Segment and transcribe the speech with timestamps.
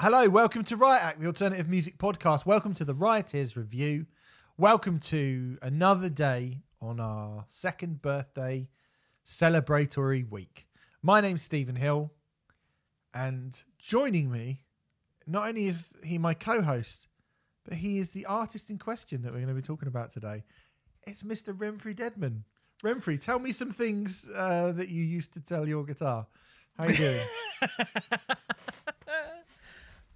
[0.00, 2.46] Hello, welcome to Riot Act, the alternative music podcast.
[2.46, 4.06] Welcome to the Rioters review.
[4.56, 8.68] Welcome to another day on our second birthday
[9.26, 10.68] celebratory week.
[11.02, 12.12] My name's Stephen Hill,
[13.12, 14.60] and joining me,
[15.26, 17.08] not only is he my co host,
[17.64, 20.44] but he is the artist in question that we're going to be talking about today.
[21.08, 21.52] It's Mr.
[21.52, 22.44] Renfrey Deadman.
[22.84, 26.28] Renfrey, tell me some things uh, that you used to tell your guitar.
[26.78, 27.26] How you doing?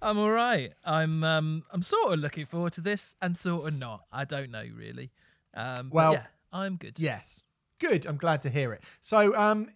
[0.03, 0.73] I'm all right.
[0.83, 4.05] I'm um I'm sort of looking forward to this and sort of not.
[4.11, 5.11] I don't know really.
[5.53, 6.99] Um, Well, yeah, I'm good.
[6.99, 7.41] Yes.
[7.79, 8.05] Good.
[8.05, 8.81] I'm glad to hear it.
[9.01, 9.67] So, um,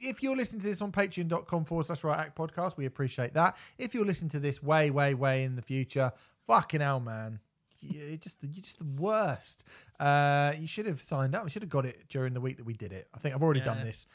[0.00, 3.56] if you're listening to this on patreon.com forward slash riot act podcast, we appreciate that.
[3.78, 6.10] If you're listening to this way, way, way in the future,
[6.46, 7.38] fucking hell, man.
[7.78, 9.64] You're just, you're just the worst.
[10.00, 11.44] Uh, you should have signed up.
[11.44, 13.08] We should have got it during the week that we did it.
[13.14, 14.06] I think I've already done this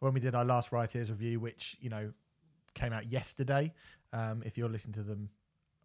[0.00, 2.12] when we did our last Rioters review, which, you know,
[2.74, 3.72] came out yesterday.
[4.12, 5.30] Um, if you're listening to them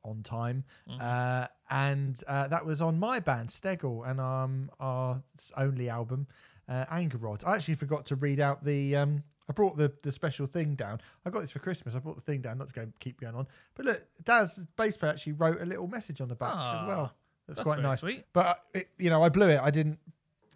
[0.08, 0.64] on time.
[1.00, 5.22] Uh, and uh, that was on my band, Stegel, and um, our
[5.58, 6.28] only album,
[6.70, 7.44] uh, Anger Rod.
[7.46, 8.96] I actually forgot to read out the.
[8.96, 11.00] Um, I brought the, the special thing down.
[11.26, 11.96] I got this for Christmas.
[11.96, 13.48] I brought the thing down, not to go keep going on.
[13.76, 16.88] But look, Daz, bass player, actually wrote a little message on the back Aw, as
[16.88, 17.14] well.
[17.48, 18.02] That's, that's quite nice.
[18.02, 18.26] sweet.
[18.34, 19.60] But uh, it, you know, I blew it.
[19.62, 20.00] I didn't.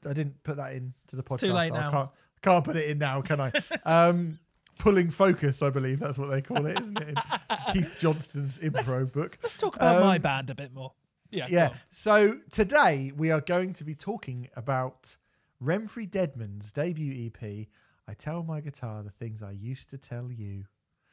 [0.05, 1.39] I didn't put that into the podcast.
[1.39, 1.91] too late so I now.
[1.91, 2.09] can't,
[2.41, 3.51] can't put it in now, can I?
[3.85, 4.39] um,
[4.81, 7.17] pulling focus, I believe that's what they call it, isn't it?
[7.73, 9.37] Keith Johnstone's improv book.
[9.43, 10.93] Let's talk about Um, my band a bit more.
[11.29, 11.45] Yeah.
[11.49, 11.73] Yeah.
[11.91, 15.15] So today we are going to be talking about
[15.63, 17.67] Renfrey Deadman's debut EP.
[18.07, 20.65] I tell my guitar the things I used to tell you.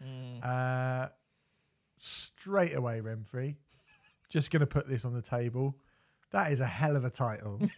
[0.02, 0.40] Mm.
[0.42, 1.08] Uh,
[1.96, 3.56] straight away, Renfrey.
[4.30, 5.76] Just going to put this on the table.
[6.30, 7.60] That is a hell of a title.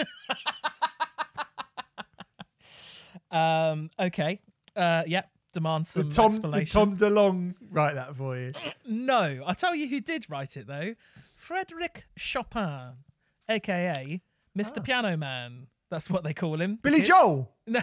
[3.32, 3.91] Um.
[3.98, 4.41] Okay.
[4.75, 5.04] Uh.
[5.06, 5.22] Yeah.
[5.52, 6.72] Demand the some Tom, the explanation.
[6.72, 8.52] Tom DeLonge write that for you.
[8.86, 10.94] No, I'll tell you who did write it though.
[11.36, 12.94] Frederick Chopin,
[13.48, 14.20] aka
[14.58, 14.82] Mr.
[14.82, 15.68] Piano Man.
[15.90, 16.74] That's what they call him.
[16.78, 16.82] Ah.
[16.82, 17.50] Billy Joel.
[17.66, 17.80] No,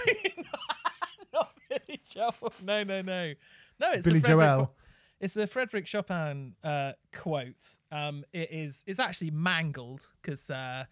[1.34, 2.54] not Billy Joel.
[2.64, 3.34] No, no, no,
[3.80, 3.92] no.
[3.92, 4.74] It's Billy Frederick, Joel.
[5.20, 7.78] It's a Frederick Chopin uh, quote.
[7.92, 8.84] Um, it is.
[8.88, 10.50] It's actually mangled because.
[10.50, 10.86] Uh,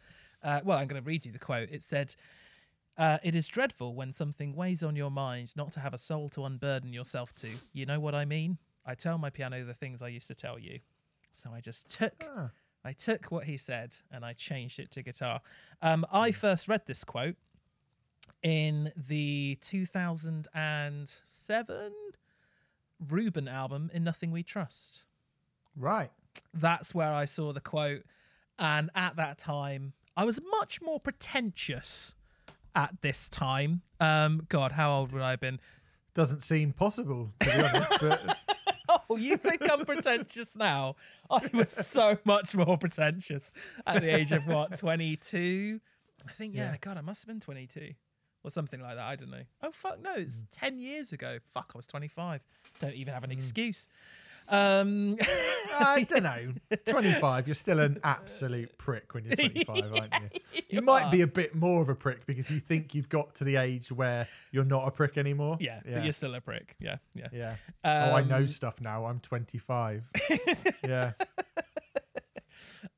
[0.44, 1.69] uh, well, I'm going to read you the quote.
[1.71, 2.16] It said.
[2.97, 6.29] Uh, it is dreadful when something weighs on your mind not to have a soul
[6.29, 7.50] to unburden yourself to.
[7.73, 8.57] You know what I mean?
[8.85, 10.79] I tell my piano the things I used to tell you.
[11.33, 12.51] So I just took Ah.
[12.85, 15.41] I took what he said and I changed it to guitar.
[15.81, 17.35] Um, I first read this quote
[18.44, 21.91] in the 2007
[23.09, 25.03] Reuben album, In Nothing We Trust.
[25.75, 26.12] Right.
[26.53, 28.03] That's where I saw the quote.
[28.57, 32.13] And at that time, I was much more pretentious
[32.75, 33.81] at this time.
[34.00, 35.59] Um, God, how old would I have been?
[36.13, 37.97] Doesn't seem possible, to be honest.
[38.00, 38.38] But
[39.09, 40.96] Oh, you think I'm pretentious now?
[41.30, 43.52] I was so much more pretentious
[43.86, 45.80] at the age of what, 22?
[46.28, 46.78] I think, yeah, Yeah.
[46.81, 47.91] God, I must have been 22
[48.44, 49.06] or something like that.
[49.06, 49.42] I don't know.
[49.62, 51.40] Oh, fuck, no, it's 10 years ago.
[51.53, 52.42] Fuck, I was 25.
[52.80, 53.88] Don't even have an excuse.
[54.47, 55.17] Um,
[55.79, 56.53] I don't know.
[56.85, 60.39] 25, you're still an absolute prick when you're 25, aren't you?
[60.69, 63.44] You might be a bit more of a prick because you think you've got to
[63.44, 65.57] the age where you're not a prick anymore.
[65.59, 65.95] yeah, Yeah.
[65.95, 66.75] but you're still a prick.
[66.79, 67.28] Yeah, yeah.
[67.31, 67.56] yeah.
[67.83, 69.06] oh, I know Um, stuff now.
[69.06, 70.03] I'm 25.
[70.83, 71.12] yeah.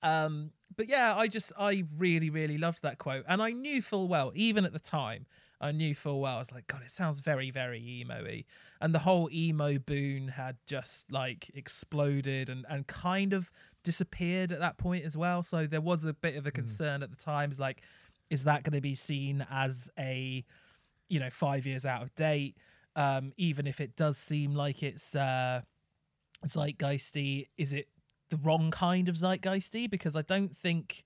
[0.04, 4.08] Um, but yeah, I just I really really loved that quote, and I knew full
[4.08, 5.26] well, even at the time,
[5.60, 6.36] I knew full well.
[6.36, 8.46] I was like, God, it sounds very very emo-y,
[8.80, 13.52] and the whole emo boon had just like exploded and and kind of
[13.84, 15.44] disappeared at that point as well.
[15.44, 17.82] So there was a bit of a concern at the time, is like,
[18.30, 20.44] is that going to be seen as a
[21.10, 22.58] you know five years out of date?
[22.96, 25.62] Um, even if it does seem like it's uh,
[26.48, 27.88] zeitgeisty, is it
[28.30, 29.90] the wrong kind of zeitgeisty?
[29.90, 31.06] Because I don't think,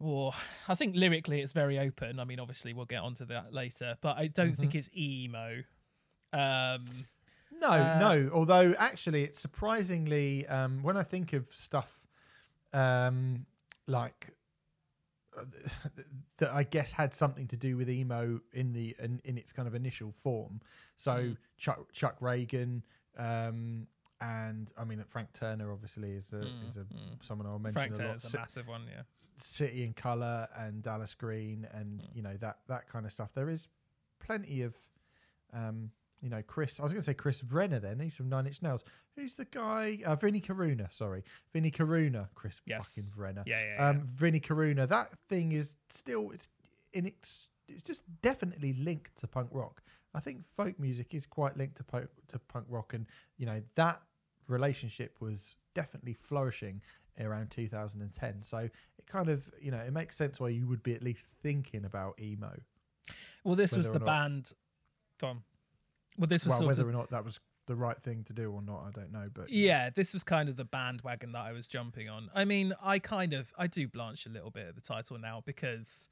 [0.00, 0.32] or
[0.66, 2.18] I think lyrically it's very open.
[2.18, 5.62] I mean, obviously we'll get onto that later, but I don't think it's emo.
[6.32, 6.84] Um,
[7.52, 8.30] No, Uh, no.
[8.32, 11.98] Although, actually, it's surprisingly, um, when I think of stuff
[12.72, 13.44] um,
[13.86, 14.28] like
[15.38, 15.44] uh,
[16.38, 19.68] that, I guess had something to do with emo in the in, in its kind
[19.68, 20.60] of initial form.
[20.96, 21.36] So Mm.
[21.58, 22.82] Chuck Chuck Ragan,
[23.18, 23.86] um,
[24.20, 27.22] and I mean Frank Turner obviously is a Mm, is a mm.
[27.22, 28.06] someone I'll mention Frank a lot.
[28.06, 29.02] Turner's a massive one, yeah.
[29.38, 32.16] City and Colour and Dallas Green and Mm.
[32.16, 33.30] you know that that kind of stuff.
[33.34, 33.68] There is
[34.20, 34.74] plenty of
[35.52, 35.90] um,
[36.20, 36.78] you know Chris.
[36.78, 37.80] I was going to say Chris Vrenna.
[37.80, 38.84] Then he's from Nine Inch Nails.
[39.16, 39.98] Who's the guy?
[40.04, 40.92] Uh, Vinnie Caruana.
[40.92, 42.28] Sorry, Vinnie Caruana.
[42.34, 42.94] Chris Yes.
[42.94, 43.42] fucking Vrenna.
[43.46, 43.88] Yeah, yeah, yeah.
[43.88, 44.88] Um, Vinnie Caruana.
[44.88, 46.48] That thing is still it's
[46.92, 49.82] in it's it's just definitely linked to punk rock.
[50.12, 53.06] I think folk music is quite linked to po- to punk rock, and
[53.38, 54.02] you know that
[54.50, 56.82] relationship was definitely flourishing
[57.18, 58.42] around 2010.
[58.42, 58.72] So it
[59.06, 62.20] kind of, you know, it makes sense why you would be at least thinking about
[62.20, 62.58] emo.
[63.44, 64.52] Well, this was the band.
[65.20, 65.42] Go on.
[66.18, 68.50] Well, this was Well, whether of or not that was the right thing to do
[68.50, 69.28] or not, I don't know.
[69.32, 72.28] But yeah, this was kind of the bandwagon that I was jumping on.
[72.34, 75.42] I mean, I kind of I do blanch a little bit at the title now
[75.46, 76.08] because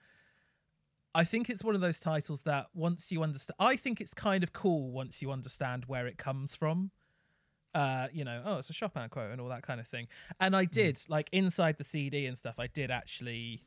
[1.14, 4.44] I think it's one of those titles that once you understand, I think it's kind
[4.44, 6.92] of cool once you understand where it comes from.
[7.74, 10.08] Uh, you know, oh, it's a Chopin quote and all that kind of thing.
[10.40, 12.54] And I did like inside the CD and stuff.
[12.58, 13.62] I did actually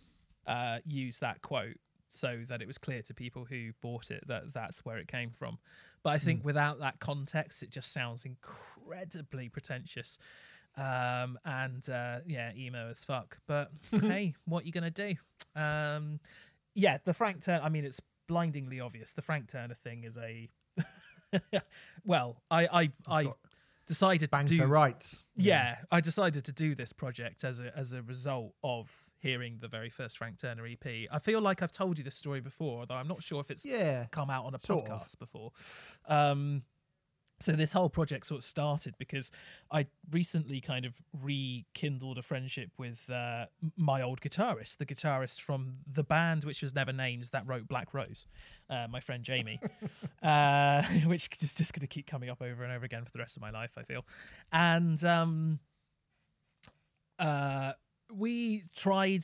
[0.47, 1.77] uh, use that quote
[2.09, 5.31] so that it was clear to people who bought it that that's where it came
[5.31, 5.57] from.
[6.03, 10.17] But I think without that context, it just sounds incredibly pretentious.
[10.77, 13.37] Um, and uh, yeah, emo as fuck.
[13.47, 13.71] But
[14.01, 15.15] hey, what are you gonna do?
[15.55, 16.19] Um,
[16.73, 17.63] yeah, the Frank Turner.
[17.63, 19.13] I mean, it's blindingly obvious.
[19.13, 20.49] The Frank Turner thing is a.
[22.05, 23.33] well, I I I
[23.91, 25.23] decided to do rights.
[25.35, 28.89] yeah, I decided to do this project as a as a result of
[29.19, 31.07] hearing the very first Frank Turner EP.
[31.11, 33.63] I feel like I've told you this story before, although I'm not sure if it's
[33.65, 34.05] Yeah.
[34.11, 34.91] come out on a Sort of.
[35.01, 35.51] podcast before.
[36.07, 36.63] Um,
[37.41, 39.31] so this whole project sort of started because
[39.71, 43.45] I recently kind of rekindled a friendship with uh,
[43.75, 47.93] my old guitarist, the guitarist from the band which was never named that wrote Black
[47.93, 48.25] Rose,
[48.69, 49.59] uh, my friend Jamie,
[50.23, 53.19] uh, which is just going to keep coming up over and over again for the
[53.19, 53.71] rest of my life.
[53.77, 54.05] I feel,
[54.51, 55.59] and um,
[57.19, 57.73] uh,
[58.13, 59.23] we tried.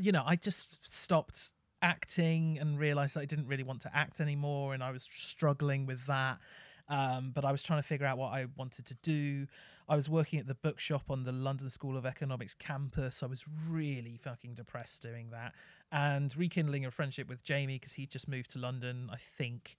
[0.00, 1.50] You know, I just stopped
[1.82, 5.86] acting and realized that I didn't really want to act anymore, and I was struggling
[5.86, 6.38] with that.
[6.88, 9.46] Um, but I was trying to figure out what I wanted to do.
[9.88, 13.22] I was working at the bookshop on the London School of Economics campus.
[13.22, 15.52] I was really fucking depressed doing that,
[15.90, 19.76] and rekindling a friendship with Jamie because he just moved to London, I think.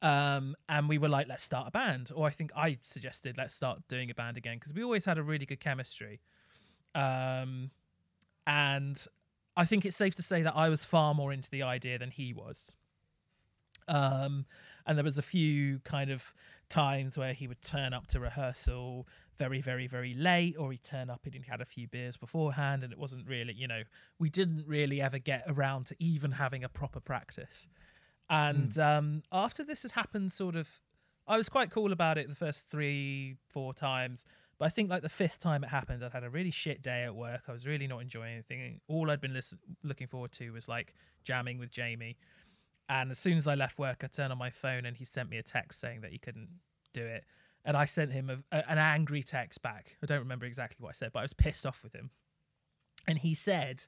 [0.00, 2.10] Um, and we were like, let's start a band.
[2.14, 5.18] Or I think I suggested let's start doing a band again because we always had
[5.18, 6.20] a really good chemistry.
[6.94, 7.70] Um,
[8.46, 9.04] and
[9.56, 12.10] I think it's safe to say that I was far more into the idea than
[12.10, 12.72] he was.
[13.88, 14.46] Um,
[14.88, 16.34] and there was a few kind of
[16.68, 19.06] times where he would turn up to rehearsal
[19.36, 22.82] very, very, very late, or he'd turn up and he'd had a few beers beforehand,
[22.82, 23.82] and it wasn't really, you know,
[24.18, 27.68] we didn't really ever get around to even having a proper practice.
[28.28, 30.68] And um, after this had happened, sort of,
[31.26, 34.24] I was quite cool about it the first three, four times.
[34.58, 37.04] But I think like the fifth time it happened, I'd had a really shit day
[37.04, 37.42] at work.
[37.46, 38.80] I was really not enjoying anything.
[38.88, 42.16] All I'd been listen- looking forward to was like jamming with Jamie.
[42.88, 45.28] And as soon as I left work, I turned on my phone and he sent
[45.28, 46.48] me a text saying that he couldn't
[46.92, 47.24] do it.
[47.64, 49.96] And I sent him a, a- an angry text back.
[50.02, 52.10] I don't remember exactly what I said, but I was pissed off with him.
[53.06, 53.84] And he said,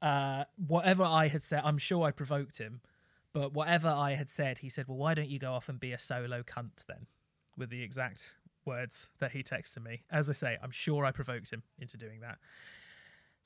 [0.00, 2.80] uh, whatever I had said, I'm sure I provoked him,
[3.32, 5.92] but whatever I had said, he said, well, why don't you go off and be
[5.92, 7.06] a solo cunt then?
[7.56, 10.02] With the exact words that he texted me.
[10.10, 12.38] As I say, I'm sure I provoked him into doing that.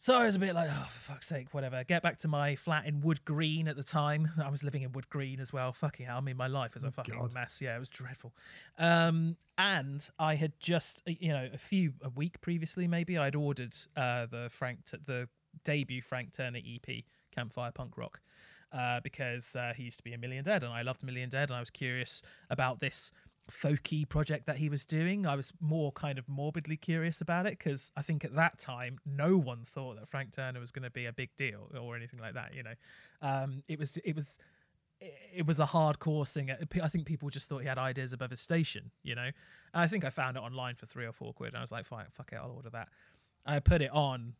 [0.00, 1.82] So I was a bit like, oh, for fuck's sake, whatever.
[1.82, 4.30] Get back to my flat in Wood Green at the time.
[4.42, 5.72] I was living in Wood Green as well.
[5.72, 6.18] Fucking hell.
[6.18, 7.34] I mean, my life was a fucking God.
[7.34, 7.60] mess.
[7.60, 8.32] Yeah, it was dreadful.
[8.78, 13.34] Um, and I had just, uh, you know, a few, a week previously, maybe, I'd
[13.34, 15.28] ordered uh, the Frank, T- the
[15.64, 17.02] debut Frank Turner EP,
[17.34, 18.20] Campfire Punk Rock,
[18.72, 21.48] uh, because uh, he used to be a Million Dead and I loved Million Dead
[21.48, 23.10] and I was curious about this
[23.50, 25.26] folky project that he was doing.
[25.26, 28.98] I was more kind of morbidly curious about it because I think at that time
[29.06, 32.20] no one thought that Frank Turner was going to be a big deal or anything
[32.20, 32.54] like that.
[32.54, 32.74] You know,
[33.22, 34.38] um, it was it was
[35.00, 36.58] it was a hardcore singer.
[36.82, 38.90] I think people just thought he had ideas above his station.
[39.02, 39.34] You know, and
[39.74, 41.48] I think I found it online for three or four quid.
[41.48, 42.88] And I was like, fine, fuck it, I'll order that.
[43.46, 44.34] I put it on,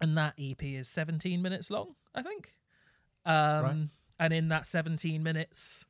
[0.00, 1.94] and that EP is 17 minutes long.
[2.14, 2.54] I think.
[3.26, 3.88] Um, Right.
[4.20, 5.84] And in that 17 minutes,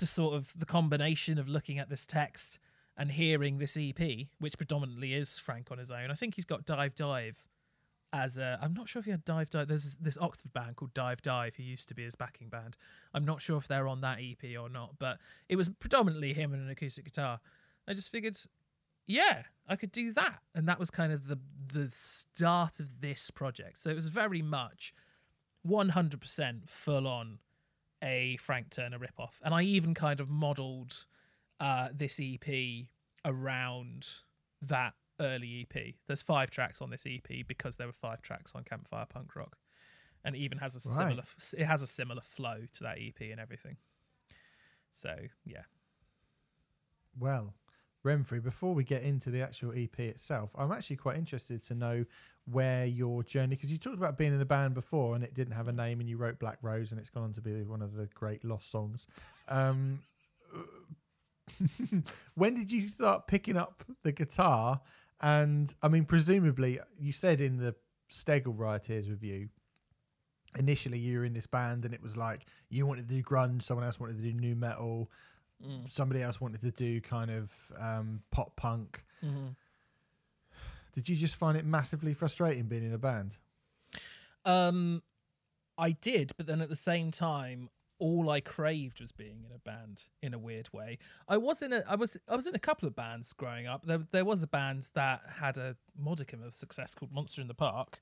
[0.00, 2.58] just sort of the combination of looking at this text
[2.96, 6.10] and hearing this EP, which predominantly is Frank on his own.
[6.10, 7.48] I think he's got Dive Dive
[8.12, 8.58] as a.
[8.60, 9.68] I'm not sure if he had Dive Dive.
[9.68, 12.76] There's this Oxford band called Dive Dive who used to be his backing band.
[13.14, 16.52] I'm not sure if they're on that EP or not, but it was predominantly him
[16.52, 17.40] and an acoustic guitar.
[17.86, 18.36] I just figured,
[19.06, 21.38] yeah, I could do that, and that was kind of the
[21.72, 23.78] the start of this project.
[23.78, 24.92] So it was very much
[25.66, 27.38] 100% full on
[28.02, 29.34] a Frank Turner ripoff.
[29.42, 31.04] And I even kind of modeled
[31.58, 32.86] uh, this EP
[33.24, 34.08] around
[34.62, 35.94] that early EP.
[36.06, 39.56] There's five tracks on this EP because there were five tracks on Campfire Punk Rock.
[40.24, 40.98] And it even has a Right.
[40.98, 41.22] similar
[41.56, 43.76] it has a similar flow to that EP and everything.
[44.90, 45.62] So, yeah.
[47.18, 47.54] Well,
[48.04, 52.04] Renfrey, before we get into the actual EP itself, I'm actually quite interested to know
[52.50, 55.54] where your journey, because you talked about being in a band before and it didn't
[55.54, 57.82] have a name and you wrote Black Rose and it's gone on to be one
[57.82, 59.06] of the great lost songs.
[59.48, 60.00] Um,
[62.34, 64.80] when did you start picking up the guitar?
[65.20, 67.74] And I mean, presumably, you said in the
[68.10, 69.50] Stegel Rioters review,
[70.58, 73.62] initially you were in this band and it was like you wanted to do grunge,
[73.62, 75.10] someone else wanted to do new metal,
[75.66, 75.90] Mm.
[75.92, 79.04] somebody else wanted to do kind of um, pop punk.
[79.22, 79.54] Mhm.
[80.94, 83.36] Did you just find it massively frustrating being in a band?
[84.44, 85.02] Um,
[85.76, 89.58] I did, but then at the same time, all I craved was being in a
[89.58, 90.98] band in a weird way.
[91.28, 93.84] I was in a, I was, I was in a couple of bands growing up.
[93.84, 97.54] There, there was a band that had a modicum of success called Monster in the
[97.54, 98.00] Park,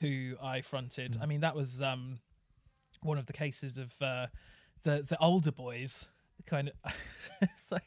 [0.00, 1.18] who I fronted.
[1.20, 2.20] I mean, that was um,
[3.02, 4.28] one of the cases of uh,
[4.82, 6.06] the the older boys
[6.46, 6.92] kind of.
[7.68, 7.78] so,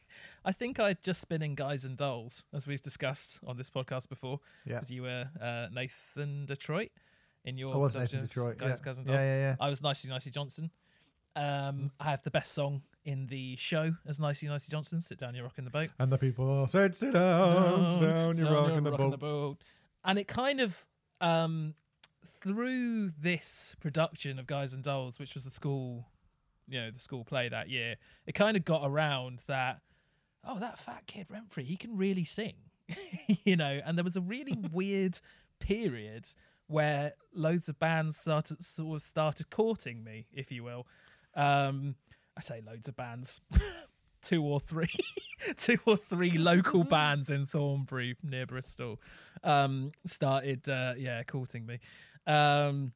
[0.45, 4.09] I think I'd just been in Guys and Dolls, as we've discussed on this podcast
[4.09, 4.75] before, Yeah.
[4.75, 6.89] because you were uh, Nathan Detroit
[7.45, 8.57] in your I was Nathan Detroit.
[8.57, 8.85] Guys, yeah.
[8.85, 9.23] Guys and yeah, Dolls.
[9.25, 9.55] yeah, yeah.
[9.59, 10.71] I was Nicey Nicey Johnson.
[11.35, 15.01] Um, I have the best song in the show as Nicey Nicey Johnson.
[15.01, 15.89] Sit down, you're rocking the boat.
[15.99, 19.19] And the people said, "Sit down, sit down, sit you're down, rocking the rocking boat."
[19.19, 19.57] boat.
[20.03, 20.85] And it kind of
[21.21, 21.75] um,
[22.25, 26.07] through this production of Guys and Dolls, which was the school,
[26.67, 27.95] you know, the school play that year,
[28.25, 29.81] it kind of got around that.
[30.43, 32.53] Oh, that fat kid Renfrey, he can really sing,
[33.43, 33.81] you know.
[33.85, 35.19] And there was a really weird
[35.59, 36.27] period
[36.67, 40.87] where loads of bands started sort of started courting me, if you will.
[41.35, 41.95] Um,
[42.37, 43.39] I say loads of bands,
[44.21, 44.89] two or three,
[45.57, 48.99] two or three local bands in Thornbury near Bristol
[49.43, 51.79] um, started, uh, yeah, courting me.
[52.25, 52.91] Um,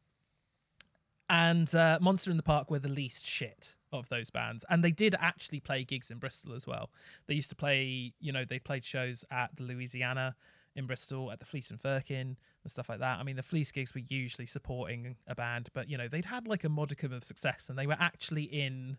[1.31, 4.91] and uh, Monster in the Park were the least shit of those bands, and they
[4.91, 6.91] did actually play gigs in Bristol as well.
[7.27, 10.35] They used to play, you know, they played shows at the Louisiana
[10.75, 13.17] in Bristol, at the Fleece and Firkin and stuff like that.
[13.17, 16.47] I mean, the Fleece gigs were usually supporting a band, but you know, they'd had
[16.47, 18.97] like a modicum of success, and they were actually in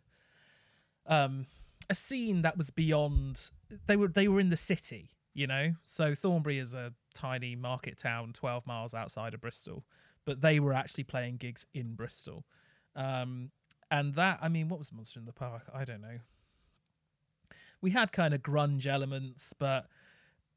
[1.06, 1.46] um,
[1.90, 3.50] a scene that was beyond.
[3.86, 5.74] They were they were in the city, you know.
[5.82, 9.84] So Thornbury is a tiny market town, twelve miles outside of Bristol,
[10.24, 12.44] but they were actually playing gigs in Bristol.
[12.94, 13.50] Um,
[13.90, 15.62] and that, I mean, what was Monster in the Park?
[15.74, 16.18] I don't know.
[17.80, 19.86] We had kind of grunge elements, but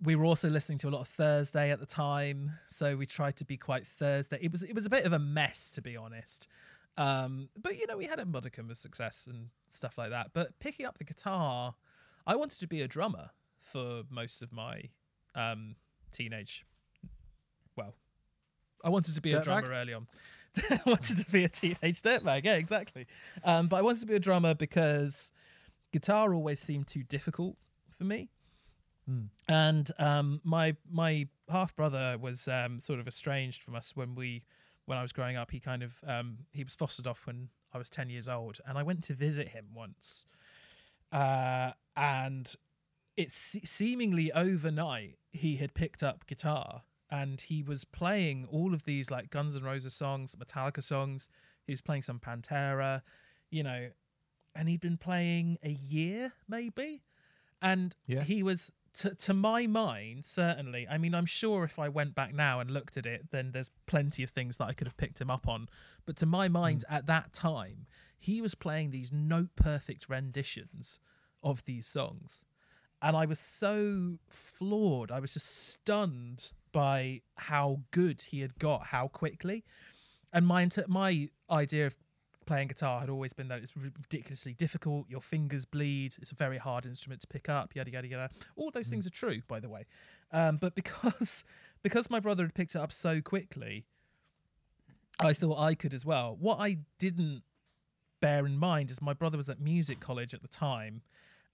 [0.02, 3.36] we were also listening to a lot of Thursday at the time, so we tried
[3.38, 4.38] to be quite Thursday.
[4.42, 6.48] It was it was a bit of a mess, to be honest.
[6.98, 10.32] Um, but you know, we had a modicum of success and stuff like that.
[10.34, 11.76] But picking up the guitar,
[12.28, 14.84] I wanted to be a drummer for most of my
[15.34, 15.76] um,
[16.12, 16.66] teenage.
[17.76, 17.96] Well,
[18.86, 19.44] I wanted to be a Dirtbag?
[19.44, 20.08] drummer early on.
[20.70, 22.46] I wanted to be a teenage dirtbag.
[22.46, 23.08] Yeah, exactly.
[23.44, 25.32] Um, but I wanted to be a drummer because
[25.92, 27.58] guitar always seemed too difficult
[27.98, 28.30] for me.
[29.08, 29.24] Hmm.
[29.50, 34.44] And um, my my half brother was um, sort of estranged from us when we
[34.86, 35.52] when I was growing up.
[35.52, 38.78] He kind of um, he was fostered off when I was ten years old, and
[38.78, 40.26] I went to visit him once,
[41.12, 42.56] uh, and
[43.18, 49.12] it's seemingly overnight he had picked up guitar and he was playing all of these
[49.12, 51.30] like Guns N' Roses songs, Metallica songs.
[51.66, 53.02] He was playing some Pantera,
[53.50, 53.90] you know,
[54.56, 57.04] and he'd been playing a year maybe,
[57.62, 58.24] and Yeah.
[58.24, 58.72] he was.
[59.00, 60.88] To, to my mind, certainly.
[60.88, 63.70] I mean, I'm sure if I went back now and looked at it, then there's
[63.88, 65.68] plenty of things that I could have picked him up on.
[66.06, 66.96] But to my mind, hmm.
[66.96, 71.02] at that time, he was playing these note perfect renditions
[71.44, 72.46] of these songs
[73.02, 75.12] and I was so floored.
[75.12, 79.64] I was just stunned by how good he had got, how quickly.
[80.34, 81.96] And my inter- my idea of
[82.46, 85.06] playing guitar had always been that it's ridiculously difficult.
[85.10, 86.16] Your fingers bleed.
[86.22, 87.74] It's a very hard instrument to pick up.
[87.76, 88.30] Yada yada yada.
[88.58, 89.86] All those things are true, by the way.
[90.34, 91.46] Um, but because
[91.82, 93.86] because my brother had picked it up so quickly,
[95.18, 96.36] I thought I could as well.
[96.38, 97.44] What I didn't
[98.20, 101.04] bear in mind is my brother was at music college at the time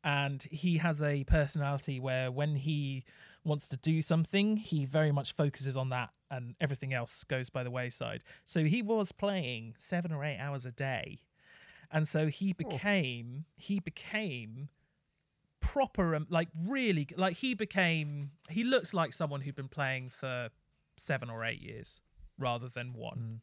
[0.04, 3.04] and he has a personality where when he
[3.44, 7.64] wants to do something he very much focuses on that and everything else goes by
[7.64, 8.24] the wayside.
[8.46, 11.20] So he was playing 7 or 8 hours a day.
[11.92, 14.70] And so he became he became
[15.60, 20.50] proper um, like really like he became he looks like someone who'd been playing for
[20.98, 22.00] 7 or 8 years
[22.40, 23.42] rather than one.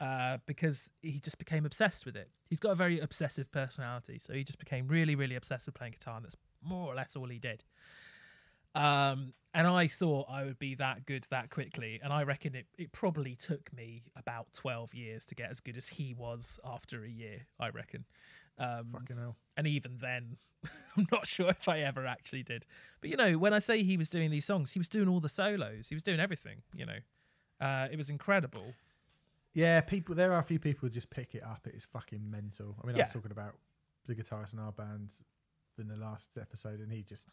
[0.00, 2.28] Uh, because he just became obsessed with it.
[2.50, 5.92] He's got a very obsessive personality, so he just became really, really obsessed with playing
[5.92, 7.62] guitar, and that's more or less all he did.
[8.74, 12.66] Um, and I thought I would be that good that quickly, and I reckon it,
[12.78, 17.04] it probably took me about 12 years to get as good as he was after
[17.04, 18.06] a year, I reckon.
[18.58, 19.36] Um, Fucking hell.
[19.56, 20.36] and even then,
[20.96, 22.64] I'm not sure if I ever actually did.
[23.02, 25.20] But you know, when I say he was doing these songs, he was doing all
[25.20, 26.98] the solos, he was doing everything, you know.
[27.60, 28.72] Uh, it was incredible.
[29.54, 30.14] Yeah, people.
[30.14, 31.66] There are a few people who just pick it up.
[31.66, 32.74] It is fucking mental.
[32.82, 33.04] I mean, I Yeah.
[33.04, 33.54] was talking about
[34.06, 35.10] the guitarist in our band
[35.78, 37.28] in the last episode, and he just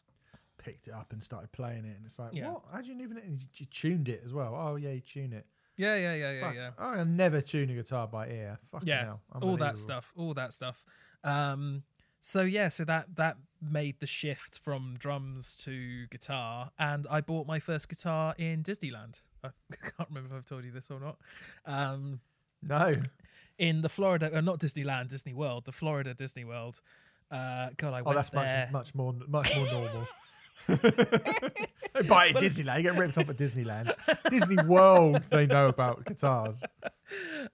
[0.59, 2.51] picked it up and started playing it, and it's like, Yeah.
[2.51, 2.63] what?
[2.71, 3.17] How do you even?
[3.17, 4.53] and You tuned it as well.
[4.55, 5.47] Oh yeah, you tune it.
[5.77, 6.69] Yeah, yeah, yeah, yeah, Fuck, yeah.
[6.77, 8.59] I never tune a guitar by ear.
[8.71, 9.21] Fucking Yeah, hell.
[9.33, 9.75] all that Unbelievable.
[9.77, 10.83] stuff all that stuff
[11.23, 11.83] um
[12.21, 17.45] so yeah so that that made the shift from drums to guitar and i bought
[17.47, 19.49] my first guitar in disneyland i
[19.81, 21.17] can't remember if i've told you this or not
[21.65, 22.21] um
[22.61, 22.93] No,
[23.57, 26.79] in the florida uh, not disneyland disney world the florida disney world
[27.31, 30.07] uh god i oh, went that's there much much more much more normal.
[32.07, 32.77] Buy it at Disneyland.
[32.77, 33.93] You get ripped off at Disneyland.
[34.29, 36.63] Disney World, they know about guitars.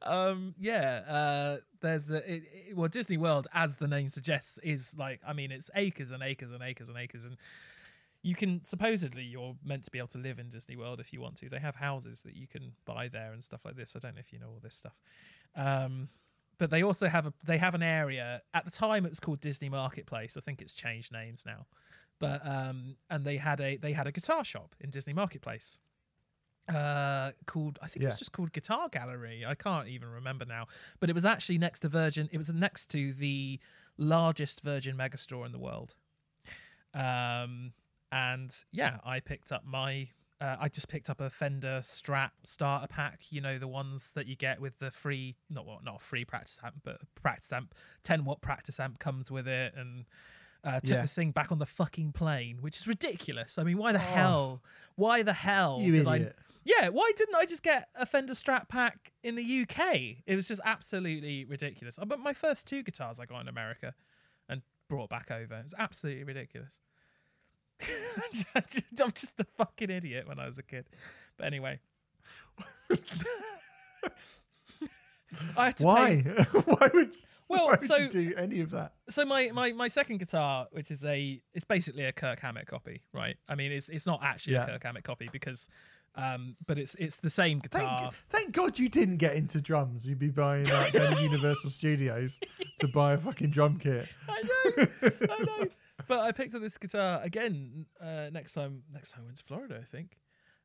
[0.01, 4.93] um yeah uh there's a it, it- well disney world as the name suggests is
[4.97, 7.37] like i mean it's acres and acres and acres and acres and
[8.21, 11.21] you can supposedly you're meant to be able to live in disney world if you
[11.21, 13.99] want to they have houses that you can buy there and stuff like this i
[13.99, 14.99] don't know if you know all this stuff
[15.55, 16.09] um
[16.57, 19.39] but they also have a they have an area at the time it was called
[19.39, 21.65] disney marketplace i think it's changed names now
[22.19, 25.79] but um and they had a they had a guitar shop in disney marketplace
[26.69, 29.45] uh called i think it was just called guitar gallery.
[29.45, 30.65] I can't even remember now
[30.99, 33.59] but it was actually next to virgin it was next to the
[33.97, 35.93] largest virgin megastore in the world.
[36.93, 37.73] Um
[38.11, 40.07] and yeah i picked up my
[40.39, 44.27] uh, i just picked up a fender strat starter pack you know the ones that
[44.27, 47.73] you get with the free not what not a free practice amp but practice amp
[48.03, 50.05] 10 watt practice amp comes with it and
[50.65, 51.01] uh, took Yeah.
[51.03, 54.01] the thing back on the fucking plane which is ridiculous i mean why the Oh.
[54.01, 54.61] hell
[54.95, 56.31] why the hell You did i
[56.67, 60.23] yeah, why didn't I just get a Fender Strat pack in the UK?
[60.25, 61.99] It was just absolutely ridiculous.
[61.99, 63.93] Uh, But my first two guitars I got in America
[64.49, 65.61] and brought back over.
[65.63, 66.79] It's absolutely ridiculous.
[68.55, 70.87] I'm just a fucking idiot when I was a kid.
[71.37, 71.81] But anyway.
[75.57, 76.21] I had to Why?
[76.23, 77.15] pay why would?
[77.49, 78.93] Well, why would so- you do any of that?
[79.09, 83.03] so my, my my second guitar, which is a it's basically a Kirk Hammett copy,
[83.13, 83.37] right?
[83.47, 84.63] I mean, it's it's not actually Yeah.
[84.63, 85.69] a Kirk Hammett copy because,
[86.15, 87.99] um, but it's it's the same guitar.
[88.11, 90.07] Thank, thank God you didn't get into drums.
[90.07, 92.39] You'd be buying like going to Universal Studios
[92.79, 94.07] to buy a fucking drum kit.
[94.29, 94.87] I know,
[95.29, 95.67] I know.
[96.07, 98.81] But I picked up this guitar again uh, next time.
[98.91, 100.17] Next time I went to Florida, I think,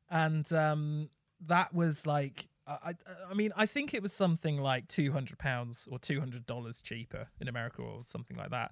[0.09, 1.09] and um,
[1.47, 2.93] that was like, I,
[3.29, 6.81] I, mean, I think it was something like two hundred pounds or two hundred dollars
[6.81, 8.71] cheaper in America or something like that.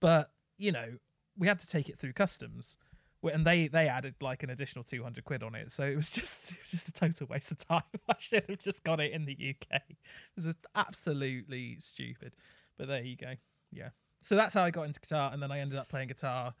[0.00, 0.98] But you know,
[1.36, 2.76] we had to take it through customs,
[3.22, 5.72] and they they added like an additional two hundred quid on it.
[5.72, 7.82] So it was just it was just a total waste of time.
[8.08, 9.80] I should have just got it in the UK.
[9.88, 9.96] It
[10.36, 12.34] was just absolutely stupid.
[12.76, 13.34] But there you go.
[13.72, 13.90] Yeah.
[14.22, 16.54] So that's how I got into guitar, and then I ended up playing guitar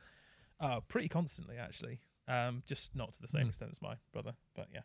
[0.60, 2.00] uh, pretty constantly, actually.
[2.26, 3.48] Um, just not to the same Hmm.
[3.48, 4.80] extent as my brother, but yeah.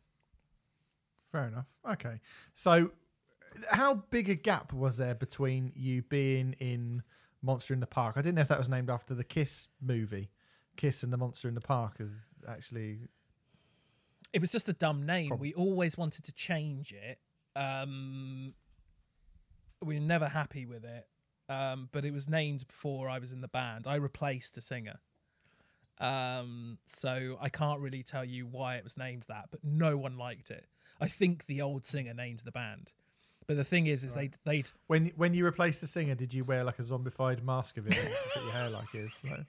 [1.36, 1.66] Fair enough.
[1.86, 2.22] Okay.
[2.54, 2.92] So,
[3.72, 7.04] how big a gap was there between you being in
[7.42, 8.16] Monster in the Park?
[8.16, 10.30] I didn't know if that was named after the Kiss movie.
[10.78, 12.10] Kiss and the Monster in the Park is
[12.48, 13.00] actually.
[14.32, 15.28] It was just a dumb name.
[15.28, 17.20] Prob- We always wanted to change it.
[17.54, 18.54] Um,
[19.84, 21.06] we were never happy with it,
[21.50, 23.88] um, but it was named before I was in the band.
[23.88, 25.00] I replaced a singer.
[26.00, 30.18] Um, so I can't really tell you why it was named that, but no one
[30.18, 30.66] liked it.
[31.00, 32.92] I think the old singer named the band.
[33.48, 34.36] But the thing is, is Right.
[34.44, 37.78] they they'd When when you replaced the singer, did you wear like a zombified mask
[37.78, 37.96] of it?
[37.96, 39.40] What your hair like is like,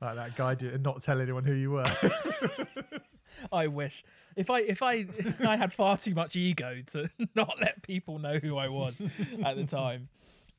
[0.00, 1.84] like that guy did, and not tell anyone who you were.
[3.52, 4.04] I wish
[4.36, 5.06] if I if I
[5.40, 9.00] I had far too much ego to not let people know who I was
[9.44, 10.08] at the time.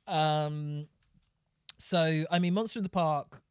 [0.06, 0.88] Um,
[1.78, 3.42] so I mean, Monster in the Park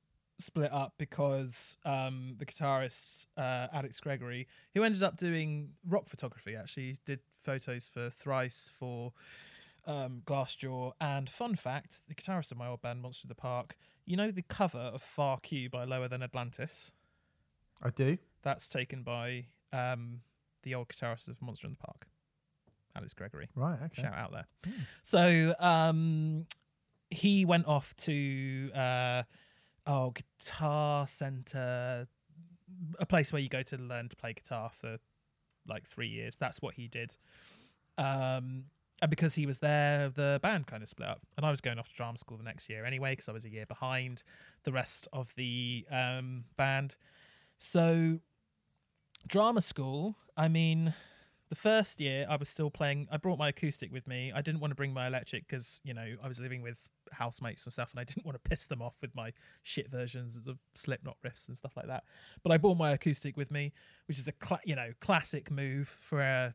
[0.42, 6.56] split up because um, the guitarist uh, Alex Gregory, who ended up doing rock photography,
[6.56, 9.12] actually did photos for Thrice for
[9.86, 10.92] um, Glassjaw.
[11.00, 14.30] And fun fact, the guitarist of my old band, Monster of the Park, you know
[14.30, 16.92] the cover of Far Q by Lower Than Atlantis.
[17.82, 18.18] I do.
[18.42, 20.20] That's taken by um,
[20.62, 22.06] the old guitarist of Monster in the Park,
[22.96, 23.48] Alex Gregory.
[23.54, 23.78] Right.
[23.84, 24.02] Okay.
[24.02, 24.46] Shout out there.
[25.02, 26.46] So um,
[27.10, 29.22] he went off to uh,
[29.86, 32.06] oh Guitar Center,
[32.98, 34.98] a place where you go to learn to play guitar for
[35.68, 36.36] like three years.
[36.36, 37.16] That's what he did.
[37.98, 38.64] Um,
[39.00, 41.20] and because he was there, the band kind of split up.
[41.36, 43.44] And I was going off to drama school the next year anyway, because I was
[43.44, 44.22] a year behind
[44.62, 46.96] the rest of the um, band.
[47.58, 48.20] So,
[49.26, 50.94] drama school, I mean,
[51.52, 54.32] the first year I was still playing, I brought my acoustic with me.
[54.34, 56.78] I didn't want to bring my electric because, you know, I was living with
[57.12, 60.40] housemates and stuff and I didn't want to piss them off with my shit versions
[60.46, 62.04] of Slipknot riffs and stuff like that.
[62.42, 63.74] But I brought my acoustic with me,
[64.08, 66.54] which is a, cla- you know, classic move for a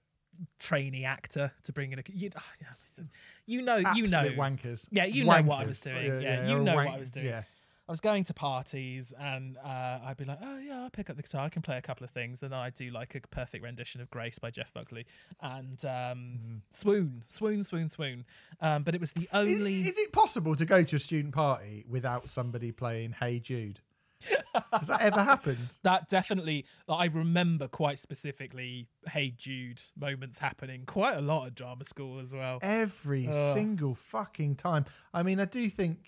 [0.59, 3.11] trainee actor to bring in a, you, oh, ah,
[3.45, 4.87] you know, you know, wankers.
[4.89, 6.23] Yeah, you know what I was doing.
[6.23, 7.27] Yeah, you they're know what I was doing.
[7.27, 7.43] Yeah.
[7.87, 11.15] I was going to parties and uh, I'd be like, oh yeah, I'll pick up
[11.15, 11.45] the guitar.
[11.45, 14.01] I can play a couple of things, and then I'd do like a perfect rendition
[14.01, 15.05] of Grace by Jeff Buckley
[15.41, 18.25] and um, swoon, swoon, swoon, swoon.
[18.59, 19.81] Um, but it was the Is, only.
[19.81, 23.79] is it possible to go to a student party without somebody playing Hey Jude?
[24.73, 25.59] Has that ever happened?
[25.83, 31.85] that definitely I remember quite specifically Hey Jude moments happening quite a lot at drama
[31.85, 32.57] school as well.
[32.63, 33.55] Every Ugh.
[33.55, 34.85] single fucking time.
[35.13, 35.99] I mean, I do think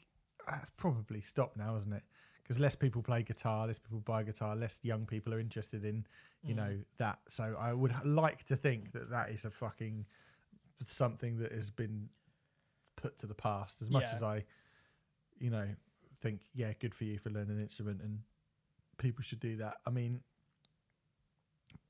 [0.49, 2.03] Ah, that's probably stopped now, isn't it?
[2.41, 6.05] Because less people play guitar, less people buy guitar, less young people are interested in,
[6.43, 6.83] you know, mm.
[6.97, 7.19] that.
[7.27, 10.05] So I would like to think that that is a fucking
[10.83, 12.09] something that has been
[12.95, 13.81] put to the past.
[13.81, 14.15] As much Yeah.
[14.15, 14.45] as I,
[15.37, 15.67] you know,
[16.21, 18.23] think yeah, good for you for learning an instrument and
[18.97, 19.77] people should do that.
[19.85, 20.21] I mean,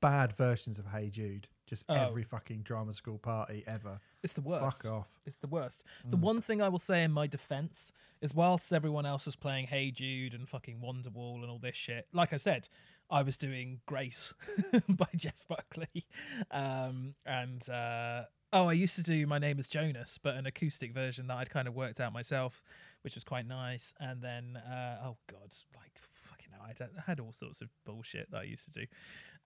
[0.00, 1.94] bad versions of Hey Jude, just Oh.
[1.94, 4.00] every fucking drama school party ever.
[4.24, 4.82] It's the worst.
[4.82, 5.08] Fuck off.
[5.24, 5.84] It's the worst.
[6.04, 9.68] The one thing I will say in my defense is whilst everyone else was playing
[9.68, 12.68] Hey Jude and fucking Wonderwall and all this shit, like I said,
[13.08, 14.34] I was doing Grace
[14.88, 16.04] by Jeff Buckley.
[16.50, 20.92] Um, and uh, oh, I used to do My Name is Jonas, but an acoustic
[20.92, 22.62] version that I'd kind of worked out myself,
[23.02, 23.94] which was quite nice.
[24.00, 28.38] And then, uh, oh God, like fucking hell, I had all sorts of bullshit that
[28.38, 28.86] I used to do.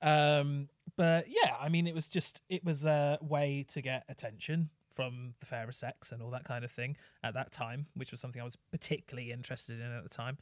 [0.03, 4.71] Um, but yeah, I mean, it was just it was a way to get attention
[4.93, 8.21] from the fairer sex and all that kind of thing at that time, which was
[8.21, 10.39] something I was particularly interested in at the time,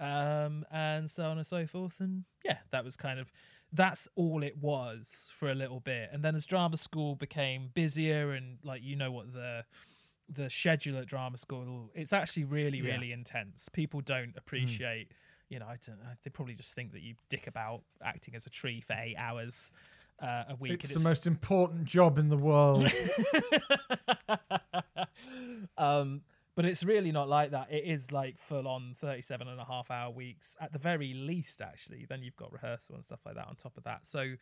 [0.00, 2.00] um, and so on and so forth.
[2.00, 3.30] And yeah, that was kind of
[3.72, 6.10] that's all it was for a little bit.
[6.12, 9.64] And then as drama school became busier and like you know what the
[10.28, 12.92] the schedule at drama school it's actually really Yeah.
[12.94, 15.08] really intense people don't appreciate
[15.52, 18.46] you know i don't know they probably just think that you dick about acting as
[18.46, 19.70] a tree for eight hours
[20.20, 22.88] uh, a week It's and the most important job in the world.
[25.76, 26.22] um
[26.54, 27.72] but it's really not like that.
[27.72, 31.60] It is like full on 37 and a half hour weeks at the very least
[31.60, 32.06] actually.
[32.08, 34.06] Then you've got rehearsal and stuff like that on top of that.
[34.06, 34.34] So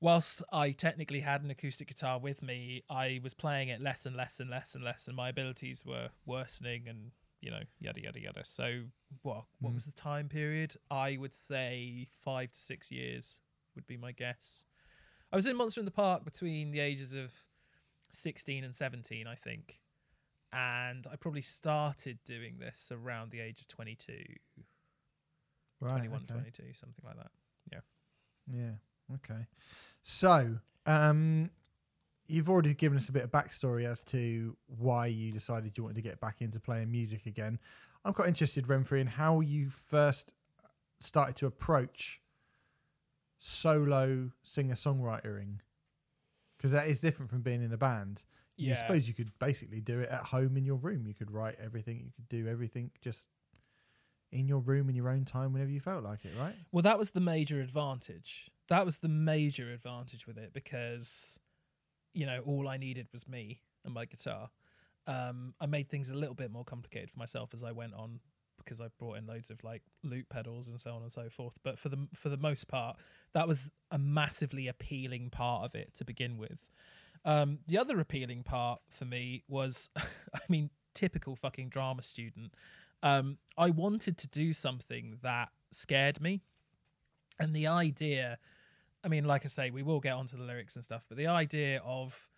[0.00, 4.14] whilst i technically had an acoustic guitar with me i was playing it less and
[4.14, 8.20] less and less and less and my abilities were worsening and you know yada yada
[8.20, 8.82] yada so
[9.22, 13.40] what what was the time period i would say five to six years
[13.74, 14.64] would be my guess
[15.32, 17.32] i was in monster in the park between the ages of
[18.10, 19.80] 16 and 17 i think
[20.52, 24.14] and i probably started doing this around the age of 22
[25.80, 25.90] right.
[25.90, 26.34] 21 okay.
[26.34, 27.30] 22 something like that
[27.72, 27.80] Yeah.
[28.52, 29.14] Yeah.
[29.16, 29.46] Okay.
[30.02, 31.50] So, um,
[32.28, 35.96] you've already given us a bit of backstory as to why you decided you wanted
[35.96, 37.58] to get back into playing music again.
[38.04, 40.68] I'm quite interested, Renfrey, in how you first uh,
[41.00, 42.20] started to approach
[43.38, 45.58] solo singer songwritering,
[46.56, 48.24] because that is different from being in a band.
[48.56, 48.80] You Yeah.
[48.86, 51.06] suppose you could basically do it at home in your room.
[51.06, 52.00] You could write everything.
[52.00, 53.28] You could do everything just
[54.32, 56.54] in your room in your own time whenever you felt like it, right?
[56.72, 58.50] Well, that was the major advantage.
[58.68, 61.38] That was the major advantage with it because,
[62.18, 64.50] you know, all I needed was me and my guitar.
[65.06, 68.18] Um, I made things a little bit more complicated for myself as I went on
[68.56, 71.56] because I brought in loads of like loop pedals and so on and so forth.
[71.62, 72.96] But for the for the most part,
[73.34, 76.58] that was a massively appealing part of it to begin with.
[77.24, 82.52] Um, the other appealing part for me was, I mean, typical fucking drama student.
[83.04, 86.42] Um, I wanted to do something that scared me
[87.38, 88.38] and the idea
[89.04, 91.26] i mean like i say we will get onto the lyrics and stuff but the
[91.26, 92.28] idea of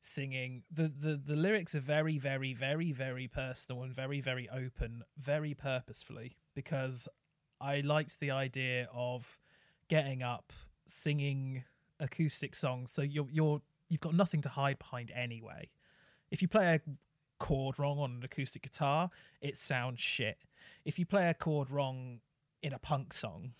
[0.00, 5.02] singing the the, the lyrics are very very very very personal and very very open
[5.16, 7.08] very purposefully because
[7.60, 9.38] i liked the idea of
[9.88, 10.52] getting up
[10.86, 11.64] singing
[12.00, 12.90] acoustic songs.
[12.90, 15.70] So you're you're you've got nothing to hide behind anyway.
[16.30, 16.80] If you play a
[17.38, 20.38] chord wrong on an acoustic guitar it sounds shit.
[20.84, 22.20] If you play a chord wrong
[22.62, 23.52] in a punk song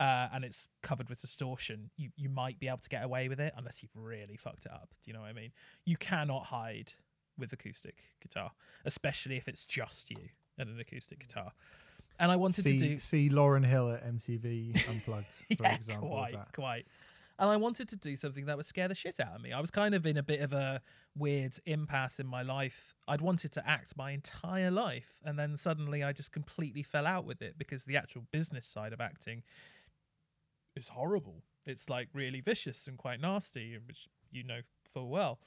[0.00, 3.40] uh, and it's covered with distortion, you, you might be able to get away with
[3.40, 4.88] it unless you've really fucked it up.
[5.02, 5.52] Do you know what I mean?
[5.84, 6.92] You cannot hide
[7.38, 8.52] with acoustic guitar,
[8.84, 10.28] especially if it's just you
[10.58, 11.52] and an acoustic guitar.
[12.18, 15.26] And I wanted see, to do see Lauryn Hill at MTV Unplugged,
[15.56, 16.08] for yeah, example.
[16.08, 16.52] quite, that.
[16.52, 16.86] quite.
[17.38, 19.52] And I wanted to do something that would scare the shit out of me.
[19.52, 20.80] I was kind of in a bit of a
[21.16, 22.94] weird impasse in my life.
[23.08, 27.24] I'd wanted to act my entire life, and then suddenly I just completely fell out
[27.24, 29.42] with it because the actual business side of acting
[30.76, 31.42] is horrible.
[31.66, 34.60] It's like really vicious and quite nasty, which you know
[34.92, 35.38] full well.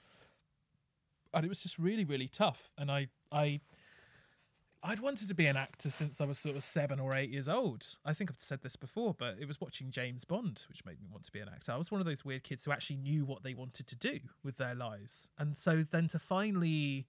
[1.34, 2.70] And it was just really, really tough.
[2.78, 3.60] And I, I,
[4.82, 7.50] I'd wanted to be an actor since I was sort of seven or eight years
[7.50, 7.86] old.
[8.06, 11.08] I think I've said this before, but it was watching James Bond which made me
[11.12, 11.74] want to be an actor.
[11.74, 14.20] I was one of those weird kids who actually knew what they wanted to do
[14.44, 15.28] with their lives.
[15.38, 17.08] And so then to finally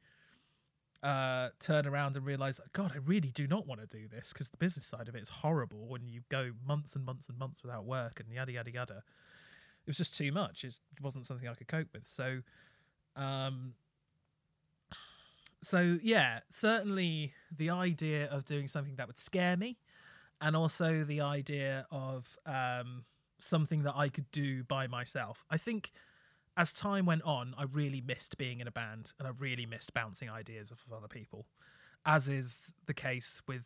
[1.03, 4.49] uh, turn around and realize, God, I really do not want to do this because
[4.49, 7.63] the business side of it is horrible when you go months and months and months
[7.63, 9.03] without work and yada yada yada.
[9.87, 10.65] It was just too much.
[10.65, 12.09] It wasn't something I could cope with.
[12.09, 12.41] So,
[13.15, 13.75] um,
[15.63, 19.79] so yeah, certainly the idea of doing something that would scare me,
[20.41, 23.05] and also the idea of um,
[23.39, 25.45] something that I could do by myself.
[25.51, 25.93] I think
[26.57, 29.93] as time went on, I really missed being in a band and I really missed
[29.93, 31.47] bouncing ideas off of other people,
[32.05, 33.65] as is the case with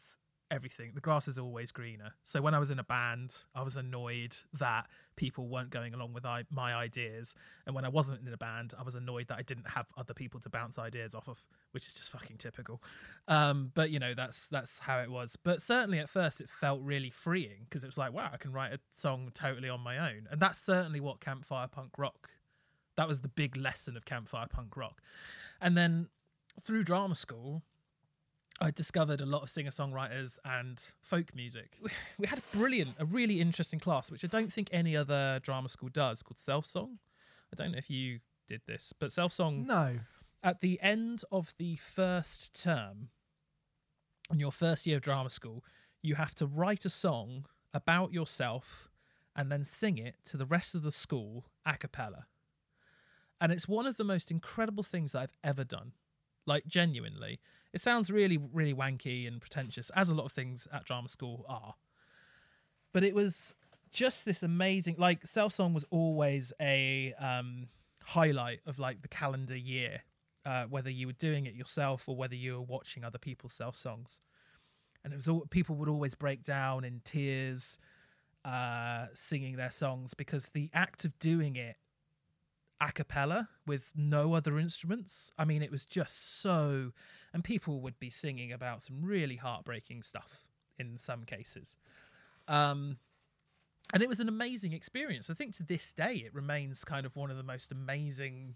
[0.50, 0.90] everything.
[0.94, 2.14] The grass is always greener.
[2.24, 6.12] So when I was in a band, I was annoyed that people weren't going along
[6.12, 7.34] with I- my ideas.
[7.66, 10.14] And when I wasn't in a band, I was annoyed that I didn't have other
[10.14, 12.82] people to bounce ideas off of, which is just fucking typical.
[13.28, 15.36] Um, but you know, that's that's how it was.
[15.36, 18.52] But certainly at first it felt really freeing because it was like, wow, I can
[18.52, 20.26] write a song totally on my own.
[20.30, 22.28] And that's certainly what campfire punk rock
[23.00, 25.00] that was the big lesson of campfire punk rock.
[25.58, 26.08] And then
[26.60, 27.62] through drama school,
[28.60, 31.78] I discovered a lot of singer songwriters and folk music.
[32.18, 35.70] We had a brilliant, a really interesting class, which I don't think any other drama
[35.70, 36.98] school does, called Self Song.
[37.50, 40.00] I don't know if you did this, but Self Song, No.
[40.42, 43.08] at the end of the first term,
[44.30, 45.64] in your first year of drama school,
[46.02, 48.90] you have to write a song about yourself
[49.34, 52.26] and then sing it to the rest of the school a cappella.
[53.40, 55.92] And it's one of the most incredible things that I've ever done.
[56.46, 57.40] Like, genuinely.
[57.72, 61.44] It sounds really, really wanky and pretentious, as a lot of things at drama school
[61.48, 61.74] are.
[62.92, 63.54] But it was
[63.92, 67.68] just this amazing, like, Self Song was always a um,
[68.04, 70.02] highlight of like the calendar year,
[70.44, 73.76] uh, whether you were doing it yourself or whether you were watching other people's self
[73.76, 74.20] songs.
[75.04, 77.78] And it was all people would always break down in tears,
[78.44, 81.76] uh, singing their songs because the act of doing it
[82.80, 85.32] a cappella with no other instruments.
[85.38, 86.92] I mean, it was just so,
[87.32, 90.44] and people would be singing about some really heartbreaking stuff
[90.78, 91.76] in some cases.
[92.48, 92.96] Um,
[93.92, 95.28] and it was an amazing experience.
[95.28, 98.54] I think to this day, it remains kind of one of the most amazing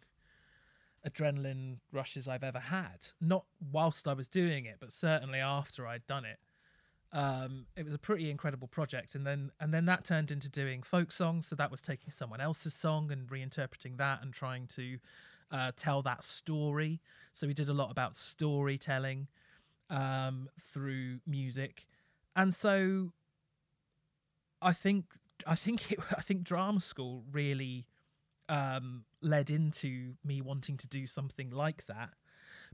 [1.07, 3.09] adrenaline rushes I've ever had.
[3.21, 6.39] Not whilst I was doing it, but certainly after I'd done it.
[7.13, 10.83] Um, it was a pretty incredible project, and then and then that turned into doing
[10.83, 11.47] folk songs.
[11.47, 14.99] So that was taking someone else's song and reinterpreting that and trying to
[15.51, 17.01] uh, tell that story.
[17.33, 19.29] So we did a lot about storytelling
[19.91, 21.87] um, through music,
[22.35, 23.13] and so
[24.61, 25.05] I think
[25.47, 27.87] I think it, I think drama school really
[28.49, 32.11] um, led into me wanting to do something like that.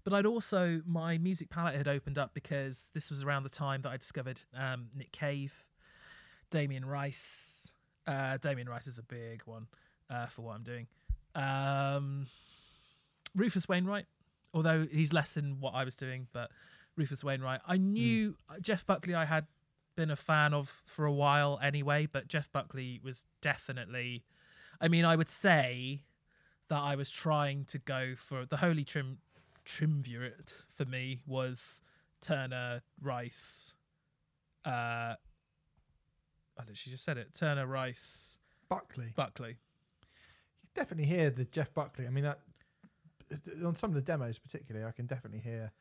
[0.05, 3.83] But I'd also my music palette had opened up because this was around the time
[3.83, 5.67] that I discovered um, Nick Cave,
[6.51, 7.73] Damien Rice.
[8.07, 9.67] Uh, Damien Rice is a big one
[10.09, 10.87] uh, for what I'm doing.
[11.35, 12.27] Um,
[13.37, 14.07] Rufus Wainwright,
[14.53, 16.51] although he's less than what I was doing, but
[16.97, 17.61] Rufus Wainwright.
[17.67, 19.15] I knew Jeff Buckley.
[19.15, 19.47] I had
[19.97, 24.25] been a fan of for a while anyway, but Jeff Buckley was definitely.
[24.81, 26.03] I mean, I would say
[26.69, 29.19] that I was trying to go for the holy trim
[29.65, 31.83] triumvirate for me was
[32.21, 33.75] Turner Rice.
[34.65, 35.17] Uh, I
[36.59, 37.35] literally just said it.
[37.35, 39.13] Turner Rice Buckley.
[39.17, 39.57] Buckley.
[40.63, 42.07] You definitely hear the Jeff Buckley.
[42.07, 42.27] I mean,
[43.65, 45.73] on some of the demos, particularly, I can definitely hear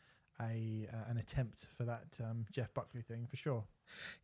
[0.42, 3.63] a uh, an attempt for that um, Jeff Buckley thing for sure.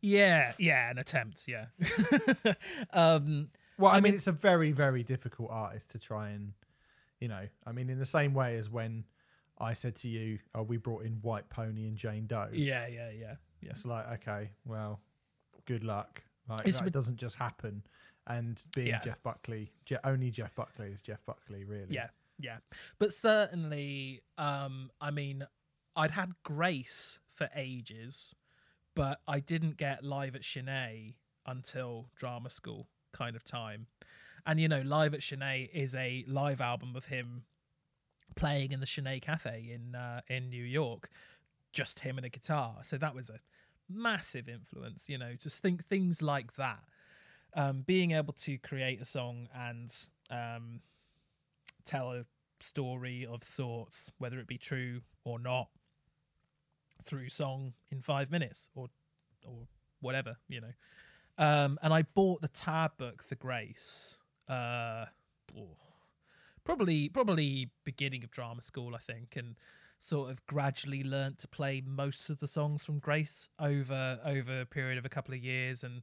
[0.00, 1.42] Yeah, yeah, an attempt.
[1.46, 1.66] Yeah.
[2.92, 6.52] um, Well, I, I mean, mean- it's a very, very difficult artist to try and,
[7.20, 9.04] you know, I mean, in the same way as when
[9.58, 13.10] I said to you, "Oh, we brought in White Pony and Jane Doe." yeah, yeah,
[13.10, 13.70] yeah, yeah.
[13.70, 15.00] It's like, okay, well,
[15.64, 16.22] good luck.
[16.48, 17.82] Like It's that rid- doesn't just happen.
[18.28, 19.00] And being Yeah.
[19.00, 21.94] Jeff Buckley, Je- only Jeff Buckley is Jeff Buckley, really.
[21.94, 22.58] Yeah, yeah.
[22.98, 25.46] But certainly, um, I mean,
[25.94, 28.34] I'd had Grace for ages,
[28.94, 31.14] but I didn't get live at Sin-é
[31.46, 33.86] until drama school kind of time.
[34.44, 37.44] And you know, live at Sin-é is a live album of him
[38.36, 41.10] playing in the Sin-é Cafe in uh, in New York,
[41.72, 42.76] just him and a guitar.
[42.82, 43.38] So that was a
[43.88, 45.08] massive influence.
[45.08, 46.84] You know, just think things like that.
[47.54, 49.90] Um, being able to create a song and
[50.30, 50.80] um,
[51.84, 52.26] tell a
[52.60, 55.68] story of sorts, whether it be true or not,
[57.04, 58.88] through song in five minutes or
[59.44, 59.66] or
[60.00, 60.72] whatever, you know.
[61.38, 64.18] Um, and I bought the tab book for Grace.
[64.48, 65.06] Uh,
[65.56, 65.76] oh,
[66.66, 69.56] probably probably beginning of drama school, I think, and
[69.98, 74.66] sort of gradually learnt to play most of the songs from Grace over over a
[74.66, 76.02] period of a couple of years and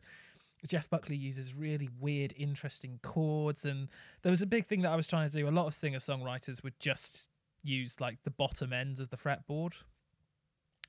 [0.67, 3.89] Jeff Buckley uses really weird, interesting chords, and
[4.21, 5.47] there was a big thing that I was trying to do.
[5.47, 7.27] A lot of singer songwriters would just
[7.63, 9.73] use like the bottom ends of the fretboard.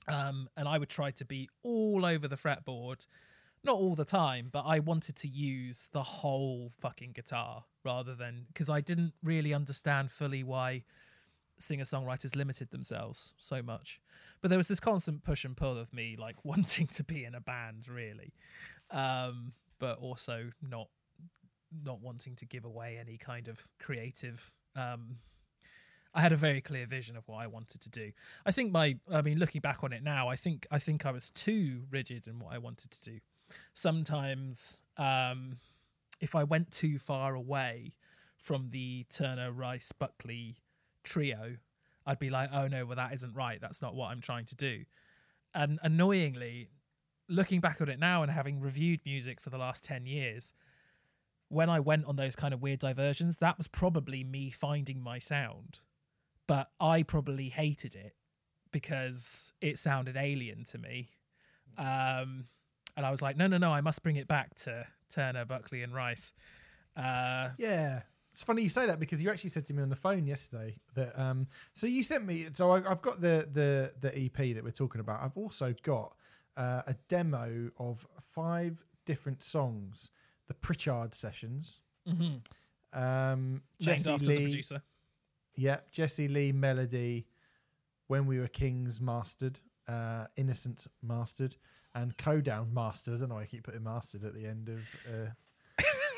[0.06, 3.06] Um, and I would try to be all over the fretboard,
[3.64, 8.46] not all the time, but I wanted to use the whole fucking guitar rather than
[8.48, 10.85] because I didn't really understand fully why
[11.59, 14.00] singer songwriters limited themselves so much.
[14.40, 17.35] But there was this constant push and pull of me like wanting to be in
[17.35, 18.35] a band, really,
[18.90, 20.88] um, but also not
[21.85, 24.53] not wanting to give away any kind of creative.
[24.77, 25.16] Um,
[26.14, 28.12] I had a very clear vision of what I wanted to do.
[28.46, 31.11] I think my, I mean, looking back on it now, I think I think I
[31.11, 33.18] was too rigid in what I wanted to do.
[33.74, 35.59] Sometimes, um,
[36.20, 37.94] if I went too far away
[38.37, 40.57] from the Turner Rice Buckley
[41.02, 41.57] trio,
[42.07, 43.61] I'd be like, oh no, well that isn't right.
[43.61, 44.85] That's not what I'm trying to do.
[45.54, 46.68] And annoyingly,
[47.28, 50.52] looking back on it now and having reviewed music for the last 10 years,
[51.48, 55.18] when I went on those kind of weird diversions, that was probably me finding my
[55.18, 55.78] sound.
[56.46, 58.14] But I probably hated it
[58.72, 61.11] because it sounded alien to me.
[61.78, 62.46] Um,
[62.96, 65.83] and I was like, no, no, no, I must bring it back to Turner, Buckley,
[65.83, 66.33] and Rice.
[66.96, 68.02] Uh, Yeah.
[68.33, 70.76] It's funny you say that because you actually said to me on the phone yesterday
[70.96, 74.64] that um so you sent me so I, I've got the the the EP that
[74.64, 75.22] we're talking about.
[75.22, 76.16] I've also got
[76.57, 80.11] uh, a demo of five different songs,
[80.48, 81.78] the Pritchard sessions.
[82.09, 82.40] mhm.
[82.92, 84.83] Um, Named Jesse after the Lee, producer.
[85.57, 87.26] yeah, Jesse Lee melody,
[88.09, 91.57] when we were kings mastered, uh, innocent mastered,
[91.94, 93.14] and Codown mastered.
[93.14, 94.81] I don't know why I keep putting mastered at the end of.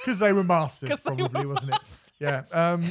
[0.04, 1.80] Because they were mastered, probably, were wasn't it?
[2.20, 2.44] Yeah.
[2.52, 2.84] Um,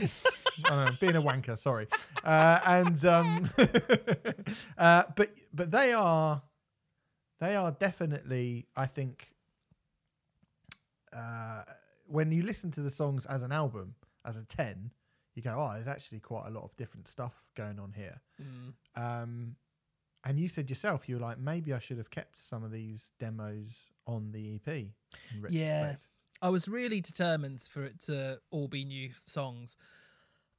[0.66, 1.88] I don't know, being a wanker, sorry.
[2.26, 3.50] Uh, and um,
[4.78, 6.42] uh, but but they are
[7.40, 9.30] they are definitely, I think,
[11.14, 11.64] uh,
[12.08, 14.92] when you listen to the songs as an album, as a ten,
[15.36, 18.22] you go, oh, there's actually quite a lot of different stuff going on here.
[18.42, 18.74] Mm.
[19.02, 19.56] Um,
[20.26, 23.12] and you said yourself, you were like, maybe I should have kept some of these
[23.20, 24.86] demos on the EP.
[25.50, 25.96] Yeah.
[26.42, 29.78] I was really determined for it to all be new songs.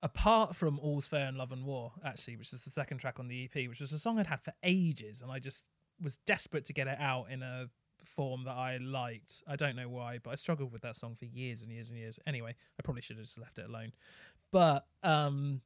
[0.02, 3.28] Apart from All's Fair in Love and War, actually, which is the second track on
[3.28, 5.64] the EP, which was a song I'd had for ages, and I just
[6.00, 7.68] was desperate to get it out in a
[8.04, 9.42] form that I liked.
[9.48, 11.98] I don't know why, but I struggled with that song for years and years and
[11.98, 12.20] years.
[12.26, 13.92] Anyway, I probably should have just left it alone.
[14.52, 15.60] But um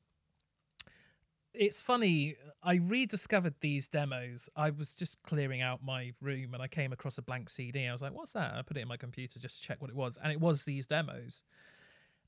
[1.55, 2.37] it's funny.
[2.63, 4.49] I rediscovered these demos.
[4.55, 7.87] I was just clearing out my room and I came across a blank CD.
[7.87, 9.91] I was like, "What's that?" I put it in my computer just to check what
[9.91, 11.43] it was, and it was these demos.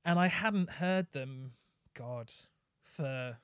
[0.04, 1.52] And I hadn't heard them,
[1.94, 2.32] God,
[2.82, 3.38] for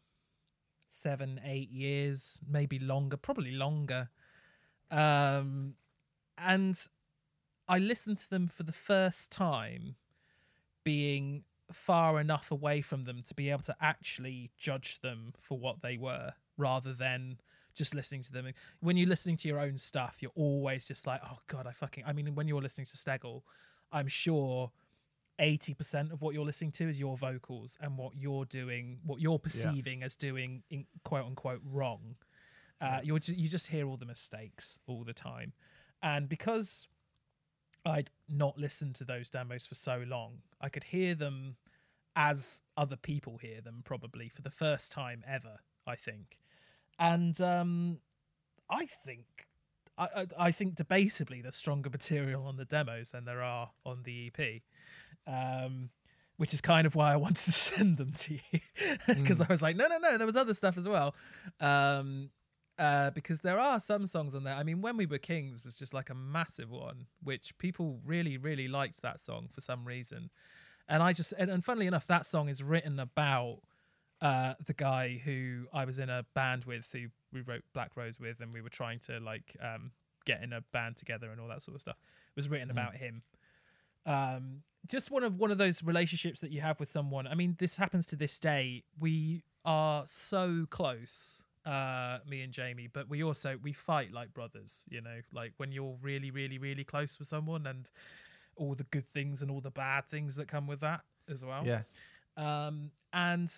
[0.88, 4.08] seven, eight years, maybe longer, probably longer.
[4.90, 5.74] Um,
[6.36, 6.78] and
[7.68, 9.96] I listened to them for the first time,
[10.84, 15.82] being far enough away from them to be able to actually judge them for what
[15.82, 17.38] they were rather than
[17.74, 18.46] just listening to them.
[18.80, 22.04] When you're listening to your own stuff, you're always just like, oh God, I fucking.
[22.06, 23.42] I mean, when you're listening to Stegel,
[23.92, 24.72] I'm sure
[25.40, 29.38] 80% of what you're listening to is your vocals and what you're doing, what you're
[29.38, 32.16] perceiving as doing, in quote unquote, wrong.
[32.80, 35.52] Uh, you're ju- you just hear all the mistakes all the time.
[36.02, 36.86] And because
[37.88, 41.56] I'd not listened to those demos for so long, I could hear them
[42.14, 46.38] as other people hear them probably for the first time ever, I think.
[46.98, 48.00] And um,
[48.68, 49.46] I think
[49.96, 54.02] I, I, I think debatably there's stronger material on the demos than there are on
[54.04, 54.62] the EP.
[55.26, 55.90] Um,
[56.38, 58.60] which is kind of why I wanted to send them to you
[59.08, 61.14] because I was like, no, no, no, there was other stuff as well.
[61.60, 62.30] Um,
[62.78, 64.54] uh, because there are some songs on there.
[64.54, 68.36] I mean, When We Were Kings was just like a massive one, which people really,
[68.36, 70.30] really liked that song for some reason.
[70.88, 73.58] And I just, and, and funnily enough, that song is written about
[74.20, 78.18] uh, the guy who I was in a band with, who we wrote Black Rose
[78.18, 79.90] with, and we were trying to like um,
[80.24, 81.96] get in a band together and all that sort of stuff.
[82.28, 83.22] It was written about him.
[84.06, 87.26] Um, just one of one of those relationships that you have with someone.
[87.26, 88.84] I mean, this happens to this day.
[88.98, 94.84] We are so close, uh, me and Jamie, but we also we fight like brothers.
[94.88, 97.90] You know, like when you're really, really, really close with someone, and
[98.58, 101.64] all the good things and all the bad things that come with that as well.
[101.64, 101.82] Yeah.
[102.36, 103.52] Um, and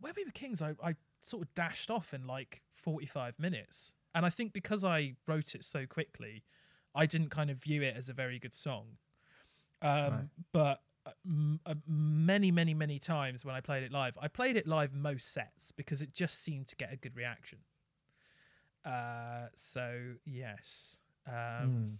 [0.00, 3.94] when we were kings, I, I sort of dashed off in like 45 minutes.
[4.14, 6.44] And I think because I wrote it so quickly,
[6.94, 8.96] I didn't kind of view it as a very good song.
[9.82, 10.28] Um, Right.
[10.52, 10.80] But
[11.86, 15.72] many, many, many times when I played it live, I played it live most sets
[15.72, 17.58] because it just seemed to get a good reaction.
[18.84, 21.96] Uh, so yes, um, Mm.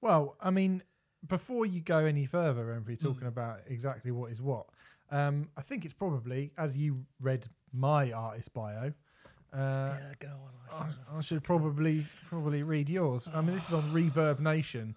[0.00, 0.82] Well, I mean,
[1.26, 3.06] before you go any further, Renfrey, Hmm.
[3.06, 4.66] talking about exactly what is what,
[5.10, 8.92] um, I think it's probably as you read my artist bio.
[9.52, 10.50] Uh, yeah, go on.
[11.12, 13.28] I, I should probably probably read yours.
[13.32, 14.96] I mean, this is on Reverb Nation.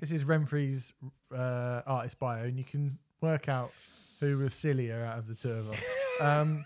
[0.00, 0.92] This is Renfrey's
[1.34, 3.72] uh, artist bio, and you can work out
[4.20, 5.78] who was sillier out of the two of us.
[6.18, 6.64] Um,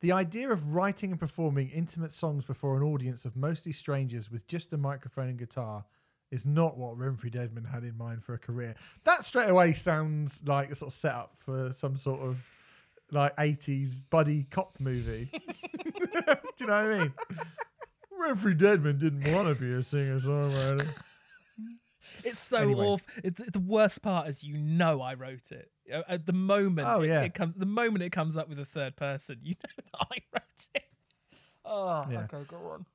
[0.00, 4.46] the idea of writing and performing intimate songs before an audience of mostly strangers with
[4.46, 5.84] just a microphone and guitar
[6.30, 8.74] is not what Renfrey Deadman had in mind for a career.
[9.04, 12.38] That straight away sounds like a sort of setup for some sort of
[13.10, 15.30] like 80s buddy cop movie.
[15.32, 15.40] Do
[16.60, 17.14] you know what I mean?
[18.20, 20.88] Renfrey Deadman didn't want to be a singer songwriter.
[22.28, 22.86] It's so Anyway.
[22.86, 23.06] awful.
[23.24, 25.70] It's, the worst part is you know I wrote it.
[26.08, 27.22] At the moment, Oh, it, yeah.
[27.22, 27.54] it comes.
[27.54, 30.84] The moment it comes up with a third person, you know that I wrote it.
[31.64, 32.26] Oh, Yeah.
[32.32, 32.86] okay, go on.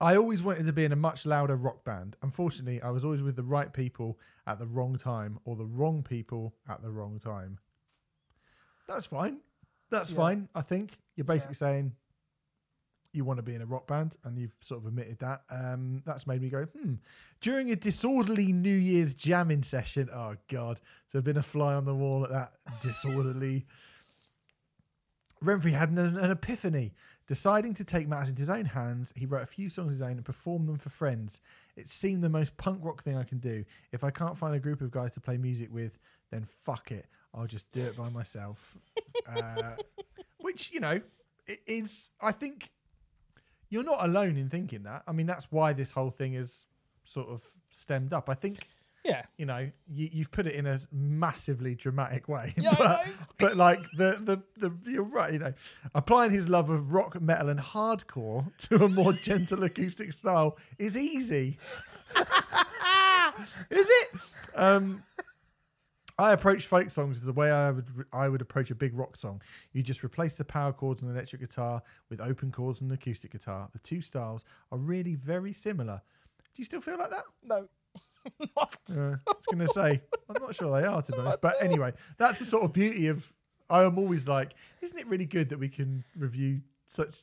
[0.00, 2.16] I always wanted to be in a much louder rock band.
[2.22, 6.02] Unfortunately, I was always with the right people at the wrong time or the wrong
[6.02, 7.58] people at the wrong time.
[8.86, 9.38] That's fine.
[9.90, 10.16] That's Yeah.
[10.18, 10.48] fine.
[10.54, 11.92] I think you're basically saying
[13.16, 15.42] you want to be in a rock band and you've sort of admitted that.
[15.50, 16.94] Um, that's made me go, hmm.
[17.40, 21.84] During a disorderly New Year's jamming session, oh God, to have been a fly on
[21.84, 22.52] the wall at that
[22.82, 23.66] disorderly.
[25.44, 26.92] Renfrey had an, an epiphany.
[27.26, 30.02] Deciding to take matters into his own hands, he wrote a few songs of his
[30.02, 31.40] own and performed them for friends.
[31.76, 33.64] It seemed the most punk rock thing I can do.
[33.90, 35.98] If I can't find a group of guys to play music with,
[36.30, 37.06] then fuck it.
[37.34, 38.76] I'll just do it by myself.
[39.36, 39.72] uh,
[40.38, 41.00] which, you know,
[41.66, 42.70] is, I think,
[43.70, 45.02] you're not alone in thinking that.
[45.06, 46.66] I mean, that's why this whole thing is
[47.04, 48.28] sort of stemmed up.
[48.28, 48.66] I think
[49.04, 49.22] Yeah.
[49.38, 52.54] you know, you, you've put it in a massively dramatic way.
[52.56, 53.06] Yeah, but,
[53.38, 54.42] but like the, the
[54.84, 55.52] the you're right, you know,
[55.94, 60.96] applying his love of rock, metal, and hardcore to a more gentle acoustic style is
[60.96, 61.58] easy.
[63.70, 64.08] is it?
[64.54, 65.02] Um,
[66.18, 69.42] I approach folk songs the way I would I would approach a big rock song.
[69.72, 72.94] You just replace the power chords on an electric guitar with open chords on an
[72.94, 73.68] acoustic guitar.
[73.72, 76.00] The two styles are really very similar.
[76.54, 77.24] Do you still feel like that?
[77.42, 77.68] No.
[78.54, 78.76] What?
[78.90, 81.40] Uh, I was going to say, I'm not sure they are, to be honest.
[81.40, 83.32] But anyway, that's the sort of beauty of.
[83.70, 87.18] I am always like, isn't it really good that we can review such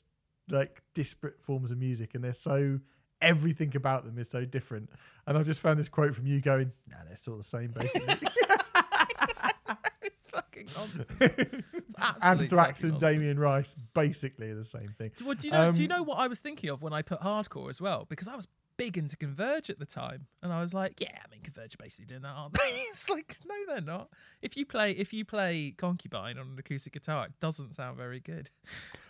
[0.49, 2.79] like disparate forms of music and they're so
[3.21, 4.89] everything about them is so different.
[5.25, 8.15] And I've just found this quote from you going, "Nah, they're still the same, basically."
[10.53, 11.63] fucking nonsense.
[12.21, 12.99] Anthrax and.
[12.99, 15.11] Damien Rice, basically the same thing.
[15.15, 15.71] Do, well, do you know?
[15.71, 18.05] do you Um, know what I was thinking of when I put hardcore as well?
[18.09, 21.29] Because I was big into Converge at the time, and I was like, yeah, I
[21.29, 22.59] mean, Converge are basically doing that, aren't they?
[22.91, 24.09] it's like, no, they're not.
[24.41, 28.19] If you play, if you play Concubine on an acoustic guitar, it doesn't sound very
[28.19, 28.49] good.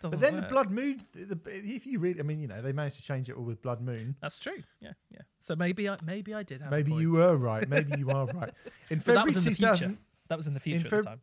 [0.01, 0.41] But then the.
[0.43, 3.37] Blood Moon, the, if you really, I mean, you know, they managed to change it
[3.37, 4.15] all with Blood Moon.
[4.21, 4.61] That's true.
[4.81, 5.21] Yeah, yeah.
[5.39, 6.73] So maybe I, maybe I did have.
[6.73, 7.67] a Maybe you were right.
[7.69, 8.51] Maybe you are right.
[8.89, 10.01] In But that February was in the 2000, future.
[10.27, 11.21] That was in the future at Feb- the time.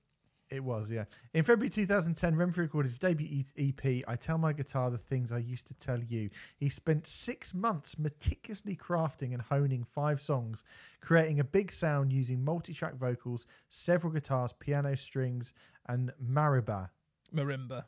[0.51, 1.05] It was, yeah.
[1.32, 5.38] In February 2010, Renfrew recorded his debut EP, I Tell My Guitar the Things I
[5.38, 6.28] Used to Tell You.
[6.57, 10.64] He spent six months meticulously crafting and honing five songs,
[11.01, 15.53] creating a big sound using multi track vocals, several guitars, piano strings,
[15.86, 16.90] and marimba.
[17.32, 17.84] Marimba.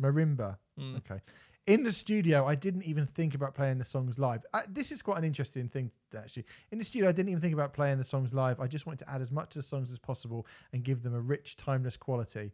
[0.00, 0.58] Marimba.
[0.78, 0.98] Mm.
[0.98, 1.20] Okay.
[1.70, 4.44] In the studio, I didn't even think about playing the songs live.
[4.52, 6.44] Uh, this is quite an interesting thing, actually.
[6.72, 8.58] In the studio, I didn't even think about playing the songs live.
[8.58, 11.14] I just wanted to add as much to the songs as possible and give them
[11.14, 12.50] a rich, timeless quality.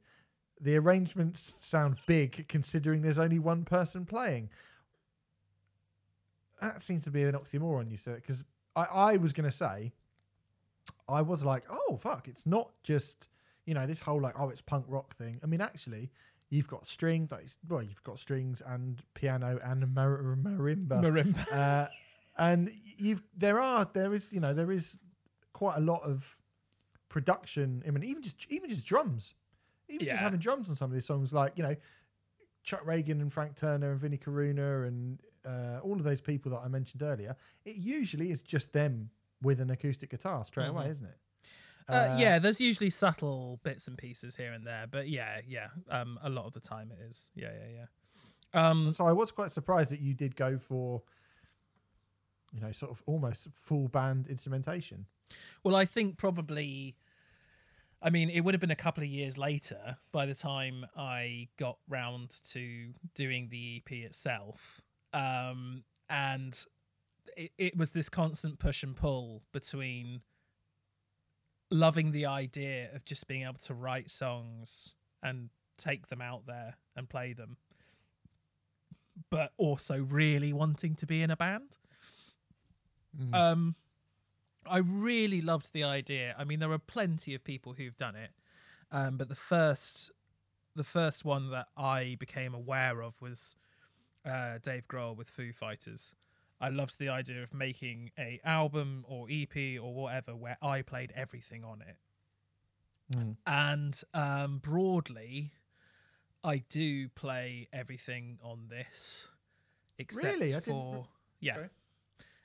[0.60, 4.50] The arrangements sound big considering there's only one person playing.
[6.60, 8.44] That seems to be an oxymoron, you said, because
[8.76, 9.92] I, I was going to say,
[11.08, 13.30] I was like, oh, fuck, it's not just,
[13.64, 15.40] you know, this whole like, oh, it's punk rock thing.
[15.42, 16.10] I mean, actually,
[16.50, 21.52] you've got strings, like, well, you've got strings and piano and mar- marimba Marimba.
[21.52, 21.88] uh,
[22.38, 24.98] and you've there are there is you know there is
[25.52, 26.36] quite a lot of
[27.08, 27.82] production.
[27.86, 29.34] I mean, even just even just drums,
[29.88, 31.76] even just having drums on some of these songs, like you know
[32.62, 36.60] Chuck Ragan and Frank Turner and Vinnie Caruana and uh, all of those people that
[36.64, 37.36] I mentioned earlier.
[37.64, 39.10] It usually is just them
[39.42, 40.90] with an acoustic guitar straight away, Mhm.
[40.90, 41.18] isn't it?
[41.88, 45.68] Uh, yeah, there's usually subtle bits and pieces here and there, but yeah, yeah.
[45.88, 47.30] Um, a lot of the time it is.
[47.34, 47.84] Yeah, yeah,
[48.54, 48.68] yeah.
[48.68, 51.02] Um, So I was quite surprised that you did go for,
[52.52, 55.06] you know, sort of almost full band instrumentation.
[55.62, 56.96] Well, I think probably.
[58.02, 61.48] I mean, it would have been a couple of years later by the time I
[61.56, 64.82] got round to doing the EP itself.
[65.14, 66.58] Um, and
[67.36, 70.20] it, it was this constant push and pull between
[71.70, 76.76] loving the idea of just being able to write songs and take them out there
[76.96, 77.56] and play them,
[79.30, 81.76] but also really wanting to be in a band.
[83.18, 83.34] Mm.
[83.34, 83.74] Um,
[84.68, 86.34] I really loved the idea.
[86.38, 88.30] I mean, there are plenty of people who've done it,
[88.90, 90.10] um, but the first,
[90.74, 93.56] the first one that I became aware of was
[94.24, 96.12] uh, Dave Grohl with Foo Fighters.
[96.60, 101.12] I loved the idea of making a album or EP or whatever where I played
[101.14, 101.96] everything on it.
[103.14, 103.36] Mm.
[103.46, 105.52] And um, broadly,
[106.42, 109.28] I do play everything on this,
[109.98, 110.54] except Really?
[110.54, 111.06] I didn't for
[111.40, 111.68] yeah, okay.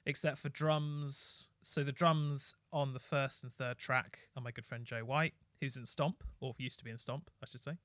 [0.05, 1.47] except for drums.
[1.63, 5.33] So the drums on the first and third track are my good friend Joe White,
[5.59, 7.77] who's in Stomp or used to be in Stomp, I should say.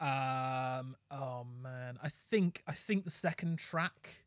[0.00, 4.21] Um, oh man, I think I think the second track,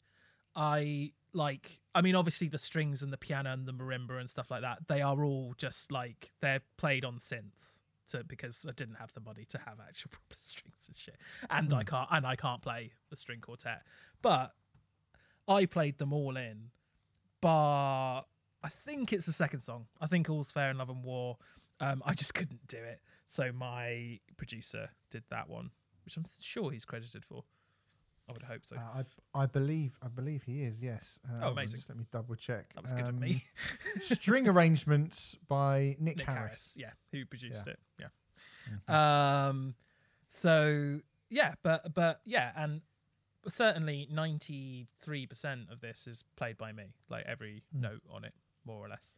[0.55, 1.79] I like.
[1.93, 4.87] I mean, obviously the strings and the piano and the marimba and stuff like that,
[4.87, 7.79] they are all just like they're played on synths.
[8.11, 11.17] To, because I didn't have the money to have actual proper strings and shit,
[11.49, 13.81] and I can't and I can't play the string quartet.
[14.21, 14.53] But
[15.47, 16.69] I played them all in,
[17.41, 18.25] bar
[18.65, 19.85] I think it's the second song.
[20.01, 21.37] I think All's Fair in Love and War.
[21.79, 25.69] Um, I just couldn't do it, so my producer did that one,
[26.03, 27.43] which I'm sure he's credited for.
[28.27, 28.75] I would hope so.
[28.75, 29.03] Uh,
[29.35, 30.81] I I believe I believe he is.
[30.81, 31.19] Yes.
[31.25, 31.77] Uh, hold on, amazing.
[31.79, 32.73] Just let me double check.
[32.73, 33.43] that was good of Um, me.
[33.99, 36.39] string arrangements by Nick, Nick Harris.
[36.39, 36.73] Harris.
[36.75, 37.73] yeah, who produced Yeah.
[37.73, 37.79] it.
[37.99, 38.07] Yeah.
[38.89, 38.93] Mhm.
[39.49, 39.75] Um.
[40.29, 42.81] So yeah, but but yeah, and
[43.47, 46.95] certainly ninety three percent of this is played by me.
[47.09, 47.81] Like every Mm.
[47.81, 48.33] note on it,
[48.65, 49.13] more or less.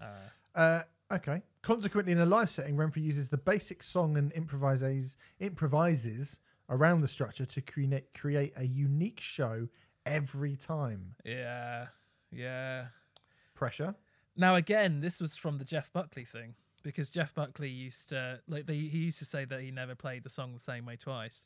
[0.00, 1.42] Uh, Uh, okay.
[1.60, 6.38] Consequently, in a live setting, Renfrew uses the basic song and improvises improvises
[6.68, 9.68] around the structure to create create a unique show
[10.04, 11.14] every time.
[11.24, 11.86] yeah,
[12.30, 12.86] yeah.
[13.54, 13.94] Pressure.
[14.36, 18.66] Now again, this was from the Jeff Buckley thing because Jeff Buckley used to like
[18.66, 21.44] they, he used to say that he never played the song the same way twice.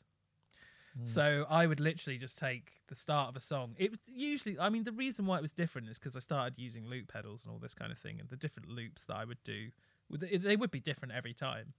[0.97, 1.05] Hmm.
[1.05, 3.75] So I would literally just take the start of a song.
[3.77, 6.55] It was usually, I mean, the reason why it was different is because I started
[6.57, 9.25] using loop pedals and all this kind of thing, and the different loops that I
[9.25, 9.69] would do,
[10.09, 11.73] they would be different every time.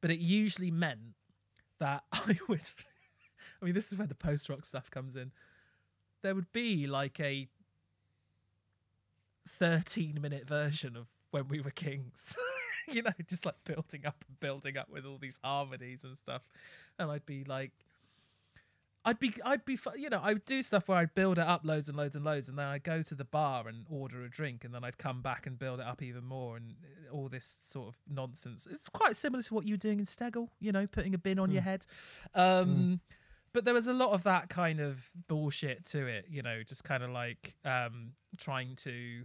[0.00, 1.14] But it usually meant
[1.80, 2.62] that I would.
[3.60, 5.32] I mean, this is where the post rock stuff comes in.
[6.22, 7.48] There would be like a
[9.58, 12.34] 13 minute version of when we were kings
[12.88, 16.42] you know just like building up and building up with all these harmonies and stuff
[16.98, 17.72] and i'd be like
[19.04, 21.62] i'd be i'd be you know i would do stuff where i'd build it up
[21.64, 24.28] loads and loads and loads and then i'd go to the bar and order a
[24.28, 27.28] drink and then i'd come back and build it up even more and uh, all
[27.28, 28.66] this sort of nonsense.
[28.70, 31.38] It's quite similar to what you were doing in stegel you know putting a bin
[31.38, 31.86] on your head.
[32.34, 33.00] Um
[33.52, 36.84] but there was a lot of that kind of bullshit to it you know just
[36.84, 39.24] kind of like um trying to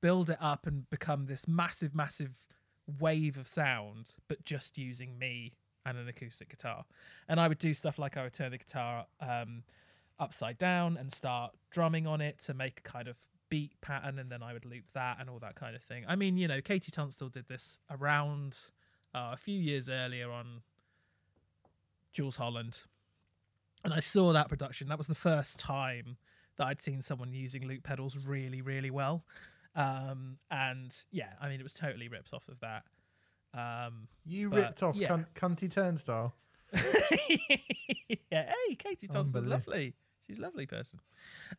[0.00, 2.32] build it up and become this massive massive
[2.98, 5.52] wave of sound but just using me
[5.86, 6.84] and an acoustic guitar
[7.28, 9.62] and i would do stuff like i would turn the guitar um
[10.18, 13.16] upside down and start drumming on it to make a kind of
[13.48, 16.14] beat pattern and then i would loop that and all that kind of thing i
[16.14, 18.58] mean you know KT Tunstall did this around
[19.14, 20.62] uh, a few years earlier on
[22.12, 22.80] Jools Holland.
[23.84, 24.88] And I saw that production.
[24.88, 26.16] That was the first time
[26.56, 29.24] that I'd seen someone using loop pedals really, really well.
[29.74, 32.84] Um, and yeah, I mean, it was totally ripped off of that.
[33.54, 35.08] Um, You But, ripped off yeah.
[35.08, 36.34] cunt, cunty turnstile.
[36.72, 36.78] yeah,
[38.30, 39.94] hey, Katie Thompson's lovely.
[40.26, 41.00] She's a lovely person.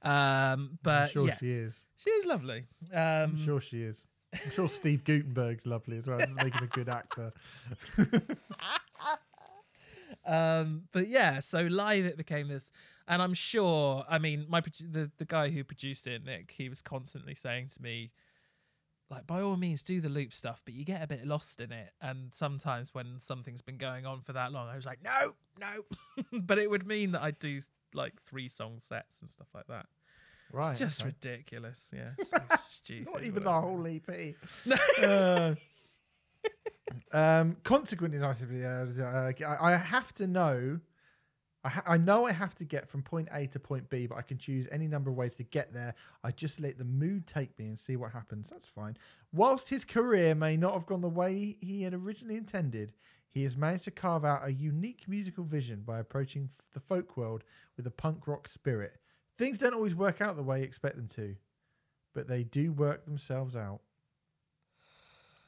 [0.01, 1.83] Um, but I'm sure yes, she is.
[1.97, 2.65] She is lovely.
[2.93, 4.05] Um, I'm sure she is.
[4.33, 6.19] I'm sure Steve Guttenberg's lovely as well.
[6.19, 7.33] Doesn't make him a good actor.
[10.25, 12.71] um but yeah so live it became this
[13.07, 16.81] and i'm sure i mean my the the guy who produced it nick he was
[16.81, 18.11] constantly saying to me
[19.11, 21.71] like by all means do the loop stuff but you get a bit lost in
[21.71, 25.33] it and sometimes when something's been going on for that long i was like no
[25.59, 25.83] no
[26.41, 27.59] but it would mean that i'd do
[27.93, 29.85] like three song sets and stuff like that
[30.53, 30.71] Right.
[30.71, 31.09] it's just okay.
[31.09, 34.35] ridiculous yeah so stupid Not even the whole EP.
[34.65, 34.75] No.
[37.13, 40.79] Uh, um, consequently, uh, I I have to know.
[41.63, 44.17] I, ha- I know I have to get from point A to point B, but
[44.17, 45.93] I can choose any number of ways to get there.
[46.23, 48.49] I just let the mood take me and see what happens.
[48.49, 48.97] That's fine.
[49.31, 52.93] Whilst his career may not have gone the way he had originally intended,
[53.29, 57.15] he has managed to carve out a unique musical vision by approaching f- the folk
[57.15, 57.43] world
[57.77, 58.97] with a punk rock spirit.
[59.37, 61.35] Things don't always work out the way you expect them to,
[62.13, 63.81] but they do work themselves out.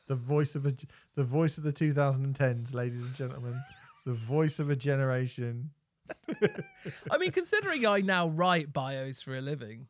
[0.08, 0.74] The voice of a,
[1.16, 3.62] the voice of the 2010s, ladies and gentlemen,
[4.06, 5.72] the voice of a generation.
[7.12, 9.88] I mean, considering I now write bios for a living,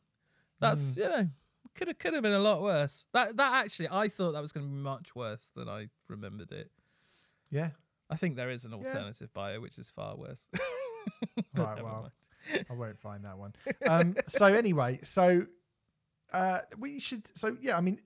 [0.59, 1.29] that's you know
[1.75, 3.05] could have could have been a lot worse.
[3.13, 6.51] That that actually, I thought that was going to be much worse than I remembered
[6.51, 6.69] it.
[7.49, 7.69] Yeah,
[8.09, 10.49] I think there is an alternative bio which is far worse.
[11.55, 12.11] Right, well,
[12.53, 12.65] mind.
[12.69, 13.53] I won't find that one.
[13.87, 15.45] Um, so anyway, so
[16.31, 17.29] Uh, we should.
[17.37, 17.99] So yeah, I mean,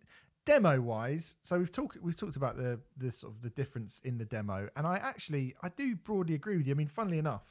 [0.46, 4.18] demo wise, so we've talked we've talked about the the sort of the difference in
[4.18, 6.74] the demo, and I actually I do broadly agree with you.
[6.74, 7.44] I mean, funnily enough,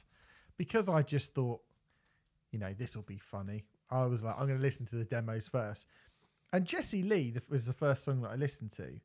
[0.59, 1.61] because I just thought,
[2.53, 3.65] you know, this will be funny.
[3.91, 5.87] I was like, I'm going to listen to the demos first,
[6.53, 9.01] and Jesse Lee was the first song that I listened to.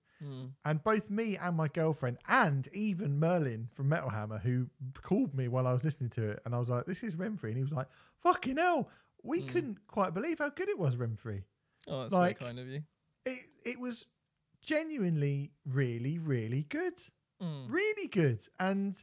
[0.66, 4.68] And both me and my girlfriend, and even Merlin from Metal Hammer, who
[5.02, 7.46] called me while I was listening to it, and I was like, "This is Renfrey,"
[7.46, 7.88] and he was like,
[8.22, 8.88] "Fucking hell!"
[9.24, 11.42] We couldn't quite believe how good it was, Renfrey.
[11.88, 12.84] Oh, that's Like- very kind of you.
[13.26, 14.06] It it was
[14.62, 17.02] genuinely really really good,
[17.42, 17.72] Mm.
[17.72, 18.96] really good, and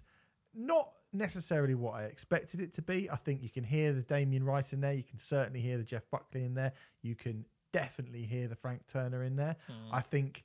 [0.55, 3.11] not necessarily what I expected it to be.
[3.11, 4.93] I think you can hear the Damien Rice in there.
[4.93, 6.73] You can certainly hear the Jeff Buckley in there.
[7.03, 9.57] You can definitely hear the Frank Turner in there.
[9.71, 9.89] Mm.
[9.93, 10.45] I think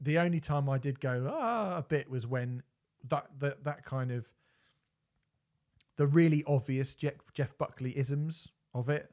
[0.00, 2.62] the only time I did go ah a bit was when
[3.08, 4.28] that that that kind of
[5.96, 9.10] the really obvious Jeff, Jeff Buckley isms of it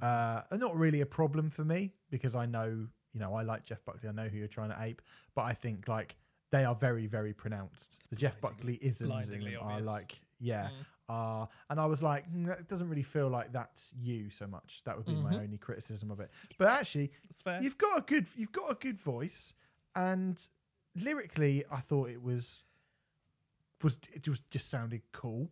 [0.00, 3.64] uh, are not really a problem for me because I know you know I like
[3.64, 4.08] Jeff Buckley.
[4.08, 5.02] I know who you're trying to ape,
[5.34, 6.16] but I think like
[6.50, 8.08] they are very very pronounced.
[8.10, 10.70] The Jeff Buckley isms in them are like yeah.
[10.70, 11.42] Mm.
[11.42, 14.82] Uh, and I was like, mm, it doesn't really feel like that's you so much.
[14.84, 15.42] That would be my Mhm.
[15.44, 16.30] only criticism of it.
[16.58, 17.12] But actually,
[17.62, 19.52] you've got a good you've got a good voice
[19.94, 20.48] and
[20.96, 22.62] lyrically i thought it was
[23.82, 25.50] was it was just sounded cool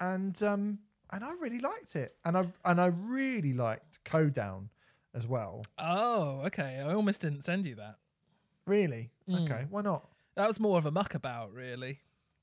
[0.00, 0.78] and um
[1.10, 4.68] and i really liked it and i and i really liked Codown
[5.14, 6.80] as well Oh, okay.
[6.80, 7.96] I almost didn't send you that.
[8.66, 9.44] really Mm.
[9.44, 10.06] okay why not
[10.36, 11.98] That was more of a muck about, really.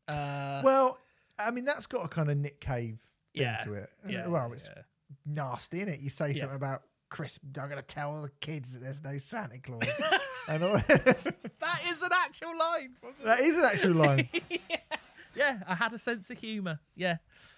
[0.08, 0.98] Uh, well
[1.40, 3.00] i mean that's got a kind of nick cave
[3.34, 3.58] thing Yeah.
[3.64, 4.84] to it yeah, well it's yeah.
[5.26, 6.42] nasty in it you say Yeah.
[6.42, 9.82] something about chris i'm gonna tell the kids that there's no santa claus
[10.50, 12.96] and all, that is an actual line.
[13.00, 14.28] from that is an actual line
[15.36, 16.80] yeah, I had a sense of humour.
[16.96, 17.18] Yeah.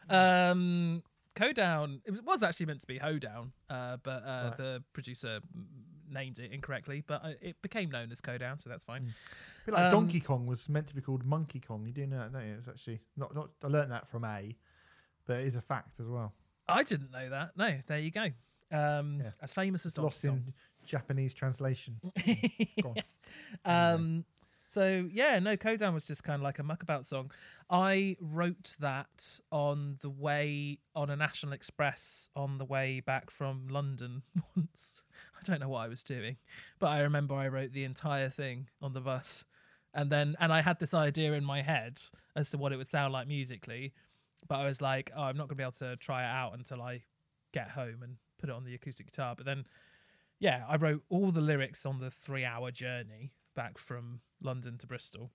[0.09, 1.03] Um,
[1.35, 4.57] Codown, it was, actually meant to be Hoedown, uh, but uh, Right.
[4.57, 5.41] the producer
[6.11, 9.13] named it incorrectly, but uh, it became known as Codown, so that's fine.
[9.63, 11.85] A bit like Um, Donkey Kong was meant to be called Monkey Kong.
[11.85, 12.55] You do know that, don't you?
[12.57, 13.33] It's actually not.
[13.35, 14.55] not I learned that from A,
[15.25, 16.33] but it is a fact as well.
[16.67, 17.51] I didn't know that.
[17.55, 18.25] No, there you go.
[18.71, 19.31] Um, Yeah.
[19.41, 20.31] As famous as Donkey Lost Kong.
[20.47, 20.53] in
[20.85, 21.99] Japanese translation.
[23.65, 24.25] Um,
[24.69, 27.31] so yeah, no, Codown was just kind of like a muckabout song.
[27.69, 33.67] I wrote that on the way on a National Express on the way back from
[33.69, 34.23] London
[34.55, 35.03] once.
[35.47, 36.37] Don't know what I was doing,
[36.79, 39.45] but I remember I wrote the entire thing on the bus,
[39.93, 42.01] and then and I had this idea in my head
[42.35, 43.93] as to what it would sound like musically,
[44.47, 46.81] but I was like, oh, I'm not gonna be able to try it out until
[46.81, 47.03] I
[47.53, 49.35] get home and put it on the acoustic guitar.
[49.35, 49.65] But then
[50.39, 54.87] yeah, I wrote all the lyrics on the three hour journey back from London to
[54.87, 55.31] Bristol.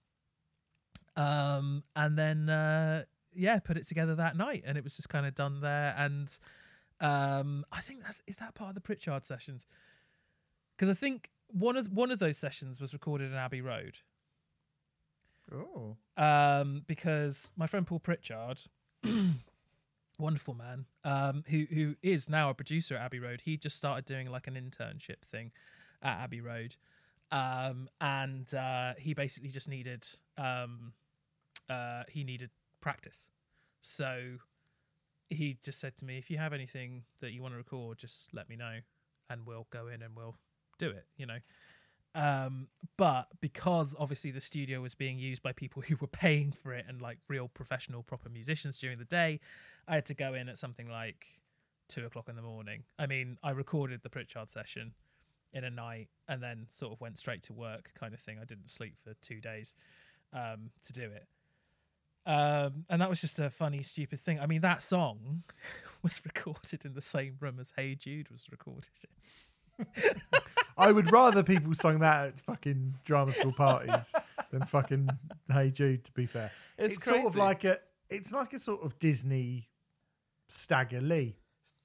[1.17, 3.05] Um, and then, uh,
[3.35, 5.95] yeah, put it together that night and it was just kind of done there.
[5.99, 6.31] And,
[7.01, 9.67] um, I think that's, is that part of the Pritchard sessions?
[10.79, 13.99] Cause I think one of, one of those sessions was recorded in Abbey Road.
[15.53, 18.61] Oh, Um, because my friend Paul Pritchard,
[20.19, 23.43] wonderful man, um, who who is now a producer at Abbey Road.
[23.43, 25.53] He just started doing like an internship thing
[26.03, 26.77] at Abbey Road,
[27.31, 30.07] um, and uh, he basically just needed
[30.39, 30.93] um,
[31.69, 32.51] uh, he needed
[32.81, 33.27] practice.
[33.81, 34.39] So
[35.29, 38.33] he just said to me, "If you have anything that you want to record, just
[38.33, 38.79] let me know,
[39.29, 40.37] and we'll go in and we'll
[40.87, 41.39] do it." You know.
[42.15, 42.69] Um,
[42.99, 46.85] but because obviously the studio was being used by people who were paying for it
[46.89, 49.41] and like real professional proper musicians during the day,
[49.89, 51.27] I had to go in at something like
[51.89, 52.85] two o'clock in the morning.
[52.99, 54.95] I mean, I recorded the Pritchard session
[55.53, 58.39] in a night and then sort of went straight to work kind of thing.
[58.41, 59.75] I didn't sleep for two days
[60.33, 61.27] um, to do it.
[62.25, 64.39] Um, and that was just a funny, stupid thing.
[64.39, 65.43] I mean, that song
[66.03, 68.91] was recorded in the same room as Hey Jude was recorded.
[70.77, 74.15] I would rather people sung that at fucking drama school parties
[74.51, 75.09] than fucking
[75.51, 76.05] Hey Jude.
[76.05, 77.79] To be fair, It's sort of like a.
[78.11, 79.69] It's like a sort of Disney
[80.49, 81.37] Stagger Lee.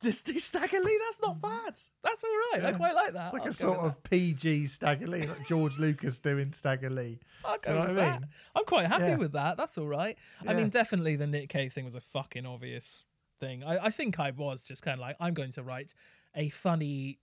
[0.01, 1.73] Disney Stagger Lee, that's not bad.
[2.03, 2.65] That's all right.
[2.65, 3.27] I quite like that.
[3.27, 7.19] It's like I'll a sort of PG Stagger Lee, like George Lucas doing Stagger Lee.
[7.43, 8.27] I'll go you know with what I mean?
[8.55, 9.15] I'm quite happy Yeah.
[9.15, 9.57] with that.
[9.57, 10.15] That's all right.
[10.47, 13.03] I mean, definitely the Nick Cave thing was a fucking obvious
[13.39, 13.63] thing.
[13.63, 15.93] I, I think I was just kind of like, I'm going to write
[16.35, 17.17] a funny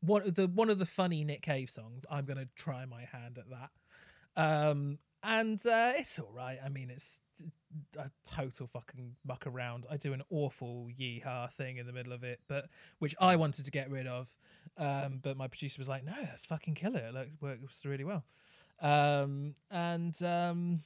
[0.00, 2.04] one of the one of the funny Nick Cave songs.
[2.10, 3.70] I'm to try my hand at that.
[4.36, 6.58] Um, and uh, it's all right.
[6.64, 7.20] I mean, it's
[7.96, 9.86] a total fucking muck around.
[9.90, 12.66] I do an awful yeehaw thing in the middle of it, but
[12.98, 14.34] which I wanted to get rid of.
[14.78, 17.00] Um, but my producer was like, "No, that's fucking killer.
[17.00, 18.24] It like, works really well."
[18.80, 20.80] Um, and um,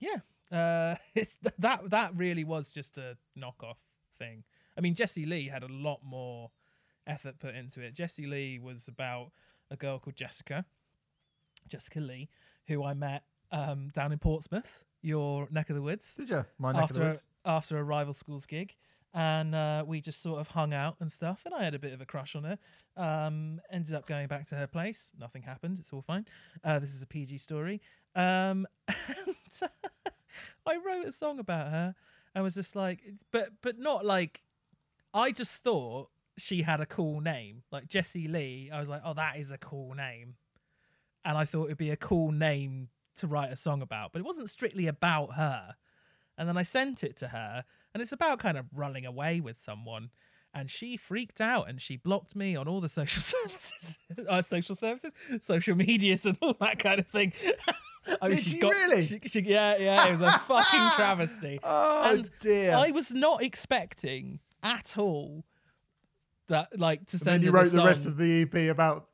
[0.00, 3.76] yeah, uh, it's that that really was just a knockoff
[4.18, 4.44] thing.
[4.76, 6.50] I mean, Jesse Lee had a lot more
[7.06, 7.94] effort put into it.
[7.94, 9.30] Jessie Lee was about
[9.70, 10.64] a girl called Jessica,
[11.68, 12.28] Jessica Lee,
[12.66, 16.44] who I met um, down in Portsmouth, your neck of the woods, Did you?
[16.58, 17.24] My neck of the after a, woods.
[17.44, 18.74] after a rival schools gig.
[19.16, 21.92] And uh, we just sort of hung out and stuff, and I had a bit
[21.92, 22.58] of a crush on her.
[22.96, 25.12] Um, ended up going back to her place.
[25.16, 25.78] Nothing happened.
[25.78, 26.26] It's all fine.
[26.64, 27.80] Uh, this is a PG story.
[28.16, 29.70] Um, and
[30.66, 31.94] I wrote a song about her.
[32.34, 34.42] I was just like, but but not like.
[35.12, 38.70] I just thought she had a cool name, like Jessie Lee.
[38.72, 40.34] I was like, oh, that is a cool name,
[41.24, 44.12] and I thought it'd be a cool name to write a song about.
[44.12, 45.74] But it wasn't strictly about her.
[46.36, 49.56] And then I sent it to her, and it's about kind of running away with
[49.58, 50.10] someone.
[50.52, 54.76] And she freaked out and she blocked me on all the social services, uh, social
[54.76, 57.32] services, social medias, and all that kind of thing.
[58.22, 59.02] I Did she got really?
[59.02, 60.06] She, she- yeah, yeah.
[60.06, 61.58] It was a fucking travesty.
[61.62, 62.74] Oh and dear.
[62.76, 65.44] I was not expecting at all
[66.48, 69.08] that, like, to And send then you wrote the rest of the EP about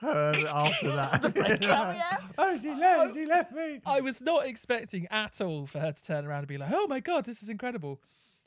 [0.00, 1.20] her after that.
[1.34, 1.60] breakup,
[1.96, 2.18] yeah.
[2.38, 3.14] Oh, she left.
[3.14, 3.80] She left me.
[3.86, 6.86] I was not expecting at all for her to turn around and be like, "Oh
[6.88, 8.00] my god, this is incredible."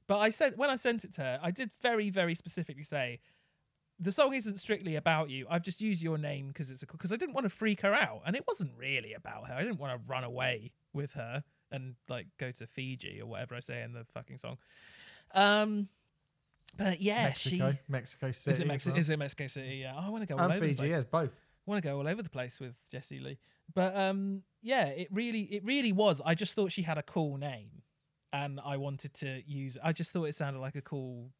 [0.08, 3.20] But I said when I sent it to her, I did very, very specifically say,
[4.00, 5.48] "The song isn't strictly about you.
[5.50, 8.22] I've just used your name because it's because I didn't want to freak her out,
[8.26, 9.54] and it wasn't really about her.
[9.54, 13.56] I didn't want to run away with her and like go to Fiji or whatever
[13.56, 14.58] I say in the fucking song."
[15.34, 15.90] Um,
[16.78, 18.52] but yeah, Mexico, she Mexico City.
[18.52, 18.94] is it, as Mexico?
[18.94, 19.00] well.
[19.00, 19.76] Is it Mexico City?
[19.78, 21.30] Yeah, I want to go all and over the Fiji, place yes, both.
[21.30, 23.38] I want to go all over the place with Jessie Lee.
[23.74, 26.22] But um, yeah, it really, it really was.
[26.26, 27.82] I just thought she had a cool name,
[28.32, 29.78] and I wanted to use.
[29.84, 31.32] I just thought it sounded like a cool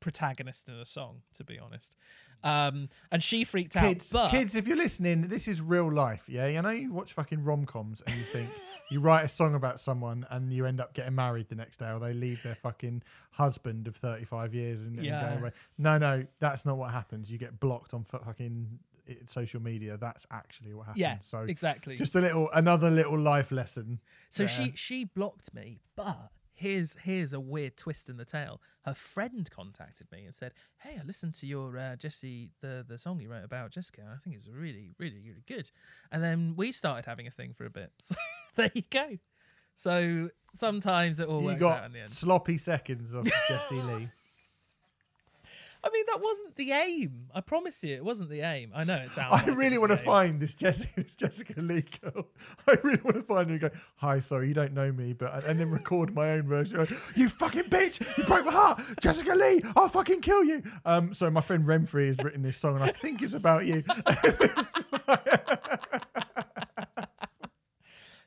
[0.00, 1.96] protagonist in a song, to be honest.
[2.42, 4.24] Um, and she freaked Kids, out.
[4.24, 6.24] But kids, if you're listening, this is real life.
[6.28, 8.50] Yeah, you know, you watch fucking rom coms and you think
[8.90, 11.90] you write a song about someone and you end up getting married the next day,
[11.90, 15.52] or they leave their fucking husband of 35 years and, and go away.
[15.78, 17.30] No, no, that's not what happens.
[17.32, 18.78] You get blocked on fucking
[19.26, 19.96] social media.
[19.96, 21.00] That's actually what happens.
[21.00, 21.96] yeah, so exactly.
[21.96, 24.00] just a little, another little life lesson.
[24.28, 24.48] So Yeah.
[24.50, 28.60] she she blocked me, but here's here's a weird twist in the tale.
[28.84, 32.98] Her friend contacted me and said, "Hey, I listened to your uh, Jesse the the
[32.98, 34.00] song you wrote about Jessica.
[34.02, 35.70] and I think it's really really really good."
[36.12, 37.92] And then we started having a thing for a bit.
[38.06, 38.14] So
[38.62, 39.18] there you go.
[39.74, 42.10] So sometimes it all You works got out in the end.
[42.10, 44.08] sloppy seconds of Jesse Lee.
[45.84, 47.26] I mean, that wasn't the aim.
[47.34, 48.72] I promise you, it wasn't the aim.
[48.74, 49.28] I know it sounds.
[49.30, 52.26] I like really want to find this Jessica, this Jessica Lee girl.
[52.68, 55.44] I really want to find her and go, "Hi, sorry, you don't know me," but
[55.44, 56.86] and then record my own version.
[57.14, 58.00] You fucking bitch!
[58.16, 59.62] You broke my heart, Jessica Lee.
[59.76, 60.62] I'll fucking kill you.
[60.86, 63.84] Um, so my friend Renfrey has written this song, and I think it's about you.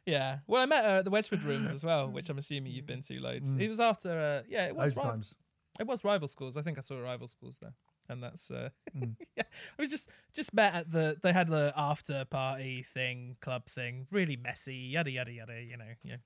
[0.06, 0.38] Yeah.
[0.48, 3.02] Well, I met her at the Wedgwood Rooms as well, which I'm assuming you've been
[3.02, 3.54] to loads.
[3.54, 3.60] Mm.
[3.60, 4.10] It was after.
[4.18, 4.96] Uh, yeah, it was.
[4.96, 5.36] Right- times.
[5.80, 6.58] It was rival schools.
[6.58, 7.74] I think I saw rival schools there,
[8.10, 9.16] and that's uh, Mm.
[9.36, 9.44] yeah.
[9.78, 11.18] I was just just met at the.
[11.22, 15.62] They had the after party thing, club thing, really messy, yada yada yada.
[15.62, 16.18] You know, yeah.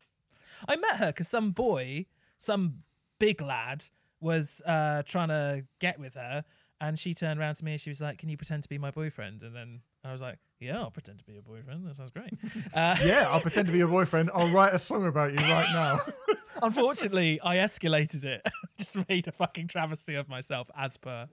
[0.68, 2.06] I met her because some boy,
[2.38, 2.84] some
[3.20, 3.86] big lad,
[4.20, 6.46] was uh trying to get with her,
[6.82, 8.78] and she turned around to me and she was like, "Can you pretend to be
[8.78, 11.88] my boyfriend?" And then I was like, "Yeah, I'll pretend to be your boyfriend.
[11.88, 12.34] That sounds great."
[12.74, 14.30] Uh, Yeah, I'll pretend to be your boyfriend.
[14.34, 16.00] I'll write a song about you right now.
[16.62, 18.46] Unfortunately, I escalated it.
[18.78, 21.28] Just made a fucking travesty of myself, as per.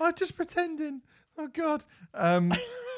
[0.00, 1.02] I'm just pretending.
[1.38, 1.84] Oh God.
[2.14, 2.52] Um,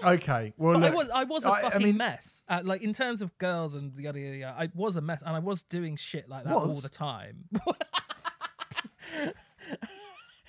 [0.04, 0.52] okay.
[0.56, 2.44] Well, But I was I was a I- I fucking mean- mess.
[2.48, 4.56] Uh, like in terms of girls and yada yada yada.
[4.58, 7.48] I was a mess, and I was doing shit like that all the time.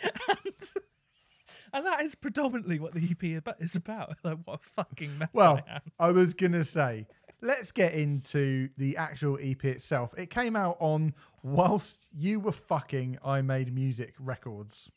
[0.03, 0.71] And,
[1.73, 4.15] and that is predominantly what the EP is about.
[4.23, 5.81] Like what a fucking mess Well, I am.
[5.99, 7.07] I was gonna say,
[7.41, 10.13] let's get into the actual EP itself.
[10.17, 14.91] It came out on whilst you were fucking I Made Music Records.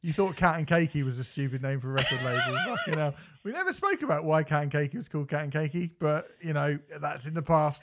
[0.00, 2.56] You thought Cat and Cakey was a stupid name for a record label.
[2.76, 3.14] Fucking hell.
[3.42, 6.52] We never spoke about why Cat and Cakey was called Cat and Cakey, but you
[6.52, 7.82] know, that's in the past.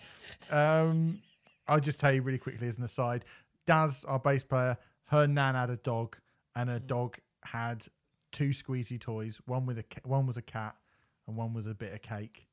[0.50, 1.20] Um,
[1.68, 3.26] I'll just tell you really quickly as an aside.
[3.68, 4.78] Daz, our bass player,
[5.08, 6.16] her nan had a dog,
[6.56, 7.86] and her dog had
[8.32, 9.40] two squeezy toys.
[9.46, 10.76] One with a one was a cat,
[11.28, 12.48] and one was a bit of cake.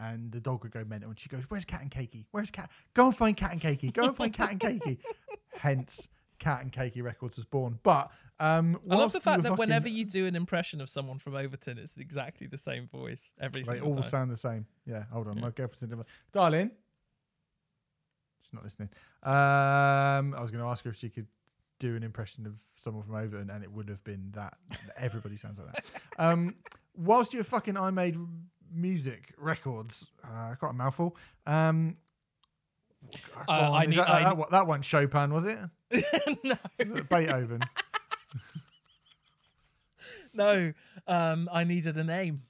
[0.00, 2.26] And the dog would go mental, and she goes, "Where's Cat and Cakey?
[2.32, 2.68] Where's Cat?
[2.94, 3.92] Go and find Cat and Cakey.
[3.92, 4.98] Go and find Cat and Cakey."
[5.56, 6.08] Hence,
[6.40, 7.78] Cat and Cakey Records was born.
[7.84, 8.10] But
[8.40, 11.36] um, I love the fact that fucking- whenever you do an impression of someone from
[11.36, 14.66] Overton, it's exactly the same voice every they single all sound the same.
[14.84, 15.42] Yeah, hold on, Yeah.
[15.44, 16.72] my girlfriend's in the darling.
[18.42, 18.88] She's not listening.
[19.22, 21.28] Um, I was going to ask her if she could
[21.80, 24.54] do an impression of someone from Overton, and it would have been that.
[24.96, 25.84] Everybody sounds like that.
[26.18, 26.54] Um,
[26.96, 28.16] whilst you're fucking, I made
[28.72, 30.10] music records.
[30.22, 31.16] Uh, quite a mouthful.
[31.46, 31.96] Um,
[33.48, 35.58] Uh, I need- that, I that, that one Chopin was it?
[36.44, 36.54] no.
[37.10, 37.60] Beethoven.
[40.32, 40.72] no,
[41.06, 42.42] um, I needed a name,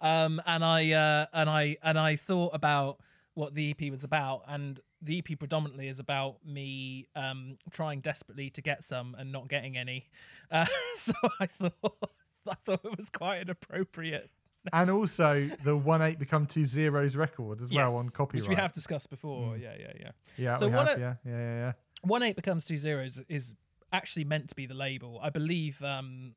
[0.00, 3.00] um, and I uh, and I and I thought about
[3.34, 8.50] what the EP was about, and the EP predominantly is about me um, trying desperately
[8.50, 10.08] to get some and not getting any.
[10.50, 12.10] Uh, so I thought
[12.48, 14.30] I thought it was quite an appropriate.
[14.72, 18.48] and also the one eight become two zeros record as well on copyright.
[18.48, 19.54] which we have discussed before.
[19.54, 19.62] Mm.
[19.62, 20.10] Yeah, yeah, yeah.
[20.36, 21.72] yeah, So one have, yeah, yeah, yeah, yeah.
[22.02, 23.54] One eight becomes two zeros is
[23.92, 25.20] actually meant to be the label.
[25.22, 25.82] I believe.
[25.82, 26.34] Um,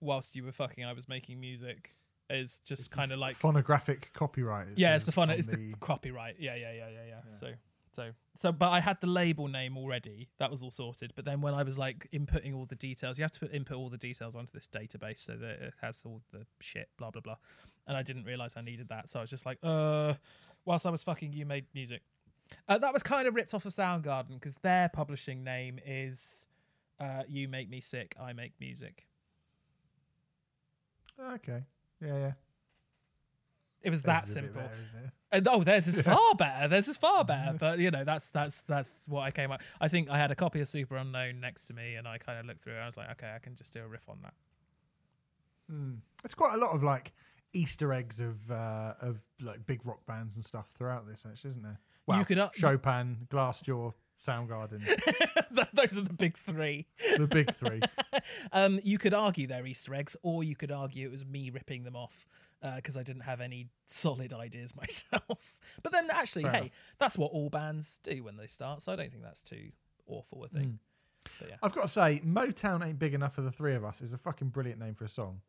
[0.00, 1.94] whilst you were fucking, I was making music.
[2.28, 4.68] Is just kind of like phonographic copyright.
[4.76, 5.30] yeah, it's the says fun.
[5.30, 5.74] on It's the...
[5.80, 6.36] copyright.
[6.38, 7.14] Yeah, yeah, yeah, yeah, yeah.
[7.26, 7.36] Yeah.
[7.40, 7.48] So,
[8.00, 10.28] so, so, but I had the label name already.
[10.38, 11.12] That was all sorted.
[11.14, 13.76] But then when I was like inputting all the details, you have to put, input
[13.76, 17.20] all the details onto this database so that it has all the shit, blah blah
[17.20, 17.36] blah.
[17.86, 20.14] And I didn't realize I needed that, so I was just like, uh,
[20.64, 22.02] whilst I was fucking, you made music.
[22.68, 26.46] Uh, that was kind of ripped off of Soundgarden because their publishing name is
[26.98, 29.06] uh, "You Make Me Sick, I Make Music."
[31.34, 31.64] Okay.
[32.00, 32.32] Yeah, yeah.
[33.82, 34.60] It was that simple.
[34.60, 34.74] better,
[35.04, 35.10] it?
[35.32, 36.68] And, oh, theirs is far better.
[36.68, 37.56] Theirs is far better.
[37.58, 39.62] But you know, that's that's that's what I came up.
[39.80, 42.46] I think I had a copy of Superunknown next to me, and I kind of
[42.46, 42.74] looked through.
[42.74, 42.80] it.
[42.80, 44.34] I was like, okay, I can just do a riff on that.
[45.72, 45.98] Mm.
[46.24, 47.12] It's quite a lot of like
[47.52, 51.62] Easter eggs of uh, of like big rock bands and stuff throughout this, actually, isn't
[51.62, 51.78] there?
[52.06, 53.92] Well, You could, uh, Chopin, Glassjaw,
[54.26, 54.82] Soundgarden,
[55.72, 56.86] Those are the big three.
[57.16, 57.80] the big three.
[58.52, 61.84] Um, you could argue they're Easter eggs, or you could argue it was me ripping
[61.84, 62.26] them off
[62.76, 65.58] because I didn't have any solid ideas myself.
[65.82, 66.70] but then, actually, Fair hey, enough.
[66.98, 68.82] that's what all bands do when they start.
[68.82, 69.70] So I don't think that's too
[70.06, 70.78] awful a thing.
[71.24, 71.30] Mm.
[71.38, 74.00] But yeah, I've got to say, Motown ain't big enough for the three of us.
[74.00, 75.40] is a fucking brilliant name for a song.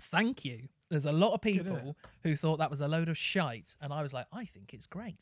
[0.00, 0.68] thank you.
[0.90, 3.92] There's a lot of Good, people who thought that was a load of shite, and
[3.92, 5.16] I was like, I think it's great.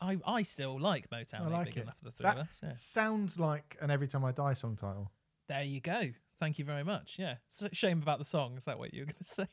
[0.00, 1.40] I, I still like Motown.
[1.40, 1.82] I Ain't like big it.
[1.82, 2.60] enough for the three That of us.
[2.62, 2.72] Yeah.
[2.74, 5.10] sounds like an Every Time I Die song title.
[5.48, 6.08] There you go.
[6.40, 7.16] Thank you very much.
[7.20, 7.36] Yeah.
[7.48, 8.56] It's a shame about the song.
[8.56, 9.46] Is that what you were going to say?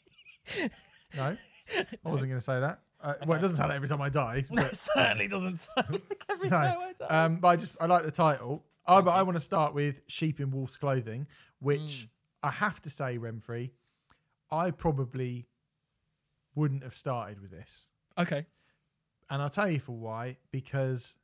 [1.17, 1.37] No, I
[2.03, 2.79] wasn't going to say that.
[3.01, 4.45] Uh, well, it doesn't sound like Every Time I Die.
[4.49, 7.25] No, But, it certainly doesn't sound like every No, time I die.
[7.25, 8.65] um, but I just I like the title.
[8.87, 11.27] Oh, but I want to start with Sheep in Wolf's Clothing,
[11.59, 12.07] which Mm.
[12.43, 13.71] I have to say, Renfrey,
[14.51, 15.47] I probably
[16.55, 17.87] wouldn't have started with this.
[18.17, 18.45] okay.
[19.29, 20.37] and I'll tell you for why.
[20.51, 21.15] Because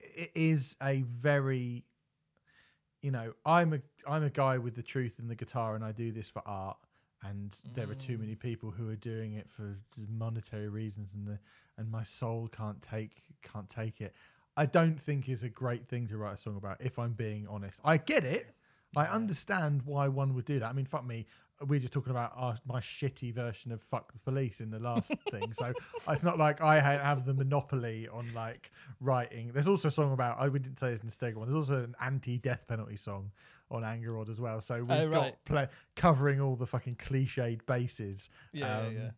[0.00, 1.84] it is a very,
[3.02, 5.92] you know, I'm a I'm a guy with the truth and the guitar, and I
[5.92, 6.76] do this for art.
[7.26, 8.20] And there are too Mm.
[8.20, 11.38] many people who are doing it for monetary reasons, and the
[11.78, 14.14] and my soul can't take can't take it.
[14.56, 16.80] I don't think is a great thing to write a song about.
[16.80, 18.54] If I'm being honest, I get it.
[18.96, 20.68] I understand why one would do that.
[20.68, 21.26] I mean, fuck me.
[21.66, 25.12] We're just talking about our, my shitty version of "fuck the police" in the last
[25.30, 25.72] thing, so
[26.08, 29.50] it's not like I ha- have the monopoly on like writing.
[29.54, 31.48] There's also a song about I we didn't say it's in the one.
[31.48, 33.30] There's also an anti-death penalty song
[33.70, 34.60] on Anger Rod as well.
[34.60, 35.44] So we've Oh, got right.
[35.44, 39.10] play, covering all the fucking cliched bases Yeah, um, yeah, yeah.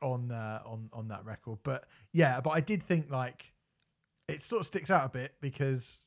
[0.00, 1.58] on uh, on on that record.
[1.64, 3.52] But yeah, but I did think like
[4.28, 5.98] it sort of sticks out a bit because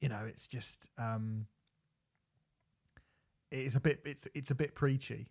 [0.00, 1.46] you know it's just um
[3.50, 5.28] it's a bit it's it's a bit preachy.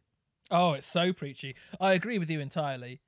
[0.49, 1.55] Oh, it's so preachy.
[1.79, 3.01] I agree with you entirely.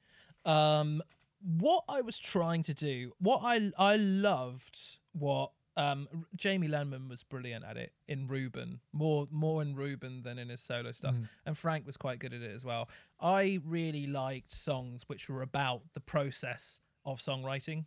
[0.46, 1.02] Um,
[1.42, 4.78] what I was trying to do, what I I loved,
[5.14, 10.38] what um, Jamie Lenman was brilliant at it in Reuben, more more in Reuben than
[10.38, 11.30] in his solo stuff, Mm.
[11.46, 12.90] and Frank was quite good at it as well.
[13.22, 17.86] I really liked songs which were about the process of songwriting,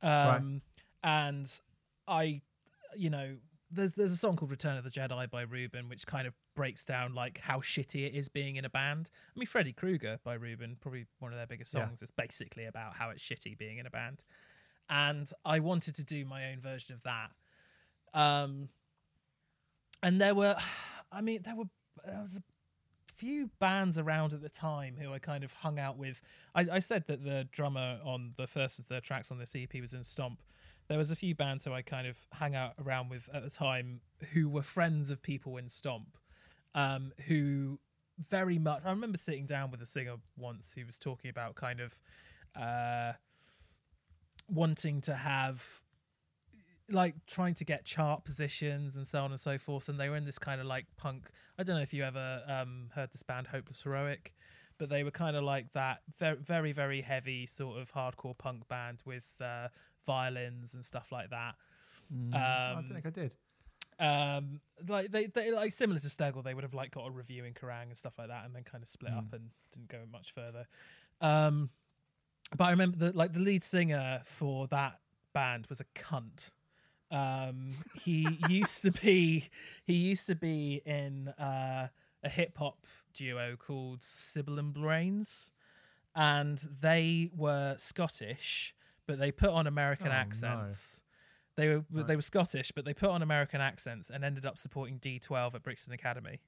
[0.00, 0.62] um,
[1.02, 1.60] and
[2.08, 2.40] I,
[2.96, 3.36] you know,
[3.70, 6.84] there's there's a song called Return of the Jedi by Reuben, which kind of breaks
[6.84, 9.10] down like how shitty it is being in a band.
[9.34, 11.86] I mean, Freddy Krueger by Reuben, probably one of their biggest Yeah.
[11.86, 12.02] songs.
[12.02, 14.24] It's basically about how it's shitty being in a band,
[14.88, 17.30] and I wanted to do my own version of that.
[18.12, 18.68] Um,
[20.02, 20.56] and there were,
[21.12, 21.68] I mean, there were
[22.04, 22.42] there was a
[23.16, 26.22] few bands around at the time who I kind of hung out with.
[26.54, 29.74] I, I said that the drummer on the first of the tracks on this EP
[29.80, 30.40] was in Stomp.
[30.90, 33.48] There was a few bands who I kind of hang out around with at the
[33.48, 34.00] time
[34.32, 36.18] who were friends of people in Stomp,
[36.74, 37.78] um, who
[38.18, 38.82] very much.
[38.84, 42.00] I remember sitting down with a singer once who was talking about kind of
[42.60, 43.12] uh,
[44.48, 45.64] wanting to have
[46.88, 50.16] like trying to get chart positions and so on and so forth and they were
[50.16, 53.22] in this kind of like punk i don't know if you ever um heard this
[53.22, 54.34] band hopeless heroic
[54.76, 58.66] but they were kind of like that very very very heavy sort of hardcore punk
[58.66, 59.68] band with uh
[60.06, 61.54] violins and stuff like that.
[62.32, 63.34] I Um, don't think I did.
[63.98, 67.44] um like they, they like similar to Stegel they would have like got a review
[67.44, 69.98] in Kerrang and stuff like that and then kind of split up and didn't go
[70.10, 70.66] much further.
[71.20, 71.70] Um
[72.56, 75.00] but I remember that like the lead singer for that
[75.32, 76.50] band was a cunt.
[77.12, 79.48] Um, he used to be
[79.84, 81.88] he used to be in uh,
[82.24, 85.52] a hip hop duo called Silibil N' Brains,
[86.14, 88.74] and they were Scottish,
[89.10, 90.16] but they put on American Oh, no.
[90.16, 91.02] accents.
[91.56, 92.06] They were Right.
[92.06, 95.62] they were Scottish, but they put on American accents and ended up supporting D12 at
[95.64, 96.40] Brixton Academy.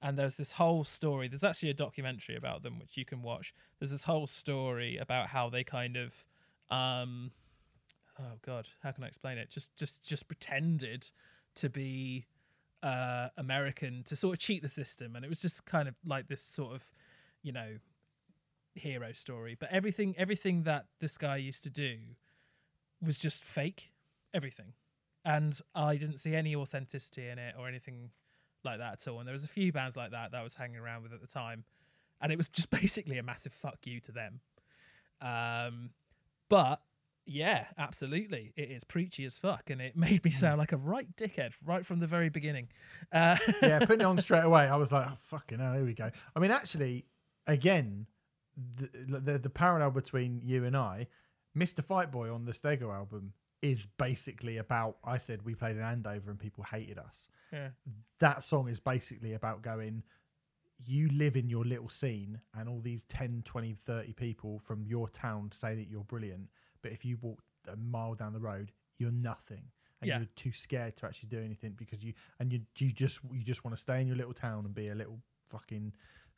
[0.00, 1.26] And there's this whole story.
[1.26, 3.52] There's actually a documentary about them which you can watch.
[3.78, 6.14] There's this whole story about how they kind of,
[6.70, 7.32] um,
[8.20, 9.50] oh god, how can I explain it?
[9.50, 11.10] Just just just pretended
[11.56, 12.26] to be
[12.82, 16.28] uh, American to sort of cheat the system, and it was just kind of like
[16.28, 16.84] this sort of,
[17.42, 17.78] you know,
[18.78, 19.56] hero story.
[19.58, 21.96] But everything everything that this guy used to do
[23.02, 23.92] was just fake,
[24.32, 24.72] everything,
[25.24, 28.10] and I didn't see any authenticity in it or anything
[28.64, 29.18] like that at all.
[29.18, 31.20] And there was a few bands like that that I was hanging around with at
[31.20, 31.64] the time,
[32.20, 34.40] and it was just basically a massive fuck you to them.
[35.20, 35.90] Um,
[36.48, 36.80] but
[37.26, 41.08] yeah, absolutely, it is preachy as fuck, and it made me sound like a right
[41.16, 42.68] dickhead right from the very beginning.
[43.12, 45.94] Uh, yeah, putting it on straight away, I was like, oh, fucking hell, here we
[45.94, 46.10] go.
[46.34, 47.04] I mean, actually,
[47.46, 48.06] again,
[48.56, 51.08] the, the the parallel between you and I,
[51.56, 51.84] Mr.
[51.84, 53.32] Fight Boy on the Stego album
[53.62, 54.98] is basically about.
[55.04, 57.28] I said we played in Andover and people hated us.
[57.52, 57.68] yeah.
[58.18, 60.02] That song is basically about going.
[60.84, 65.08] You live in your little scene, and all these 10, 20, 30 people from your
[65.08, 66.48] town say that you're brilliant.
[66.82, 69.62] But if you walk a mile down the road, you're nothing
[70.02, 70.18] and Yeah.
[70.18, 73.64] you're too scared to actually do anything because you and you you just you just
[73.64, 75.94] want to stay in your little town and be a little fucking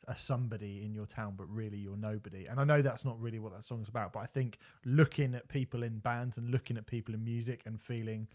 [0.07, 3.37] a somebody in your town but really you're nobody and i know that's not really
[3.39, 6.87] what that song's about but i think looking at people in bands and looking at
[6.87, 8.27] people in music and feeling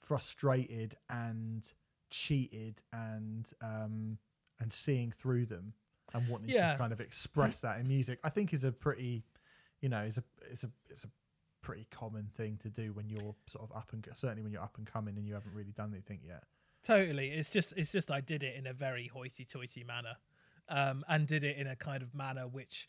[0.00, 1.72] frustrated and
[2.10, 4.18] cheated and um
[4.60, 5.72] and seeing through them
[6.14, 6.72] and wanting Yeah.
[6.72, 9.24] to kind of express that in music i think is a pretty
[9.80, 11.08] you know is a it's a it's a
[11.60, 14.78] pretty common thing to do when you're sort of up and certainly when you're up
[14.78, 16.44] and coming and you haven't really done anything yet.
[16.84, 17.30] Totally.
[17.30, 20.16] It's just it's just I did it in a very hoity-toity manner.
[20.70, 22.86] Um, and did it in a kind of manner which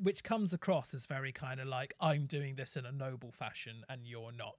[0.00, 3.82] which comes across as very kind of like I'm doing this in a noble fashion
[3.88, 4.54] and you're not,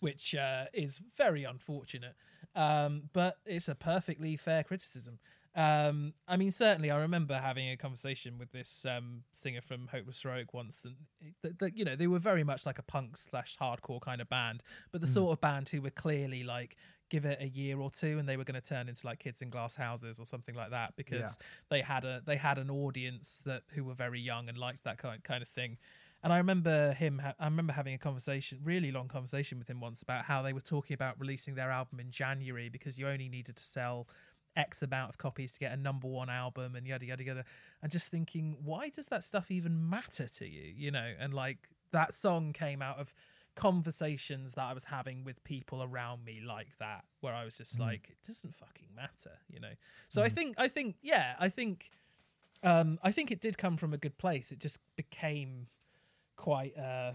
[0.00, 2.14] which uh, is very unfortunate.
[2.54, 5.18] Um, but it's a perfectly fair criticism.
[5.56, 10.20] Um, I mean, certainly, I remember having a conversation with this um, singer from Hopeless
[10.20, 10.96] Heroic once, and
[11.42, 14.28] that, that you know they were very much like a punk slash hardcore kind of
[14.28, 14.62] band,
[14.92, 16.76] but the sort of band who were clearly like
[17.08, 19.42] give it a year or two and they were going to turn into like kids
[19.42, 21.38] in glass houses or something like that because
[21.70, 24.98] they had a they had an audience that who were very young and liked that
[24.98, 25.78] kind kind of thing.
[26.22, 29.80] And I remember him ha- I remember having a conversation really long conversation with him
[29.80, 33.28] once about how they were talking about releasing their album in January because you only
[33.28, 34.08] needed to sell
[34.56, 37.44] X amount of copies to get a number one album and yada yada yada.
[37.82, 41.12] And just thinking why does that stuff even matter to you you know?
[41.20, 43.14] And like that song came out of
[43.56, 47.80] conversations that I was having with people around me like that, where I was just
[47.80, 49.72] like, it doesn't fucking matter, you know.
[50.08, 51.90] So I think, I think, yeah, I think,
[52.62, 54.52] um, I think it did come from a good place.
[54.52, 55.66] It just became
[56.36, 57.12] quite, uh,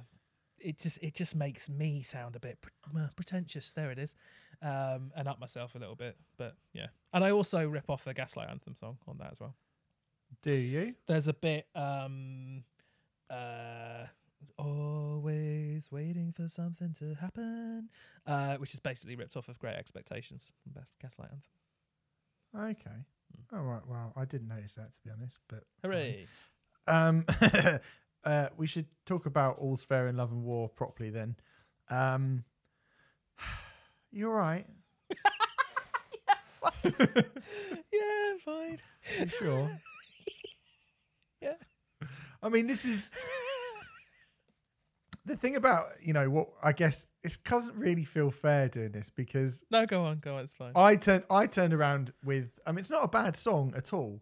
[0.59, 3.71] it just, it just makes me sound a bit pre- pretentious.
[3.71, 4.15] There it is,
[4.61, 6.87] um, and up myself a little bit, but yeah.
[7.13, 9.55] And I also rip off the Gaslight Anthem song on that as well
[10.43, 10.95] Do you?
[11.07, 12.63] there's a bit um
[13.29, 14.05] uh
[14.57, 15.50] always
[15.89, 17.89] waiting for something to happen
[18.27, 21.51] uh which is basically ripped off of great expectations from best gaslight anthem
[22.53, 22.91] Okay.
[23.53, 23.81] All right.
[23.87, 26.27] Well, I didn't notice that to be honest, but hooray
[26.87, 27.25] Um,
[28.25, 31.35] uh, we should talk about All's Fair in Love and War properly then.
[31.89, 32.43] Um,
[34.11, 34.65] you all right?
[36.83, 38.77] yeah fine
[39.19, 39.79] You sure?
[41.41, 41.53] yeah
[42.43, 43.09] I mean, this is
[45.25, 49.09] the thing about you know what I guess it doesn't really feel fair doing this
[49.09, 52.71] because no go on go on it's fine I turned I turned around with I
[52.71, 54.21] mean it's not a bad song at all.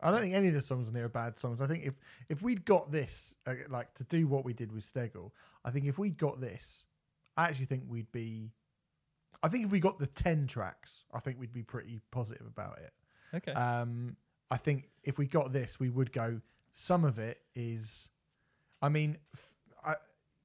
[0.00, 1.60] I don't think any of the songs on here are bad songs.
[1.60, 1.94] I think if
[2.28, 5.32] if we'd got this uh, like to do what we did with Stegel,
[5.64, 6.84] I think if we'd got this,
[7.36, 8.52] I actually think we'd be.
[9.42, 12.78] I think if we got the ten tracks, I think we'd be pretty positive about
[12.78, 12.92] it.
[13.36, 14.16] okay Um,
[14.50, 16.40] I think if we got this, we would go.
[16.70, 18.08] Some of it is,
[18.80, 19.94] I mean, f- I,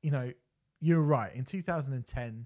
[0.04, 0.32] you know,
[0.80, 1.34] you're right.
[1.34, 2.46] In 2010,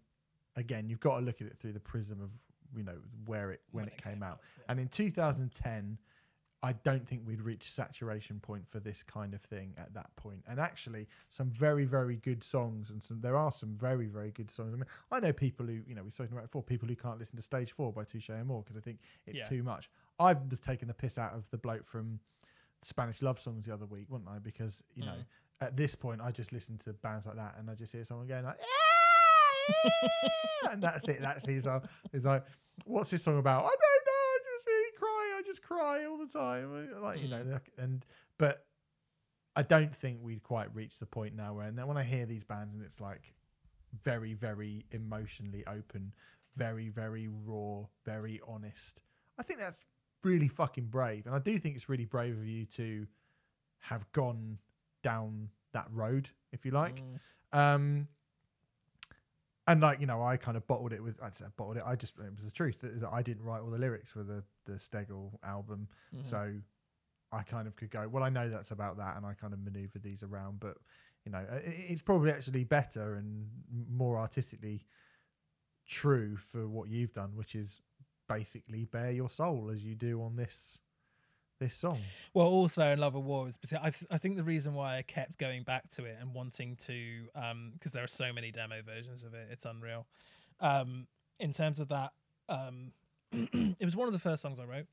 [0.56, 2.30] again, you've got to look at it through the prism of
[2.76, 4.40] you know where it when, it, came, out.
[4.60, 4.66] yeah.
[4.70, 5.98] And in 2010,
[6.64, 10.44] I don't think we'd reach saturation point for this kind of thing at that point.
[10.48, 14.52] And actually, some very, very good songs, and some there are some very, very good
[14.52, 14.74] songs.
[14.74, 16.96] I mean, I know people who you know we've spoken about it before, people who
[16.96, 19.48] can't listen to Stage Four by Touche Amore because I think it's Yeah.
[19.48, 19.90] too much.
[20.20, 22.20] I was taking the piss out of the bloke from
[22.82, 24.40] Spanish love songs the other week, wasn't I?
[24.40, 25.26] Because you know, Mm.
[25.62, 28.28] At this point, I just listen to bands like that, and I just hear someone
[28.28, 28.58] going like,
[29.84, 31.22] "Yeah, and that's it.
[31.22, 31.68] That's his.
[31.68, 31.80] Uh,
[32.12, 32.44] he's like,
[32.86, 33.64] what's this song about?
[33.64, 34.12] I don't know.
[34.12, 35.36] I just really cry.
[35.38, 37.02] I just cry all the time.
[37.02, 38.06] Like you know, and
[38.38, 38.66] but
[39.56, 42.44] I don't think we'd quite reached the point now where now when I hear these
[42.44, 43.34] bands and it's like
[44.04, 46.14] very, very emotionally open,
[46.56, 49.02] very, very raw, very honest.
[49.40, 49.84] I think that's
[50.24, 53.08] really fucking brave, and I do think it's really brave of you to
[53.80, 54.58] have gone
[55.08, 57.02] down that road, if you like.
[57.54, 57.58] Mm.
[57.58, 58.08] Um,
[59.68, 61.84] and like you know, I kind of bottled it with I said bottled it.
[61.86, 64.44] I just it was the truth that, I didn't write all the lyrics for the
[64.66, 66.26] the Stegel album, Mhm.
[66.26, 66.54] so
[67.32, 68.08] I kind of could go.
[68.08, 70.60] Well, I know that's about that, and I kind of maneuvered these around.
[70.60, 70.78] But
[71.26, 73.50] you know, it, it's probably actually better and
[73.90, 74.86] more artistically
[75.86, 77.82] true for what you've done, which is
[78.28, 80.80] basically bare your soul as you do on this
[81.60, 82.00] this song.
[82.34, 85.02] Well, also in Love and War is, I, th- I think the reason why I
[85.02, 87.28] kept going back to it and wanting to,
[87.74, 90.06] because there are so many demo versions of it, it's unreal.
[90.60, 91.08] Um,
[91.40, 92.14] in terms of that,
[92.50, 92.92] um,
[93.32, 94.88] it was one of the first songs I wrote.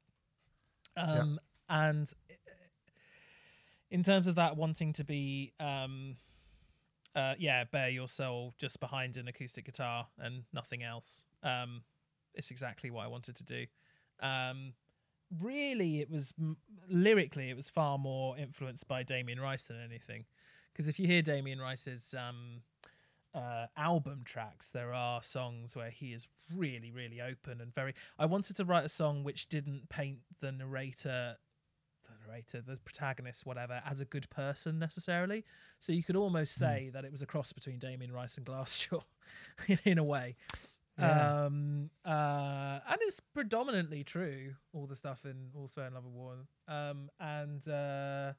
[0.96, 2.12] Um, And
[3.90, 6.16] in terms of that, wanting to be, um,
[7.14, 11.22] uh, yeah, bare your soul just behind an acoustic guitar and nothing else.
[11.42, 11.82] Um,
[12.34, 13.66] it's exactly what I wanted to do.
[15.42, 16.56] Really it was m-
[16.88, 20.24] lyrically it was far more influenced by Damien Rice than anything.
[20.72, 22.62] Because if you hear Damien Rice's um
[23.34, 28.26] uh, album tracks there are songs where he is really really open and very I
[28.26, 31.36] wanted to write a song which didn't paint the narrator
[32.04, 35.44] the narrator the protagonist whatever as a good person necessarily.
[35.80, 39.02] So you could almost say that it was a cross between Damien Rice and Glassjaw
[39.84, 40.36] in a way
[40.98, 41.44] Yeah.
[41.46, 46.14] um, uh, and it's predominantly true, all the stuff in All's Fair in Love and
[46.14, 46.34] War.
[46.68, 48.32] Um, and uh,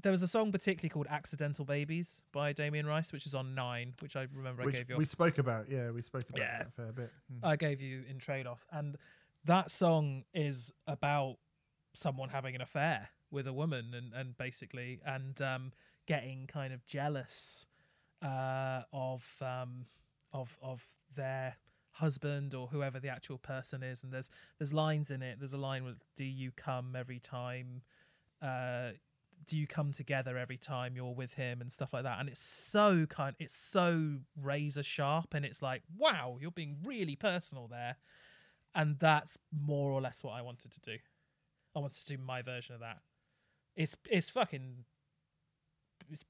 [0.00, 3.94] there was a song particularly called Accidental Babies by Damien Rice, which is on Nine,
[4.00, 4.96] which I remember I gave you.
[4.96, 5.68] we off- spoke about.
[5.70, 6.58] Yeah, we spoke about Yeah.
[6.58, 7.10] that a fair bit.
[7.32, 7.38] Mm.
[7.42, 8.64] I gave you in trade off.
[8.72, 8.96] And
[9.44, 11.36] that song is about
[11.94, 15.72] someone having an affair with a woman and, and basically and um,
[16.06, 17.66] getting kind of jealous
[18.22, 19.86] uh, of um,
[20.34, 21.56] of of their
[21.92, 24.28] husband or whoever the actual person is and there's
[24.58, 25.38] there's lines in it.
[25.38, 27.82] There's a line with do you come every time
[28.42, 28.90] uh
[29.46, 31.60] do you come together every time you're with him?
[31.60, 32.18] and stuff like that.
[32.18, 37.16] And it's so kind it's so razor sharp and it's like wow you're being really
[37.16, 37.96] personal there.
[38.74, 40.96] And that's more or less what i wanted to do.
[41.76, 42.98] I wanted to do my version of that.
[43.76, 44.84] It's it's fucking
[46.10, 46.24] it's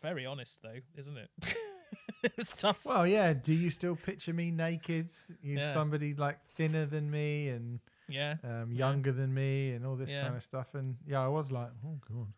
[0.00, 1.30] very honest though isn't it
[2.22, 3.32] it's tough Well, yeah.
[3.32, 5.10] Do you still picture me naked?
[5.42, 5.72] You Yeah.
[5.74, 8.78] somebody like thinner than me and yeah um, Yeah.
[8.88, 10.22] younger than me and all this Yeah.
[10.22, 10.74] kind of stuff.
[10.74, 12.32] And yeah, I was like, oh god.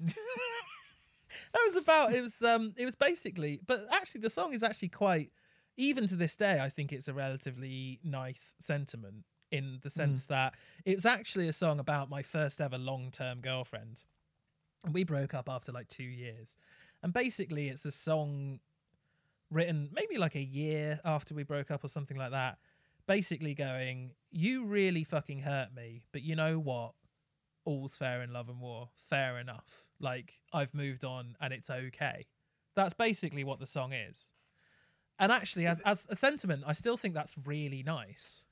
[1.52, 4.88] that was about it was um it was basically but actually the song is actually
[4.88, 5.30] quite
[5.76, 10.54] even to this day i think it's a relatively nice sentiment in the sense that
[10.84, 14.02] it was actually a song about my first ever long-term girlfriend
[14.84, 16.56] and we broke up after like two years
[17.02, 18.58] and basically it's a song
[19.54, 22.58] written maybe like a year after we broke up or something like that
[23.06, 26.92] basically going you really fucking hurt me but you know what
[27.64, 28.88] all's fair in love and war.
[29.08, 29.86] Fair enough.
[30.00, 32.26] Like I've moved on and it's okay.
[32.76, 34.32] That's basically what the song is.
[35.18, 38.44] And actually, as, as a sentiment, I still think that's really nice.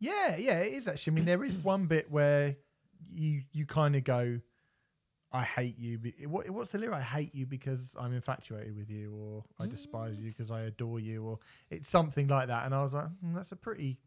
[0.00, 1.12] Yeah, yeah, it is actually.
[1.12, 2.56] I mean, there is one bit where
[3.12, 4.40] you you kind of go,
[5.36, 6.98] "I hate you." be- What what's the lyric?
[6.98, 11.00] I hate you because I'm infatuated with you, or I despise you because I adore
[11.00, 11.38] you, or
[11.70, 12.64] it's something like that.
[12.64, 13.98] And I was like, hmm, "That's a pretty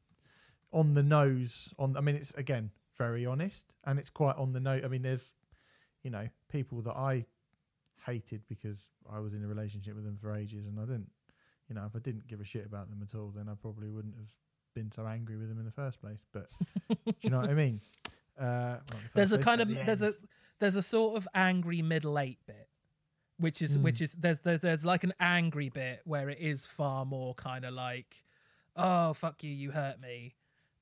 [0.71, 4.59] on the nose." On I mean, it's again very honest, and it's quite on the
[4.59, 4.83] note.
[4.83, 5.33] I mean, there's
[6.03, 7.25] you know people that I
[8.05, 11.11] hated because I was in a relationship with them for ages, and I didn't.
[11.67, 13.89] You know, if I didn't give a shit about them at all, then I probably
[13.89, 14.29] wouldn't have
[14.73, 16.25] been so angry with them in the first place.
[16.33, 16.49] But
[16.89, 17.79] do you know what I mean?
[18.39, 20.13] Uh, well, the There's a kind of the there's a.
[20.59, 22.69] there's a sort of angry middle eight bit,
[23.37, 23.83] which is Mm.
[23.83, 27.65] which is there's there, there's like an angry bit where it is far more kind
[27.65, 28.23] of like,
[28.75, 30.35] oh fuck you, you hurt me,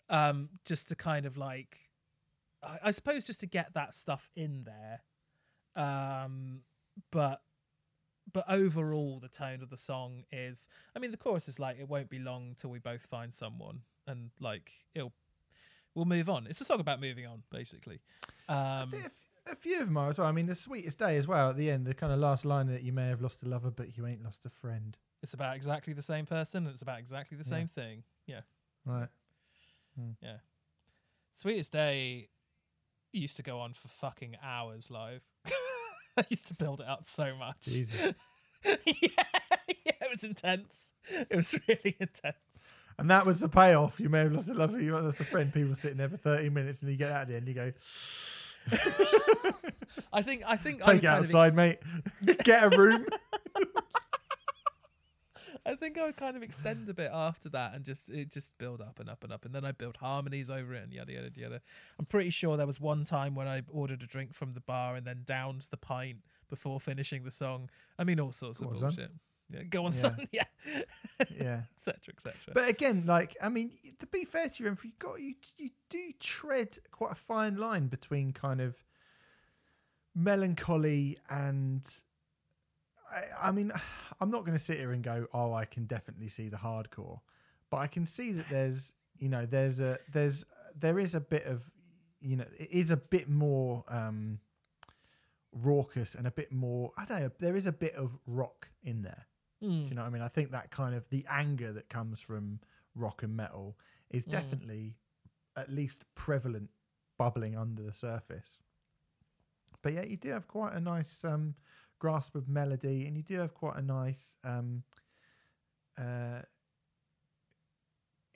[0.09, 1.77] um, just to kind of like,
[2.63, 5.01] I, I suppose just to get that stuff in there,
[5.75, 6.61] um,
[7.11, 7.41] but
[8.33, 11.87] but overall the tone of the song is i mean the chorus is like it
[11.87, 15.13] won't be long till we both find someone and like it'll
[15.95, 18.01] we'll move on it's a song about moving on basically
[18.49, 18.89] um
[19.51, 20.27] a few of them are as well.
[20.27, 22.67] I mean, the sweetest day as well at the end, the kind of last line
[22.67, 24.97] that you may have lost a lover, but you ain't lost a friend.
[25.23, 27.49] it's about exactly the same person and it's about exactly the Yeah.
[27.49, 28.41] same thing yeah
[28.85, 29.07] Right.
[29.99, 30.11] Hmm.
[30.21, 30.37] Yeah.
[31.35, 32.29] Sweetest day
[33.11, 35.21] used to go on for fucking hours live
[36.17, 37.95] i used to build it up so much Jesus.
[38.65, 39.23] yeah, yeah,
[39.67, 40.93] it was intense.
[41.29, 42.73] It was really intense.
[42.99, 43.99] And that was the payoff.
[43.99, 45.53] You may have lost a lover, you might have lost a friend.
[45.53, 47.71] People sitting there for 30 minutes and you get out at the end, you go,
[50.13, 51.79] I think I think take it outside, ex- mate.
[52.43, 53.05] get a room.
[55.65, 58.57] I think I would kind of extend a bit after that and just it just
[58.57, 61.11] build up and up and up, and then I build harmonies over it and yada
[61.11, 61.61] yada yada.
[61.99, 64.95] I'm pretty sure there was one time when I ordered a drink from the bar
[64.95, 66.19] and then downed the pint
[66.49, 67.69] before finishing the song.
[67.99, 69.19] I mean, all sorts Go of on, son.
[69.49, 69.97] Yeah, go on, Yeah.
[69.97, 70.27] son.
[70.31, 70.43] Yeah,
[71.29, 71.61] yeah.
[71.77, 72.13] etc.
[72.13, 72.33] etc.
[72.53, 75.69] But again, like I mean, to be fair to you, Renfrew, you got you you
[75.89, 78.75] do tread quite a fine line between kind of
[80.15, 81.87] melancholy and
[83.11, 83.71] I, I mean,
[84.21, 87.19] I'm not going to sit here and go, oh, I can definitely see the hardcore,
[87.69, 90.45] but I can see that there's you know there's a there's
[90.79, 91.63] there is a bit of
[92.21, 94.39] you know it is a bit more um
[95.51, 99.01] raucous and a bit more I don't know there is a bit of rock in
[99.01, 99.25] there
[99.59, 99.89] do Mm.
[99.89, 100.21] you know what I mean?
[100.21, 102.59] I think that kind of the anger that comes from
[102.95, 103.77] rock and metal
[104.09, 104.31] is Mm.
[104.31, 104.95] definitely
[105.55, 106.69] at least prevalent,
[107.17, 108.59] bubbling under the surface.
[109.81, 111.55] But yeah, you do have quite a nice um,
[111.99, 114.35] grasp of melody, and you do have quite a nice.
[114.43, 114.83] Um,
[115.97, 116.41] uh,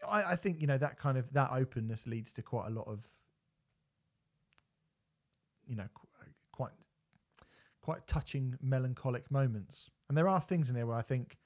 [0.08, 2.88] I, I think you know that kind of that openness leads to quite a lot
[2.88, 3.06] of,
[5.68, 6.08] you know, qu-
[6.52, 6.72] quite
[7.82, 9.90] quite touching melancholic moments.
[10.08, 11.38] And there are things in there where I think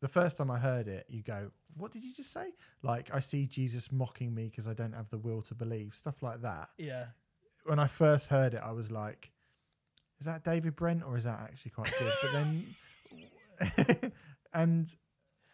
[0.00, 2.52] the first time I heard it, you go, "What did you just say?"
[2.82, 6.22] Like I see Jesus mocking me because I don't have the will to believe, stuff
[6.22, 6.70] like that.
[6.78, 7.06] Yeah.
[7.64, 9.30] When I first heard it, I was like,
[10.20, 14.12] "Is that David Brent or is that actually quite good?" but then,
[14.52, 14.94] and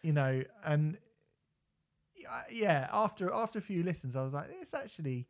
[0.01, 0.97] you know, and
[2.15, 5.27] yeah, yeah, after after a few listens, I was like, "It's actually."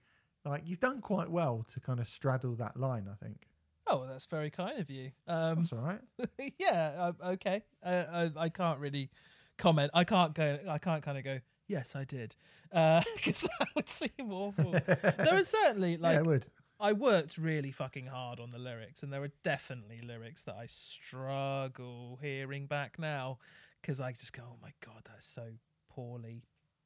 [0.47, 3.47] Like you've done quite well to kind of straddle that line, I think.
[3.87, 5.11] Oh, well, that's very kind of you.
[5.27, 6.01] Um, That's all right.
[6.57, 7.11] yeah.
[7.21, 7.61] Uh, okay.
[7.83, 9.11] Uh, I, I can't really
[9.57, 9.91] comment.
[9.93, 10.59] I can't go.
[10.67, 11.39] I can't kind of go.
[11.67, 12.35] Yes, I did,
[12.71, 14.71] because that would seem awful.
[14.71, 16.47] there are certainly like yeah, it would.
[16.79, 20.67] I worked really fucking hard on the lyrics, and there are definitely lyrics that I
[20.67, 23.39] struggle hearing back now
[23.81, 25.43] because I just go, "Oh my god, that's so
[25.89, 26.43] poorly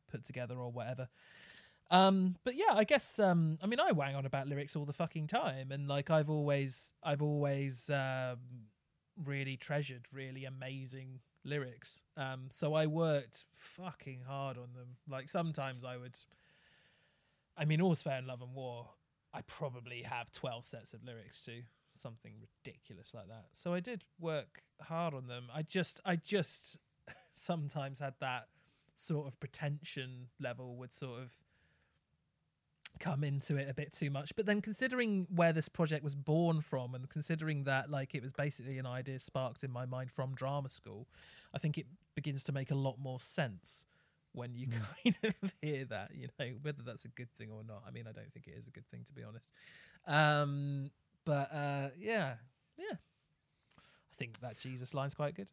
[0.10, 1.10] put together," or whatever.
[1.92, 4.94] Um, but yeah, I guess um, I mean I wang on about lyrics all the
[4.94, 8.38] fucking time, and like I've always, I've always um,
[9.26, 12.02] really treasured really amazing lyrics.
[12.18, 14.98] Um, so I worked fucking hard on them.
[15.08, 16.18] Like sometimes I would.
[17.58, 18.88] I mean, all's fair in love and war.
[19.34, 23.48] I probably have 12 sets of lyrics to something ridiculous like that.
[23.52, 25.48] So I did work hard on them.
[25.54, 26.78] I just I just
[27.32, 28.48] sometimes had that
[28.96, 31.34] sort of pretension level would sort of
[33.00, 34.36] come into it a bit too much.
[34.36, 38.32] But then considering where this project was born from and considering that like it was
[38.32, 41.08] basically an idea sparked in my mind from drama school,
[41.54, 43.86] I think it begins to make a lot more sense
[44.34, 44.68] when you
[45.04, 47.84] kind of hear that, you know, whether that's a good thing or not.
[47.88, 49.52] I mean, I don't think it is a good thing to be honest.
[50.06, 50.92] Um,
[51.26, 52.36] but uh, yeah,
[52.78, 52.96] yeah.
[53.78, 55.52] I think that Jesus line's quite good.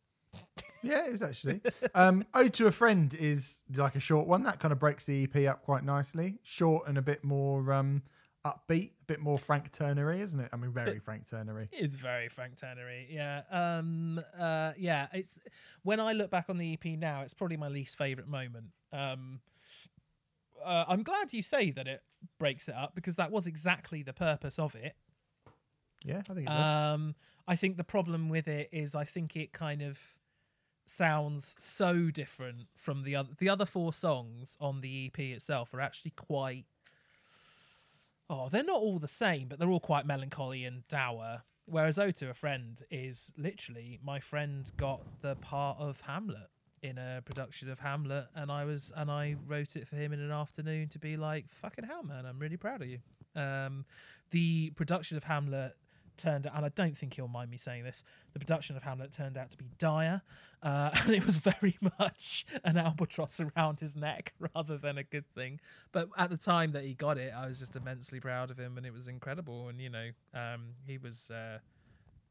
[0.83, 1.61] Yeah, it is actually.
[1.95, 5.25] um, Ode to a Friend is like a short one that kind of breaks the
[5.25, 6.39] EP up quite nicely.
[6.43, 8.03] Short and a bit more um,
[8.45, 10.49] upbeat, a bit more Frank Turnery, isn't it?
[10.53, 11.69] I mean, very Frank Turnery.
[11.73, 13.07] It is very Frank Turnery.
[13.11, 13.43] yeah.
[13.51, 15.09] Um, uh, yeah.
[15.13, 15.41] It's
[15.83, 18.67] when I look back on the EP now, it's probably my least favorite moment.
[18.93, 19.41] Um,
[20.65, 22.03] uh, I'm glad you say that it
[22.39, 24.95] breaks it up because that was exactly the purpose of it.
[26.05, 26.95] Yeah, I think it does.
[26.95, 27.15] Um,
[27.49, 29.99] I think the problem with it is I think it kind of
[30.87, 33.31] sounds so different from the other.
[33.39, 36.65] The other four songs on the EP itself are actually quite.
[38.29, 41.43] Oh, they're not all the same, but they're all quite melancholy and dour.
[41.67, 46.49] Whereas "Oh to a Friend" is literally my friend got the part of Hamlet
[46.83, 50.21] in a production of Hamlet, and I was and I wrote it for him in
[50.21, 52.27] an afternoon to be like, "Fucking hell, man!
[52.27, 53.01] I'm really proud of you."
[53.35, 53.85] Um,
[54.31, 55.77] the production of Hamlet
[56.17, 59.37] turned and I don't think he'll mind me saying this, the production of Hamlet turned
[59.37, 60.23] out to be dire,
[60.63, 65.29] uh, and it was very much an albatross around his neck rather than a good
[65.35, 65.61] thing.
[65.93, 68.77] But at the time that he got it, I was just immensely proud of him,
[68.77, 69.69] and it was incredible.
[69.69, 71.31] And you know, um, he was.
[71.31, 71.59] Uh,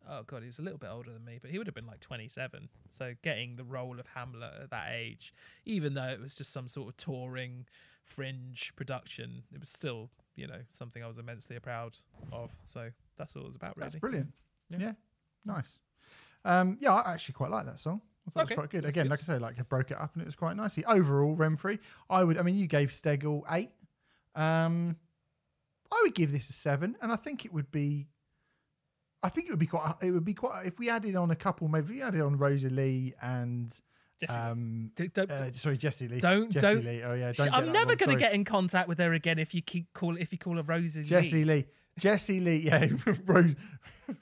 [0.08, 2.00] Oh god, he's a little bit older than me, but he would have been like
[2.00, 2.70] 27.
[2.90, 5.34] So getting the role of Hamlet at that age,
[5.66, 7.66] even though it was just some sort of touring
[8.04, 11.98] fringe production, it was still, you know, something I was immensely proud
[12.32, 12.52] of.
[12.64, 13.90] So that's all it was about, really.
[13.90, 14.34] That's brilliant.
[14.70, 14.78] Yeah.
[14.80, 14.92] Yeah,
[15.46, 15.80] nice.
[16.44, 18.02] Um, yeah, I actually quite like that song.
[18.28, 18.84] I thought Okay, it was quite good.
[18.86, 19.10] that's Again, good.
[19.12, 20.84] like I say, like I broke it up and it was quite nicely.
[20.86, 21.80] Overall, Renfrey,
[22.10, 22.38] I would.
[22.38, 23.70] I mean, you gave Stegel eight.
[24.36, 24.98] Um,
[25.92, 28.08] I would give this a seven, and I think it would be.
[29.24, 29.94] I think it would be quite.
[30.02, 31.68] It would be quite if we added on a couple.
[31.68, 33.70] Maybe we added on Rosalie and
[34.20, 34.40] Jessie Lee.
[34.40, 36.20] Um, D- don't, uh, sorry, Jessie Lee.
[36.20, 37.02] Don't- Jessie don't- Lee.
[37.04, 39.62] Oh yeah, don't I'm never going to get in contact with her again if you
[39.62, 41.56] keep call if you call her Rosie Jessie Lee.
[41.62, 41.66] Lee.
[41.98, 42.58] Jessie Lee.
[42.58, 42.88] Yeah,
[43.26, 43.56] Rose,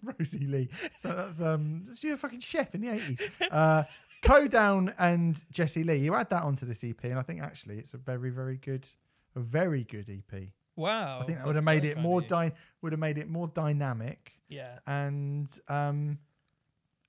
[0.02, 0.70] Rosie Lee.
[1.02, 3.20] So that's um, she's a fucking chef in the eighties.
[3.52, 3.84] Uh,
[4.22, 5.98] Codown and Jessie Lee.
[5.98, 8.88] You add that onto this EP, and I think actually it's a very, very good,
[9.36, 10.42] a very good EP.
[10.76, 12.52] Wow, I think that would have made it more dy-
[12.82, 16.18] would have made it more dynamic Yeah, and um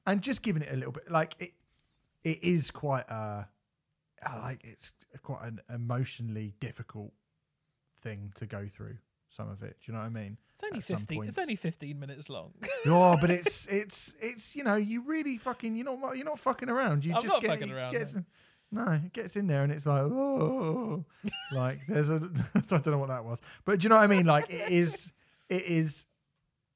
[0.07, 1.53] and just giving it a little bit like it
[2.25, 3.49] it is quite a
[4.27, 4.93] I like it's
[5.23, 7.13] quite an emotionally difficult
[8.03, 8.99] thing to go through
[9.35, 10.37] some of it do you know what i mean?
[10.55, 11.25] It's only at fifteen.
[11.25, 12.53] It's only fifteen minutes long.
[12.87, 16.69] oh but it's it's it's you know you really fucking you're not you're not fucking
[16.69, 17.05] around.
[17.05, 18.17] You I'm just not get fucking around, gets,
[18.71, 21.05] no it gets in there and it's like oh.
[21.53, 22.21] Like there's a
[22.55, 23.41] i don't know what that was.
[23.65, 24.27] But do you know what i mean?
[24.27, 25.13] Like it is
[25.49, 26.07] it is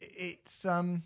[0.01, 1.03] it's um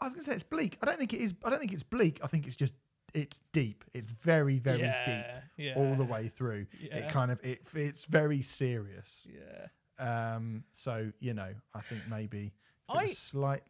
[0.00, 0.78] i was gonna say it's bleak.
[0.80, 2.20] I don't think it is i don't think it's bleak.
[2.22, 2.74] I think it's just
[3.14, 3.84] it's deep.
[3.92, 6.66] It's very very deep yeah, yeah, all the way through.
[6.80, 6.98] Yeah.
[6.98, 9.26] it kind of it it's very serious.
[9.28, 9.66] Yeah,
[9.98, 12.52] um so you know i think maybe
[12.88, 13.62] I- slight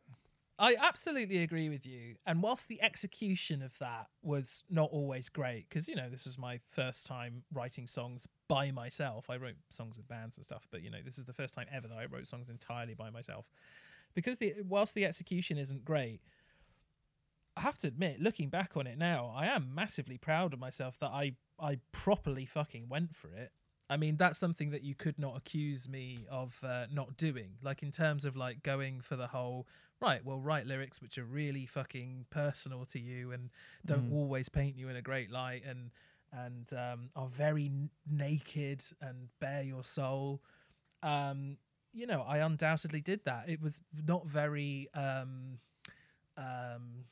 [0.59, 2.14] I absolutely agree with you.
[2.26, 6.38] And whilst the execution of that was not always great, because you know this is
[6.38, 9.28] my first time writing songs by myself.
[9.28, 11.66] I wrote songs with bands and stuff, but you know this is the first time
[11.72, 13.46] ever that I wrote songs entirely by myself.
[14.14, 16.20] Because the whilst the execution isn't great,
[17.56, 20.98] I have to admit, looking back on it now, I am massively proud of myself
[21.01, 23.51] that I I properly fucking went for it.
[23.90, 27.51] I mean, that's something that you could not accuse me of uh, not doing.
[27.62, 29.66] Like in terms of like going for the whole
[30.01, 30.24] right.
[30.24, 33.51] Well, write lyrics which are really fucking personal to you and
[33.86, 34.15] don't Mm.
[34.15, 35.90] always paint you in a great light and
[36.32, 40.43] and um, are very n- naked and bare your soul.
[41.02, 41.59] Um,
[41.93, 43.48] you know, I undoubtedly did that.
[43.48, 45.61] It was not very um,
[46.36, 47.05] um,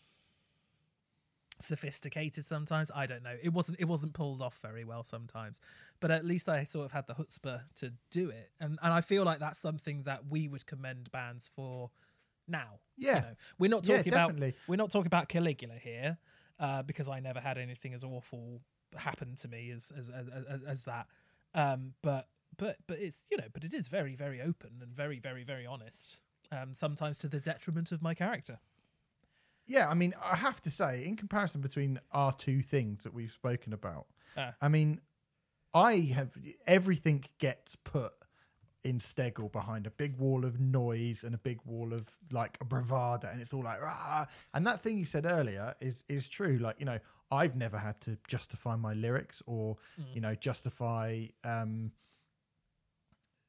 [1.62, 2.90] sophisticated sometimes.
[2.94, 3.36] I don't know.
[3.42, 3.80] It wasn't.
[3.80, 5.60] It wasn't pulled off very well sometimes.
[6.00, 9.00] But at least I sort of had the chutzpah to do it, and and I
[9.00, 11.90] feel like that's something that we would commend bands for
[12.48, 12.80] now.
[12.96, 13.20] you Yeah.
[13.20, 13.34] know.
[13.58, 16.18] we're not Yeah, talking about we're not talking about Caligula here,
[16.58, 18.60] uh, because I never had anything as awful
[18.96, 21.06] happen to me as as as, as, as that.
[21.54, 25.18] Um, but but but it's you know, but it is very very open and very
[25.18, 26.18] very very honest.
[26.50, 28.58] Um, sometimes to the detriment of my character.
[29.66, 33.32] Yeah, I mean, I have to say, in comparison between our two things that we've
[33.32, 34.06] spoken about,
[34.36, 34.54] Ah.
[34.60, 35.00] I mean,
[35.74, 36.30] I have
[36.66, 38.12] everything gets put
[38.84, 42.64] in Stegel behind a big wall of noise and a big wall of like a
[42.64, 44.26] bravado, and it's all like, Rah!
[44.54, 46.58] and that thing you said earlier is is true.
[46.58, 46.98] Like, you know,
[47.30, 50.14] I've never had to justify my lyrics or Mm.
[50.14, 51.92] you know justify um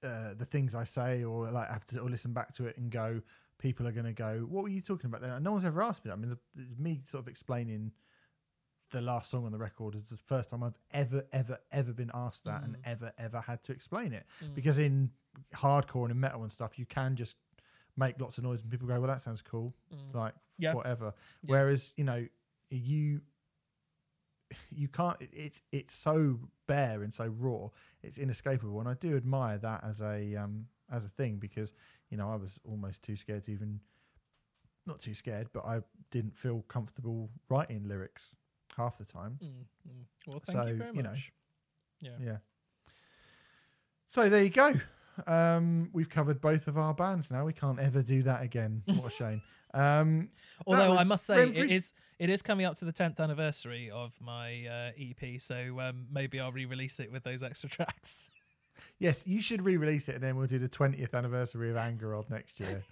[0.03, 2.91] uh, the things I say, or like have to or listen back to it and
[2.91, 3.21] go,
[3.63, 6.05] people are going to go, "What were you talking about?" Then no one's ever asked
[6.05, 6.09] me.
[6.09, 6.17] that.
[6.17, 7.91] I mean, the, the- me sort of explaining
[8.91, 12.11] the last song on the record is the first time I've ever, ever, ever been
[12.13, 12.81] asked that, and Mm.
[12.85, 14.25] ever, ever had to explain it.
[14.43, 14.53] Mm.
[14.53, 15.09] Because in
[15.55, 17.37] hardcore and in metal and stuff, you can just
[17.97, 20.13] make lots of noise, and people go, "Well, that sounds cool," Mm.
[20.13, 20.73] like Yeah.
[20.75, 21.13] whatever.
[21.41, 21.51] Yeah.
[21.53, 22.27] Whereas you know,
[22.69, 23.21] you
[24.71, 25.19] you can't.
[25.21, 27.69] It, it it's so bare and so raw.
[28.03, 31.73] It's inescapable, and I do admire that as a um as a thing because
[32.09, 33.79] you know I was almost too scared to even
[34.85, 38.35] not too scared, but I didn't feel comfortable writing lyrics
[38.77, 39.39] half the time.
[39.43, 40.03] Mm, mm.
[40.27, 41.31] Well, thank So, you very you know, much.
[42.01, 42.11] yeah.
[42.23, 42.37] Yeah.
[44.09, 44.73] So there you go.
[45.27, 47.45] Um, we've covered both of our bands now.
[47.45, 48.83] We can't ever do that again.
[48.85, 49.41] What a shame.
[49.73, 50.29] Um,
[50.67, 53.89] Although I must say, Renfrew- it is it is coming up to the tenth anniversary
[53.89, 58.29] of my uh, EP, so um, maybe I'll re-release it with those extra tracks.
[58.99, 62.59] Yes, you should re-release it, and then we'll do the twentieth anniversary of Angerod next
[62.59, 62.83] year.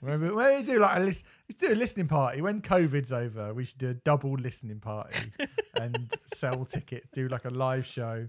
[0.00, 3.12] when, we, when we do like a list, let's do a listening party when COVID's
[3.12, 3.52] over.
[3.54, 5.32] We should do a double listening party
[5.74, 7.08] and sell tickets.
[7.12, 8.28] Do like a live show.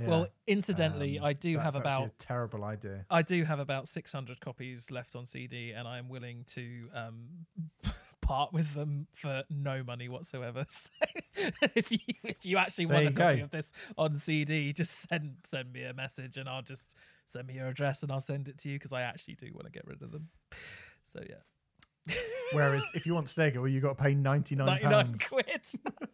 [0.00, 0.08] Yeah.
[0.08, 3.06] Well, incidentally, Um, I do have about a terrible idea.
[3.10, 7.28] I do have about 600 copies left on CD, and I am willing to um,
[8.26, 10.64] part with them for no money whatsoever.
[11.36, 13.44] So if you if you actually want There a you copy go.
[13.44, 16.94] of this on CD, just send send me a message, and I'll just
[17.26, 19.66] send me your address, and I'll send it to you because I actually do want
[19.66, 20.28] to get rid of them.
[21.04, 22.14] So yeah,
[22.52, 25.22] Whereas if you want Stego, you got to pay ninety nine 99 pounds.
[25.28, 25.60] quid.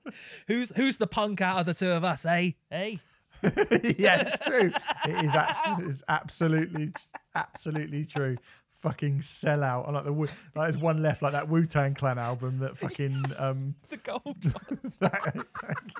[0.48, 2.50] who's who's the punk out of the two of us, eh?
[2.72, 2.96] Eh?
[3.42, 4.72] yeah, it's true.
[5.06, 6.92] It is, abs- it's absolutely,
[7.34, 8.36] absolutely true.
[8.82, 9.86] Fucking sell out.
[9.86, 13.16] I like the like there's one left, like that Wu Tang Clan album that fucking
[13.38, 13.74] um.
[13.90, 14.36] The gold.
[15.00, 15.46] that-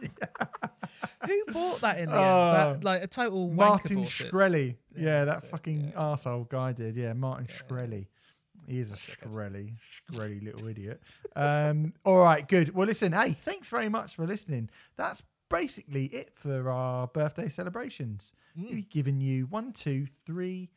[0.02, 0.46] yeah.
[1.26, 2.18] Who bought that in the Oh.
[2.72, 2.80] end?
[2.80, 3.98] That, like a total Martin.
[4.04, 4.76] Shkreli.
[4.96, 6.00] Yeah, Yeah, that that's it, fucking yeah.
[6.00, 6.96] arsehole guy did.
[6.96, 8.06] Yeah, Martin Shkreli.
[8.66, 9.72] He is a screlly,
[10.10, 11.00] screlly little idiot.
[11.34, 12.74] Um, all right, good.
[12.74, 14.70] Well, listen, hey, thanks very much for listening.
[14.96, 18.32] That's basically it for our birthday celebrations.
[18.58, 18.70] Mm.
[18.70, 20.70] We've given you one, two, three,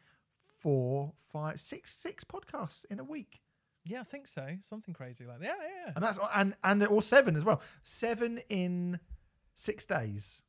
[0.66, 3.44] four, five, six, six podcasts in a week,
[3.84, 4.48] Yeah, I think so.
[4.62, 5.46] Something crazy like that.
[5.46, 5.54] Yeah,
[5.86, 5.92] yeah.
[5.96, 7.62] and that's and and or seven as well.
[7.84, 9.00] Seven in
[9.54, 10.42] six days.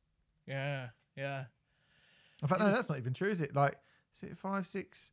[0.47, 1.43] Yeah, yeah.
[2.41, 3.55] In fact, It no, that's not even true, is it?
[3.55, 3.75] Like
[4.15, 5.11] is it five, six.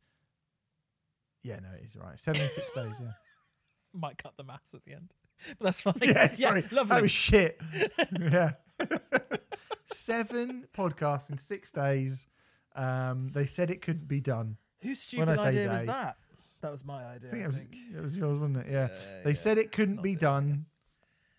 [1.43, 2.19] Yeah, no, it is right.
[2.19, 2.95] Seven in six days.
[2.99, 3.11] Yeah.
[3.93, 5.13] Might cut the maths at the end,
[5.59, 5.93] but that's fine.
[6.01, 6.65] yeah, sorry.
[6.71, 6.95] lovely.
[6.95, 7.61] That was shit.
[8.19, 8.53] yeah.
[9.85, 12.25] Seven podcasts in six days.
[12.75, 14.57] Um, they said it couldn't be done.
[14.85, 16.17] Whose stupid idea was that?
[16.61, 17.29] That was my idea.
[17.29, 17.75] I think I it was, think.
[17.95, 18.67] it was yours, wasn't it?
[18.71, 18.87] Yeah.
[19.23, 19.35] They yeah.
[19.35, 20.65] said it couldn't Not be done,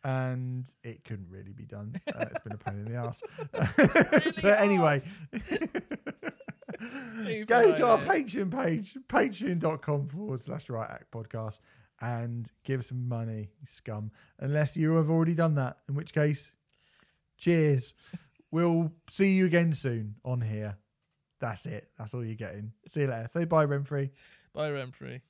[0.04, 2.00] and it couldn't really be done.
[2.06, 3.22] Uh, it's been a pain in the ass.
[4.42, 5.00] But anyway,
[7.46, 7.98] go to our.
[7.98, 11.60] Patreon page, patreon.com forward slash riot act podcast,
[12.00, 14.10] and give some money, scum.
[14.38, 16.52] Unless you have already done that, in which case,
[17.36, 17.94] cheers.
[18.50, 20.76] we'll see you again soon on here.
[21.40, 21.90] That's it.
[21.98, 22.72] That's all you're getting.
[22.88, 23.28] See you later.
[23.28, 24.10] Say bye, Renfrey.
[24.54, 25.20] Bye, Renfrey.